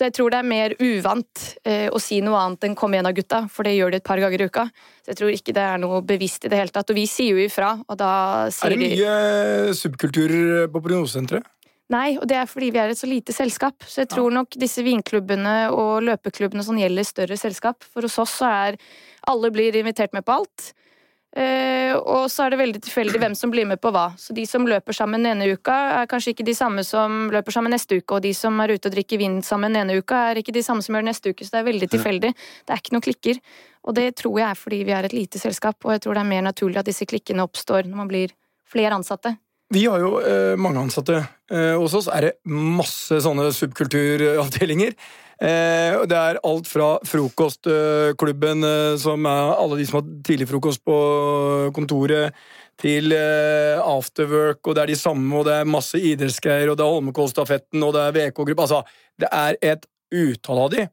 Så 0.00 0.06
jeg 0.08 0.14
tror 0.16 0.32
det 0.32 0.38
er 0.40 0.46
mer 0.48 0.72
uvant 0.80 1.40
eh, 1.68 1.90
å 1.92 1.98
si 2.00 2.22
noe 2.24 2.38
annet 2.40 2.62
enn 2.64 2.74
'kom 2.74 2.94
igjen 2.96 3.04
da, 3.04 3.12
gutta', 3.12 3.40
for 3.52 3.68
det 3.68 3.74
gjør 3.76 3.90
de 3.92 3.98
et 4.00 4.06
par 4.06 4.16
ganger 4.16 4.40
i 4.40 4.46
uka. 4.48 4.64
Så 5.04 5.12
jeg 5.12 5.18
tror 5.18 5.32
ikke 5.34 5.52
det 5.52 5.60
er 5.60 5.76
noe 5.82 6.00
bevisst 6.00 6.46
i 6.46 6.48
det 6.48 6.56
hele 6.56 6.72
tatt. 6.72 6.88
Og 6.88 6.96
vi 6.96 7.04
sier 7.04 7.36
jo 7.36 7.44
ifra, 7.44 7.74
og 7.84 7.98
da 8.00 8.48
Er 8.48 8.72
det 8.72 8.78
det 8.80 8.88
de 8.88 8.96
mye 8.96 9.74
subkulturer 9.76 10.72
på 10.72 10.80
prognosesenteret? 10.80 11.44
Nei, 11.92 12.16
og 12.16 12.24
det 12.30 12.38
er 12.38 12.48
fordi 12.48 12.70
vi 12.72 12.80
er 12.80 12.94
et 12.94 12.96
så 12.96 13.10
lite 13.10 13.34
selskap. 13.36 13.76
Så 13.84 14.00
jeg 14.06 14.08
tror 14.08 14.32
nok 14.32 14.56
disse 14.56 14.80
vinklubbene 14.80 15.68
og 15.68 16.00
løpeklubbene 16.08 16.64
som 16.64 16.80
gjelder 16.80 17.04
større 17.04 17.36
selskap. 17.36 17.84
For 17.84 18.00
hos 18.00 18.16
oss 18.22 18.38
så 18.40 18.48
er 18.48 18.78
alle 19.28 19.50
blir 19.52 19.76
invitert 19.76 20.14
med 20.16 20.24
på 20.24 20.32
alt. 20.40 20.72
Eh, 21.30 21.94
og 21.94 22.24
så 22.26 22.42
er 22.42 22.52
det 22.52 22.58
veldig 22.58 22.80
tilfeldig 22.82 23.20
hvem 23.22 23.34
som 23.38 23.52
blir 23.52 23.66
med 23.70 23.78
på 23.82 23.92
hva. 23.94 24.08
Så 24.18 24.34
de 24.34 24.42
som 24.50 24.66
løper 24.66 24.96
sammen 24.96 25.26
ene 25.30 25.46
uka, 25.54 25.76
er 26.00 26.08
kanskje 26.10 26.34
ikke 26.34 26.46
de 26.48 26.56
samme 26.58 26.82
som 26.86 27.28
løper 27.30 27.54
sammen 27.54 27.74
neste 27.74 28.00
uke. 28.00 28.18
Og 28.18 28.24
de 28.24 28.32
som 28.34 28.56
er 28.62 28.74
ute 28.74 28.90
og 28.90 28.96
drikker 28.96 29.20
vin 29.20 29.38
sammen 29.46 29.78
ene 29.78 30.00
uka, 30.00 30.24
er 30.30 30.40
ikke 30.42 30.54
de 30.56 30.64
samme 30.66 30.82
som 30.82 30.96
gjør 30.96 31.06
det 31.06 31.10
neste 31.12 31.34
uke. 31.34 31.46
Så 31.46 31.54
det 31.54 31.62
er 31.62 31.68
veldig 31.70 31.90
tilfeldig. 31.94 32.32
Det 32.34 32.74
er 32.74 32.82
ikke 32.82 32.96
noen 32.96 33.06
klikker. 33.06 33.44
Og 33.86 33.96
det 33.96 34.08
tror 34.20 34.40
jeg 34.42 34.48
er 34.48 34.58
fordi 34.58 34.82
vi 34.88 34.96
er 34.96 35.06
et 35.08 35.16
lite 35.16 35.40
selskap, 35.40 35.78
og 35.86 35.94
jeg 35.94 36.04
tror 36.04 36.18
det 36.18 36.24
er 36.24 36.32
mer 36.34 36.42
naturlig 36.44 36.82
at 36.82 36.90
disse 36.90 37.06
klikkene 37.08 37.46
oppstår 37.46 37.86
når 37.88 38.02
man 38.02 38.10
blir 38.10 38.34
flere 38.68 38.98
ansatte. 38.98 39.36
Vi 39.70 39.84
har 39.86 40.02
jo 40.02 40.16
uh, 40.18 40.58
mange 40.58 40.82
ansatte. 40.82 41.22
Uh, 41.50 41.78
hos 41.78 41.94
oss 41.94 42.10
er 42.10 42.26
det 42.26 42.32
masse 42.50 43.20
sånne 43.22 43.52
subkulturavdelinger. 43.54 44.96
Eh, 45.40 45.94
det 46.04 46.16
er 46.16 46.40
alt 46.44 46.68
fra 46.68 46.98
frokostklubben, 47.08 48.64
eh, 48.66 48.96
som 49.00 49.24
er 49.24 49.54
alle 49.56 49.78
de 49.78 49.86
som 49.88 50.00
har 50.00 50.08
tidligfrokost 50.28 50.84
på 50.84 50.96
kontoret, 51.72 52.36
til 52.80 53.12
eh, 53.12 53.80
afterwork, 53.80 54.60
og 54.66 54.76
det 54.76 54.82
er 54.82 54.92
de 54.92 54.96
samme, 54.96 55.28
og 55.36 55.46
det 55.48 55.54
er 55.58 55.68
masse 55.68 55.96
idrettsgreier, 55.96 56.70
og 56.70 56.78
det 56.78 56.84
er 56.84 56.94
Holmenkollstafetten, 56.94 57.82
og 57.84 57.92
det 57.96 58.04
er 58.04 58.16
VK-gruppe 58.16 58.64
Altså, 58.64 58.82
det 59.20 59.28
er 59.32 59.56
et 59.72 59.86
utall 60.12 60.64
av 60.64 60.70
de. 60.74 60.86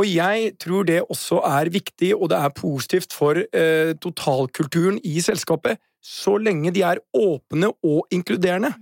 Og 0.00 0.06
jeg 0.08 0.52
tror 0.60 0.86
det 0.88 1.00
også 1.02 1.40
er 1.44 1.72
viktig, 1.72 2.14
og 2.16 2.30
det 2.32 2.38
er 2.38 2.56
positivt 2.56 3.12
for 3.16 3.36
eh, 3.36 3.92
totalkulturen 4.00 5.00
i 5.04 5.20
selskapet, 5.20 5.80
så 6.00 6.38
lenge 6.40 6.72
de 6.72 6.84
er 6.86 7.02
åpne 7.16 7.72
og 7.84 8.06
inkluderende. 8.12 8.72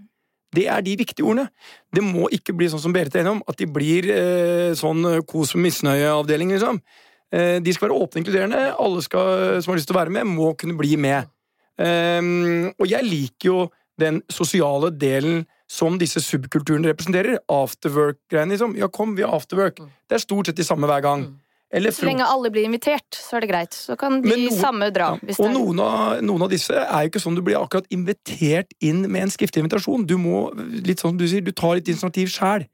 Det 0.54 0.64
er 0.70 0.84
de 0.84 0.96
viktige 0.96 1.26
ordene. 1.26 1.48
Det 1.92 2.04
må 2.04 2.28
ikke 2.32 2.54
bli 2.56 2.70
sånn 2.72 2.82
som 2.82 2.94
Berit 2.94 3.14
er 3.14 3.24
enig 3.24 3.36
om, 3.36 3.42
at 3.48 3.58
de 3.60 3.68
blir 3.68 4.08
eh, 4.12 4.70
sånn 4.78 5.04
kos- 5.28 5.54
og 5.56 5.64
misnøyeavdeling, 5.64 6.54
liksom. 6.56 6.80
Eh, 7.28 7.58
de 7.60 7.74
skal 7.74 7.88
være 7.88 7.98
åpne 7.98 8.16
og 8.16 8.22
inkluderende. 8.22 8.62
Alle 8.80 9.02
skal, 9.04 9.58
som 9.62 9.72
har 9.72 9.80
lyst 9.80 9.90
til 9.90 9.96
å 9.96 10.00
være 10.00 10.14
med, 10.16 10.30
må 10.30 10.54
kunne 10.58 10.78
bli 10.78 10.96
med. 11.00 11.28
Ehm, 11.78 12.72
og 12.74 12.88
jeg 12.90 13.06
liker 13.06 13.50
jo 13.50 13.58
den 14.00 14.22
sosiale 14.32 14.90
delen 14.94 15.44
som 15.68 15.98
disse 16.00 16.22
subkulturene 16.24 16.90
representerer. 16.90 17.42
Afterwork-greiene, 17.52 18.54
liksom. 18.54 18.76
Ja, 18.78 18.88
kom, 18.88 19.14
vi 19.18 19.26
har 19.26 19.36
afterwork. 19.36 19.82
Det 20.08 20.16
er 20.16 20.24
stort 20.24 20.48
sett 20.48 20.58
de 20.58 20.66
samme 20.66 20.88
hver 20.88 21.04
gang. 21.04 21.28
Eller 21.70 21.92
Så 21.92 22.06
lenge 22.08 22.24
alle 22.24 22.48
blir 22.50 22.64
invitert, 22.64 23.10
så 23.12 23.36
er 23.36 23.44
det 23.44 23.50
greit. 23.50 23.74
Så 23.76 23.96
kan 23.98 24.22
de 24.22 24.28
noen- 24.30 24.56
samme 24.58 24.90
dra. 24.92 25.18
ja. 25.20 25.34
Og 25.38 25.50
noen 25.52 25.80
av, 25.84 26.22
noen 26.22 26.42
av 26.42 26.48
disse 26.48 26.72
er 26.72 27.02
jo 27.04 27.10
ikke 27.10 27.20
sånn 27.20 27.36
du 27.36 27.42
blir 27.42 27.58
akkurat 27.60 27.86
invitert 27.92 28.72
inn 28.80 29.02
med 29.10 29.22
en 29.22 29.28
skriftlig 29.28 29.62
invitasjon. 29.64 30.06
Du 30.06 30.16
må, 30.16 30.48
litt 30.86 30.98
sånn 30.98 31.18
du 31.18 31.26
sier, 31.28 31.44
du 31.44 31.52
tar 31.52 31.74
litt 31.76 31.88
initiativ 31.88 32.28
sjæl. 32.32 32.66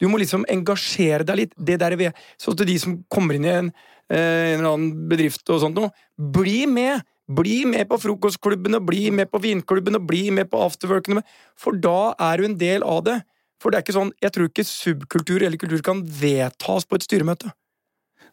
Du 0.00 0.08
må 0.08 0.18
liksom 0.18 0.46
engasjere 0.48 1.26
deg 1.26 1.36
litt. 1.36 1.52
Det 1.62 1.78
der 1.78 1.96
ved, 1.96 2.14
sånn 2.40 2.56
til 2.56 2.66
de 2.66 2.78
som 2.78 3.04
kommer 3.10 3.34
inn 3.34 3.44
i 3.44 3.48
en, 3.52 3.72
eh, 4.08 4.54
en 4.54 4.60
eller 4.60 4.72
annen 4.72 5.08
bedrift 5.08 5.48
og 5.50 5.60
sånt 5.60 5.74
noe. 5.74 5.90
Bli 6.18 6.66
med! 6.66 7.02
Bli 7.30 7.66
med 7.66 7.86
på 7.90 7.98
frokostklubben, 8.00 8.74
og 8.74 8.86
bli 8.86 9.10
med 9.10 9.30
på 9.30 9.38
vinklubben, 9.38 9.94
og 9.96 10.06
bli 10.06 10.30
med 10.30 10.48
på 10.48 10.64
afterworkene. 10.64 11.22
For 11.54 11.72
da 11.72 12.14
er 12.18 12.38
du 12.38 12.44
en 12.46 12.56
del 12.56 12.82
av 12.82 13.04
det. 13.04 13.22
For 13.60 13.70
det 13.70 13.76
er 13.76 13.82
ikke 13.82 14.00
sånn, 14.00 14.12
jeg 14.22 14.32
tror 14.32 14.48
ikke 14.48 14.64
subkultur 14.64 15.42
eller 15.42 15.58
kultur 15.58 15.82
kan 15.82 16.02
vedtas 16.02 16.86
på 16.86 16.94
et 16.94 17.02
styremøte. 17.02 17.52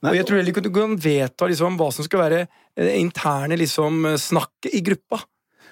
Nei, 0.06 0.14
og 0.14 0.20
jeg 0.20 0.28
tror 0.30 0.38
heller 0.38 0.54
ikke 0.54 0.66
du 0.66 0.74
kan 0.74 0.98
vedta 1.02 1.48
liksom, 1.50 1.80
hva 1.80 1.88
som 1.94 2.06
skal 2.06 2.22
være 2.22 2.42
det 2.78 2.98
interne 3.00 3.58
liksom, 3.58 4.06
snakket 4.22 4.76
i 4.78 4.84
gruppa. 4.86 5.24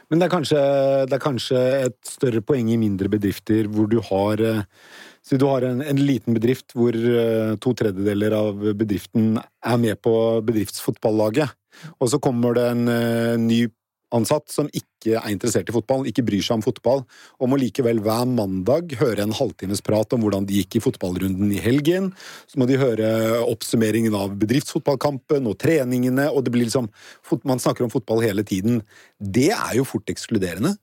Men 0.09 0.19
det 0.19 0.27
er, 0.27 0.33
kanskje, 0.33 0.61
det 1.09 1.15
er 1.15 1.23
kanskje 1.23 1.59
et 1.87 1.97
større 2.05 2.41
poeng 2.45 2.67
i 2.73 2.79
mindre 2.81 3.09
bedrifter 3.13 3.69
hvor 3.71 3.89
du 3.89 3.99
har 4.11 4.43
eh, 4.43 4.63
Si 5.23 5.37
du 5.39 5.45
har 5.47 5.63
en, 5.63 5.79
en 5.79 5.99
liten 6.03 6.35
bedrift 6.35 6.73
hvor 6.75 6.91
eh, 6.91 7.53
to 7.63 7.71
tredjedeler 7.79 8.33
av 8.35 8.57
bedriften 8.75 9.37
er 9.39 9.77
med 9.79 10.01
på 10.03 10.11
bedriftsfotballaget, 10.43 11.53
og 11.95 12.09
så 12.11 12.19
kommer 12.19 12.57
det 12.57 12.65
en 12.73 12.91
eh, 12.91 13.37
ny 13.39 13.61
ansatt 14.13 14.51
som 14.53 14.69
ikke 14.71 15.17
er 15.19 15.31
interessert 15.33 15.69
i 15.69 15.75
fotball, 15.75 16.05
ikke 16.09 16.23
bryr 16.25 16.43
seg 16.45 16.59
om 16.59 16.63
fotball, 16.65 17.03
og 17.39 17.49
må 17.51 17.59
likevel 17.59 17.99
hver 18.03 18.27
mandag 18.29 18.93
høre 18.99 19.25
en 19.25 19.35
halvtimes 19.35 19.83
prat 19.85 20.13
om 20.15 20.23
hvordan 20.23 20.47
de 20.49 20.61
gikk 20.61 20.77
i 20.79 20.83
fotballrunden 20.85 21.51
i 21.53 21.61
helgen. 21.63 22.11
Så 22.47 22.61
må 22.61 22.67
de 22.69 22.79
høre 22.81 23.09
oppsummeringen 23.43 24.15
av 24.17 24.37
bedriftsfotballkampen 24.39 25.49
og 25.49 25.57
treningene, 25.61 26.29
og 26.31 26.45
det 26.45 26.53
blir 26.55 26.69
liksom 26.69 26.91
Man 27.43 27.59
snakker 27.59 27.83
om 27.83 27.91
fotball 27.91 28.21
hele 28.23 28.43
tiden. 28.45 28.81
Det 29.19 29.49
er 29.51 29.73
jo 29.75 29.83
fort 29.87 30.07
ekskluderende. 30.09 30.75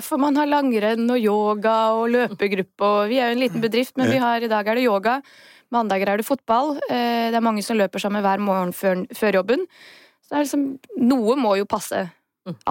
For 0.00 0.16
man 0.16 0.36
har 0.38 0.48
langrenn 0.48 1.10
og 1.12 1.20
yoga 1.20 1.74
og 1.92 2.08
løpegruppe 2.14 2.86
og 2.86 3.10
Vi 3.10 3.18
er 3.20 3.32
jo 3.32 3.36
en 3.36 3.42
liten 3.42 3.60
bedrift, 3.60 3.96
men 4.00 4.08
har, 4.16 4.40
i 4.40 4.48
dag 4.48 4.66
er 4.66 4.78
det 4.78 4.86
yoga. 4.86 5.18
Mandager 5.74 6.08
er 6.08 6.16
det 6.20 6.26
fotball. 6.26 6.78
Eh, 6.88 7.30
Det 7.30 7.36
er 7.36 7.44
mange 7.44 7.62
som 7.62 7.76
løper 7.76 8.00
sammen 8.00 8.22
hver 8.22 8.40
morgen 8.40 8.72
før, 8.72 9.04
før 9.12 9.40
jobben. 9.42 9.66
Så 10.24 10.36
det 10.36 10.46
liksom, 10.46 10.78
noe 11.04 11.36
må 11.36 11.56
jo 11.58 11.68
passe 11.68 12.06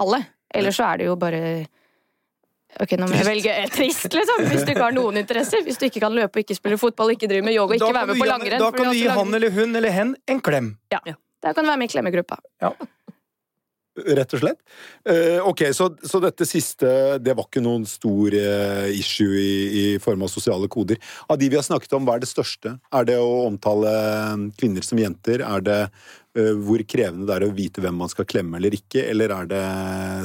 alle. 0.00 0.20
Ellers 0.54 0.78
så 0.78 0.86
er 0.92 1.02
det 1.02 1.08
jo 1.10 1.16
bare 1.18 1.40
Ok, 2.82 2.96
nå 2.98 3.06
må 3.06 3.14
jeg 3.14 3.26
velge 3.28 3.52
eh, 3.54 3.68
trist, 3.70 4.08
liksom. 4.10 4.48
Hvis 4.50 4.64
du 4.66 4.72
ikke 4.72 4.82
har 4.82 4.94
noen 4.96 5.20
interesser. 5.20 5.62
Hvis 5.62 5.78
du 5.78 5.84
ikke 5.86 6.00
kan 6.02 6.14
løpe 6.16 6.40
og 6.40 6.42
ikke 6.42 6.56
spille 6.58 6.78
fotball, 6.80 7.12
ikke 7.14 7.28
drive 7.30 7.46
med 7.46 7.54
yoga, 7.54 7.76
og 7.76 7.78
ikke 7.78 7.94
være 7.94 8.08
med 8.10 8.18
på 8.18 8.26
langrenn. 8.26 8.64
Da 8.64 8.72
kan 8.74 8.90
du 8.90 8.98
gi 8.98 9.06
han 9.06 9.38
eller 9.38 9.54
hun 9.54 9.78
eller 9.78 9.94
hen 9.94 10.16
en 10.26 10.42
klem. 10.42 10.72
Ja. 10.90 10.98
Da 11.44 11.52
kan 11.54 11.62
du 11.62 11.70
være 11.70 11.82
med 11.84 11.92
i 11.92 11.94
klemmegruppa. 11.94 12.40
Rett 13.94 14.32
og 14.34 14.40
slett. 14.42 14.58
Eh, 15.06 15.38
ok, 15.46 15.68
så, 15.76 15.86
så 16.02 16.18
dette 16.18 16.46
siste 16.50 16.88
det 17.22 17.36
var 17.38 17.46
ikke 17.46 17.62
noen 17.62 17.84
stor 17.86 18.34
eh, 18.34 18.88
issue 18.98 19.38
i, 19.38 19.52
i 19.78 19.84
form 20.02 20.24
av 20.26 20.32
sosiale 20.32 20.66
koder. 20.72 20.98
Av 21.30 21.38
de 21.38 21.46
vi 21.52 21.60
har 21.60 21.62
snakket 21.62 21.94
om, 21.94 22.08
hva 22.08 22.16
er 22.18 22.24
det 22.24 22.30
største? 22.32 22.74
Er 22.90 23.06
det 23.06 23.20
å 23.22 23.44
omtale 23.44 23.92
kvinner 24.58 24.82
som 24.82 24.98
jenter? 24.98 25.46
Er 25.46 25.62
det 25.62 25.78
eh, 25.84 26.10
hvor 26.34 26.82
krevende 26.90 27.28
det 27.28 27.34
er 27.36 27.44
å 27.46 27.54
vite 27.54 27.82
hvem 27.84 27.94
man 28.02 28.10
skal 28.10 28.26
klemme 28.26 28.58
eller 28.58 28.74
ikke? 28.74 29.04
Eller 29.06 29.30
er 29.30 29.50
det 29.52 29.64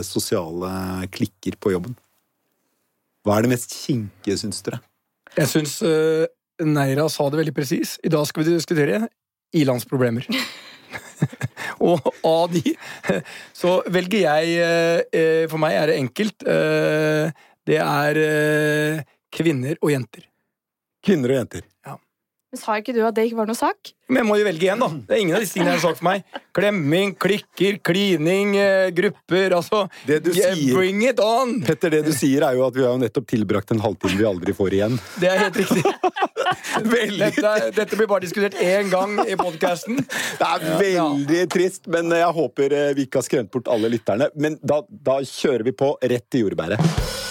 sosiale 0.08 0.72
klikker 1.14 1.58
på 1.62 1.76
jobben? 1.76 1.94
Hva 3.22 3.38
er 3.38 3.46
det 3.46 3.52
mest 3.52 3.76
kinkige, 3.76 4.40
syns 4.42 4.64
dere? 4.66 4.80
Jeg 5.36 5.52
syns 5.52 5.76
uh, 5.86 6.26
Neira 6.66 7.06
sa 7.12 7.28
det 7.30 7.40
veldig 7.40 7.56
presis. 7.56 7.98
I 8.04 8.12
dag 8.12 8.26
skal 8.28 8.44
vi 8.44 8.56
diskutere 8.56 9.04
ilandsproblemer. 9.56 10.28
og 11.90 12.10
av 12.26 12.50
de 12.54 12.74
så 13.56 13.80
velger 13.92 14.24
jeg 14.24 14.56
eh, 14.64 15.02
eh, 15.14 15.44
For 15.52 15.62
meg 15.62 15.78
er 15.78 15.92
det 15.92 16.00
enkelt. 16.02 16.46
Uh, 16.48 17.30
det 17.70 17.78
er 17.84 18.20
eh, 18.24 19.02
kvinner 19.36 19.78
og 19.84 19.92
jenter. 19.94 20.26
Kvinner 21.06 21.36
og 21.36 21.42
jenter. 21.44 21.68
Men 22.50 22.58
sa 22.58 22.76
ikke 22.82 22.94
du 22.96 23.04
at 23.06 23.14
det 23.14 23.28
ikke 23.28 23.38
var 23.38 23.46
noe 23.50 23.58
sak? 23.58 23.92
Men 24.10 24.24
jeg 24.24 24.26
må 24.26 24.36
jo 24.40 24.46
velge 24.48 24.64
igjen, 24.66 24.80
da. 24.82 24.88
Det 25.06 25.14
er 25.14 25.20
ingen 25.22 25.36
av 25.38 25.44
disse 25.44 25.54
tingene 25.54 25.76
er 25.76 25.78
en 25.78 25.84
sak 25.84 26.00
for 26.00 26.08
meg. 26.08 26.24
Klemming, 26.58 27.12
klikker, 27.22 27.76
klining, 27.86 28.56
eh, 28.58 28.88
grupper. 28.98 29.54
Altså, 29.60 29.84
Det 30.08 30.18
du 30.26 30.32
yeah, 30.34 30.56
sier- 30.58 30.74
bring 30.74 31.04
it 31.06 31.22
on! 31.22 31.60
Petter, 31.62 31.94
det 31.94 32.02
du 32.08 32.12
sier 32.18 32.42
er 32.48 32.58
jo 32.58 32.66
at 32.66 32.74
vi 32.74 32.82
har 32.88 32.96
jo 32.96 33.04
nettopp 33.04 33.28
tilbrakt 33.30 33.70
en 33.76 33.84
halvtime 33.86 34.18
vi 34.18 34.26
aldri 34.26 34.56
får 34.58 34.74
igjen. 34.80 34.98
Det 35.22 35.30
er 35.30 35.44
helt 35.46 35.62
riktig. 35.62 35.86
Dette, 37.20 37.54
dette 37.76 37.98
blir 38.00 38.10
bare 38.10 38.26
diskutert 38.26 38.58
én 38.66 38.90
gang 38.90 39.20
i 39.30 39.38
podkasten. 39.38 40.02
Det 40.02 40.50
er 40.50 40.66
veldig 40.82 41.46
trist, 41.54 41.86
men 41.92 42.10
jeg 42.18 42.34
håper 42.42 42.74
eh, 42.82 42.92
vi 42.98 43.06
ikke 43.06 43.22
har 43.22 43.30
skremt 43.30 43.54
bort 43.54 43.70
alle 43.70 43.94
lytterne. 43.94 44.32
Men 44.34 44.58
da, 44.66 44.82
da 44.90 45.22
kjører 45.22 45.70
vi 45.70 45.78
på 45.78 45.94
rett 46.02 46.26
til 46.34 46.48
jordbæret. 46.48 47.29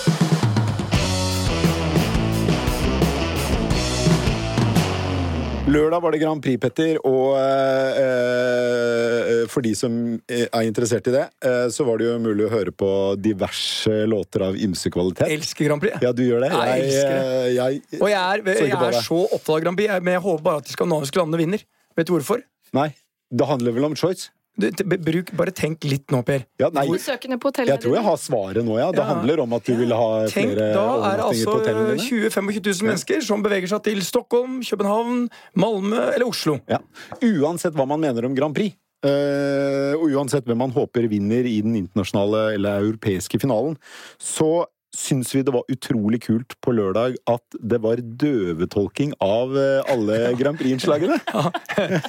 Lørdag 5.68 6.00
var 6.00 6.14
det 6.14 6.18
Grand 6.22 6.40
Prix, 6.40 6.56
Petter, 6.62 6.96
og 7.04 7.34
eh, 7.36 7.98
eh, 8.00 9.42
for 9.52 9.64
de 9.64 9.74
som 9.76 9.92
er 10.24 10.64
interessert 10.64 11.10
i 11.10 11.12
det, 11.12 11.24
eh, 11.44 11.66
så 11.74 11.84
var 11.84 12.00
det 12.00 12.06
jo 12.06 12.14
mulig 12.24 12.46
å 12.46 12.52
høre 12.52 12.72
på 12.72 12.88
diverse 13.20 14.06
låter 14.08 14.46
av 14.46 14.56
ymse 14.56 14.88
kvalitet. 14.94 15.28
Elsker 15.34 15.68
Grand 15.68 15.84
Prix. 15.84 16.00
Ja, 16.04 16.14
du 16.16 16.24
gjør 16.24 16.46
det? 16.46 16.50
Jeg 16.54 16.86
elsker 16.86 17.12
det. 17.12 17.28
Jeg, 17.52 17.82
jeg, 17.84 18.00
Og 18.00 18.08
jeg 18.08 18.22
er, 18.22 18.44
jeg 18.64 18.80
er 18.88 18.98
så 19.04 19.20
opptatt 19.26 19.54
av 19.58 19.62
Grand 19.66 19.80
Prix, 19.80 19.92
men 20.00 20.16
jeg 20.16 20.24
håper 20.24 20.46
bare 20.48 20.62
at 20.64 20.70
de 20.70 20.76
skandinaviske 20.78 21.20
landene 21.20 21.42
vinner. 21.42 21.68
Vet 22.00 22.08
du 22.08 22.14
hvorfor? 22.16 22.42
Nei, 22.78 22.88
det 23.28 23.52
handler 23.52 23.76
vel 23.76 23.90
om 23.90 23.98
choice? 23.98 24.32
Du, 24.58 24.66
bruk, 24.98 25.30
bare 25.38 25.52
tenk 25.54 25.84
litt 25.86 26.10
nå, 26.10 26.18
Per. 26.26 26.42
Ja, 26.58 26.66
nei, 26.74 26.82
jeg 26.90 27.78
tror 27.78 27.94
jeg 27.94 28.02
har 28.02 28.16
svaret 28.18 28.64
nå, 28.66 28.74
ja. 28.80 28.88
Det 28.90 28.98
Ja. 29.04 29.04
handler 29.14 29.40
om 29.44 29.52
at 29.54 29.62
du 29.68 29.74
vil 29.78 29.92
ha 29.94 30.08
Tenk, 30.26 30.56
flere 30.56 30.72
da 30.74 30.82
på 30.82 30.88
hotellene 30.88 30.98
overnattinger 30.98 31.28
altså 31.28 31.44
på 31.46 31.58
hotellene 31.60 31.92
dine. 31.92 32.08
20 32.08 32.28
000-25 32.34 32.80
000 32.82 32.88
mennesker 32.88 33.20
som 33.28 33.42
beveger 33.46 33.68
seg 33.70 33.82
til 33.86 34.02
Stockholm, 34.02 34.58
København, 34.66 35.28
Malmö 35.56 36.02
eller 36.14 36.26
Oslo. 36.26 36.58
Ja. 36.68 36.80
Uansett 37.22 37.74
hva 37.78 37.86
man 37.86 38.00
mener 38.02 38.26
om 38.26 38.34
Grand 38.34 38.54
Prix, 38.58 38.74
eh, 39.06 39.94
og 39.94 40.10
uansett 40.10 40.44
hvem 40.44 40.58
man 40.58 40.74
håper 40.74 41.06
vinner 41.08 41.46
i 41.46 41.60
den 41.62 41.76
internasjonale 41.78 42.54
eller 42.58 42.82
europeiske 42.82 43.38
finalen, 43.40 43.76
så 44.18 44.64
syns 44.94 45.34
vi 45.34 45.42
det 45.44 45.52
var 45.54 45.68
utrolig 45.68 46.20
kult 46.24 46.54
på 46.64 46.72
lørdag 46.72 47.18
at 47.28 47.58
det 47.60 47.80
var 47.84 48.00
døvetolking 48.00 49.12
av 49.24 49.56
eh, 49.58 49.92
alle 49.92 50.18
Grand 50.40 50.58
Prix-innslagene. 50.60 51.18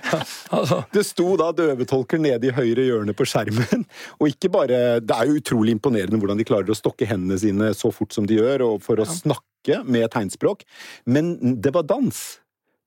Altså, 0.59 0.81
Det 0.93 1.03
sto 1.05 1.33
da 1.39 1.51
døvetolker 1.55 2.21
nede 2.21 2.49
i 2.49 2.53
høyre 2.55 2.87
hjørne 2.87 3.15
på 3.17 3.27
skjermen. 3.27 3.85
Og 4.19 4.31
ikke 4.31 4.51
bare 4.53 4.99
Det 5.03 5.15
er 5.15 5.29
jo 5.29 5.39
utrolig 5.39 5.75
imponerende 5.75 6.19
hvordan 6.19 6.39
de 6.39 6.47
klarer 6.47 6.71
å 6.71 6.77
stokke 6.77 7.07
hendene 7.09 7.37
sine 7.39 7.73
så 7.77 7.91
fort 7.93 8.15
som 8.15 8.27
de 8.27 8.39
gjør, 8.39 8.65
og 8.65 8.83
for 8.85 8.99
å 8.99 9.07
snakke 9.07 9.81
med 9.85 10.09
tegnspråk. 10.13 10.63
Men 11.05 11.35
det 11.61 11.73
var 11.75 11.87
dans. 11.89 12.39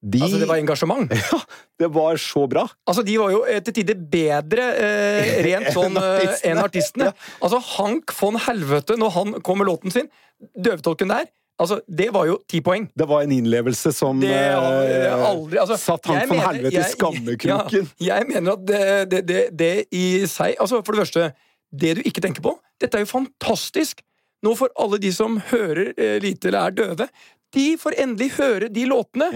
De 0.02 0.18
altså, 0.18 0.38
det 0.42 0.48
var 0.50 0.58
engasjement. 0.58 1.12
Ja, 1.32 1.38
det 1.78 1.88
var 1.94 2.16
så 2.18 2.46
bra. 2.50 2.64
Altså, 2.90 3.02
De 3.06 3.14
var 3.20 3.30
jo 3.30 3.44
eh, 3.46 3.60
til 3.62 3.76
tider 3.80 3.98
bedre 4.10 4.64
eh, 4.74 5.36
rent 5.46 5.68
sånn 5.74 5.94
Enn 5.94 6.02
eh, 6.02 6.16
artistene. 6.24 6.50
enn 6.50 6.62
artistene. 6.64 7.12
Altså, 7.42 7.60
Hank 7.76 8.14
von 8.18 8.38
Helvete, 8.48 8.96
når 8.98 9.14
han 9.16 9.36
kom 9.46 9.62
med 9.62 9.70
låten 9.70 9.94
sin, 9.94 10.10
døvetolken 10.58 11.12
der 11.14 11.30
Altså, 11.62 11.76
Det 11.86 12.08
var 12.10 12.24
jo 12.26 12.38
ti 12.50 12.58
poeng. 12.64 12.88
Det 12.98 13.06
var 13.06 13.22
en 13.22 13.30
innlevelse 13.36 13.92
som 13.94 14.18
Det 14.18 14.30
jeg 14.32 14.54
eh, 14.56 15.26
aldri 15.28 15.60
altså, 15.62 15.76
satt 15.78 16.08
han 16.10 16.24
von 16.26 16.40
Helvete 16.40 16.48
helvete 16.48 16.72
i 16.74 16.80
jeg- 16.80 16.94
skammekroken. 16.96 17.90
Ja, 18.02 18.16
jeg 18.16 18.28
mener 18.32 18.56
at 18.56 18.64
det, 19.12 19.22
det, 19.28 19.42
det, 19.60 19.70
i 19.94 20.04
seg 20.26 20.56
Altså, 20.58 20.80
for 20.82 20.96
det 20.96 21.04
første, 21.04 21.28
det 21.70 21.92
du 22.00 22.02
ikke 22.08 22.24
tenker 22.24 22.42
på 22.42 22.56
Dette 22.82 22.98
er 22.98 23.04
jo 23.04 23.12
fantastisk! 23.12 24.02
Nå 24.42 24.56
får 24.58 24.72
alle 24.82 24.98
de 24.98 25.12
som 25.14 25.36
hører 25.52 25.92
eh, 25.94 26.16
lite 26.24 26.50
eller 26.50 26.66
er 26.72 26.74
døve, 26.80 27.06
de 27.54 27.66
får 27.78 27.94
endelig 28.02 28.32
høre 28.40 28.66
de 28.74 28.88
låtene. 28.90 29.28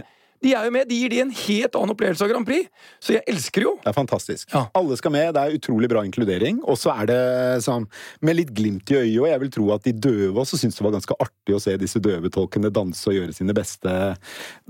De 0.47 0.53
er 0.55 0.69
jo 0.69 0.73
med, 0.77 0.87
de 0.87 0.95
gir 1.01 1.11
de 1.11 1.19
en 1.25 1.33
helt 1.35 1.75
annen 1.75 1.93
opplevelse 1.97 2.23
av 2.23 2.31
Grand 2.31 2.47
Prix. 2.47 2.69
Så 3.03 3.17
jeg 3.17 3.25
elsker 3.33 3.65
jo. 3.67 3.73
Det 3.83 3.91
er 3.91 3.97
fantastisk. 3.97 4.53
Ja. 4.55 4.61
Alle 4.79 4.95
skal 5.01 5.11
med. 5.17 5.33
Det 5.35 5.43
er 5.43 5.57
utrolig 5.59 5.89
bra 5.91 6.05
inkludering. 6.07 6.61
Og 6.71 6.79
så 6.79 6.93
er 6.95 7.09
det 7.11 7.19
sånn 7.67 7.89
med 8.23 8.39
litt 8.39 8.53
glimt 8.55 8.93
i 8.95 9.01
øyet, 9.01 9.19
og 9.25 9.29
jeg 9.33 9.43
vil 9.43 9.53
tro 9.59 9.67
at 9.75 9.89
de 9.89 9.95
døve 10.07 10.39
også 10.45 10.61
syns 10.61 10.79
det 10.79 10.87
var 10.87 10.95
ganske 10.95 11.19
artig 11.27 11.57
å 11.57 11.63
se 11.63 11.75
disse 11.83 11.99
døvetolkene 12.05 12.71
danse 12.71 13.11
og 13.11 13.19
gjøre 13.19 13.35
sine 13.35 13.57
beste, 13.57 13.97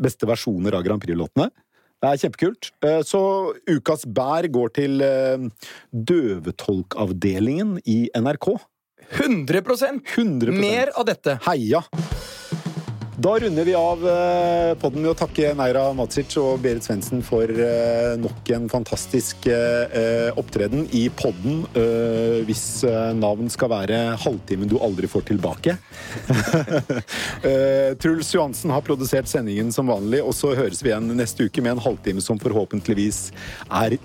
beste 0.00 0.28
versjoner 0.30 0.78
av 0.78 0.86
Grand 0.86 1.02
Prix-låtene. 1.04 1.50
Det 2.00 2.08
er 2.12 2.22
kjempekult. 2.24 2.70
Eh, 2.84 3.02
Så 3.08 3.20
ukas 3.68 4.04
bær 4.08 4.48
går 4.52 4.72
til 4.80 5.04
eh, 5.04 5.44
døvetolkavdelingen 5.92 7.78
i 7.84 8.06
NRK. 8.16 8.48
100% 9.16 10.00
100% 10.16 10.50
Mer 10.56 10.90
av 10.96 11.06
dette. 11.06 11.36
Heia! 11.46 11.84
Da 13.16 13.38
runder 13.38 13.64
vi 13.64 13.74
av 13.74 14.02
eh, 14.08 14.74
podden 14.76 15.00
med 15.00 15.14
å 15.14 15.16
takke 15.16 15.54
Neira 15.56 15.86
Matsic 15.96 16.34
og 16.36 16.58
Berit 16.60 16.84
Svendsen 16.84 17.22
for 17.24 17.48
eh, 17.48 18.12
nok 18.20 18.50
en 18.52 18.66
fantastisk 18.68 19.46
eh, 19.48 20.28
opptreden 20.36 20.84
i 20.92 21.06
podden, 21.16 21.62
hvis 22.44 22.84
navn 23.16 23.48
skal 23.52 23.70
være 23.72 24.00
'Halvtimen 24.20 24.68
du 24.68 24.76
aldri 24.84 25.08
får 25.08 25.24
tilbake'. 25.30 25.78
Truls 28.02 28.34
Johansen 28.34 28.74
har 28.74 28.84
produsert 28.84 29.30
sendingen 29.32 29.72
som 29.72 29.88
vanlig, 29.88 30.20
og 30.20 30.36
så 30.36 30.52
høres 30.58 30.84
vi 30.84 30.92
igjen 30.92 31.08
neste 31.16 31.48
uke 31.48 31.64
med 31.64 31.78
en 31.78 31.84
halvtime 31.86 32.20
som 32.20 32.40
forhåpentligvis 32.42 33.30
er 33.70 33.96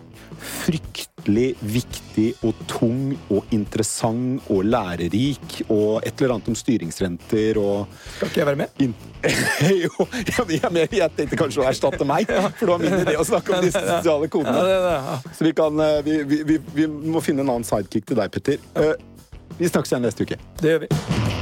fryktelig 0.41 1.51
viktig 1.61 2.27
og 2.47 2.57
tung 2.69 3.11
og 3.31 3.51
interessant 3.53 4.47
og 4.51 4.63
lærerik 4.65 5.59
og 5.67 6.01
et 6.07 6.15
eller 6.21 6.35
annet 6.37 6.49
om 6.51 6.57
styringsrenter 6.57 7.59
og 7.61 7.91
Skal 8.17 8.31
ikke 8.31 8.41
jeg 8.41 8.49
være 8.49 8.61
med? 8.63 8.81
jo, 9.85 10.07
jeg, 10.49 10.89
jeg 10.97 11.11
tenkte 11.17 11.37
kanskje 11.37 11.61
å 11.61 11.67
erstatte 11.69 12.07
meg, 12.09 12.31
for 12.57 12.65
det 12.65 12.71
var 12.73 12.81
min 12.81 12.97
idé 13.03 13.17
å 13.21 13.27
snakke 13.27 13.53
om 13.57 13.67
disse 13.67 13.83
sosiale 13.85 14.31
kodene. 14.33 15.21
Så 15.37 15.45
vi, 15.45 15.53
kan, 15.57 15.77
eh, 15.85 16.01
vi, 16.07 16.17
vi, 16.25 16.41
vi, 16.47 16.57
vi 16.81 16.89
må 16.89 17.21
finne 17.21 17.45
en 17.45 17.53
annen 17.53 17.67
sidekick 17.67 18.09
til 18.09 18.17
deg, 18.21 18.33
Petter. 18.33 18.57
Eh, 18.81 18.93
Vi 19.59 19.69
snakkes 19.69 19.91
igjen 19.93 20.05
neste 20.07 20.25
uke. 20.25 20.39
det 20.63 20.75
gjør 20.75 20.85
vi. 20.87 21.40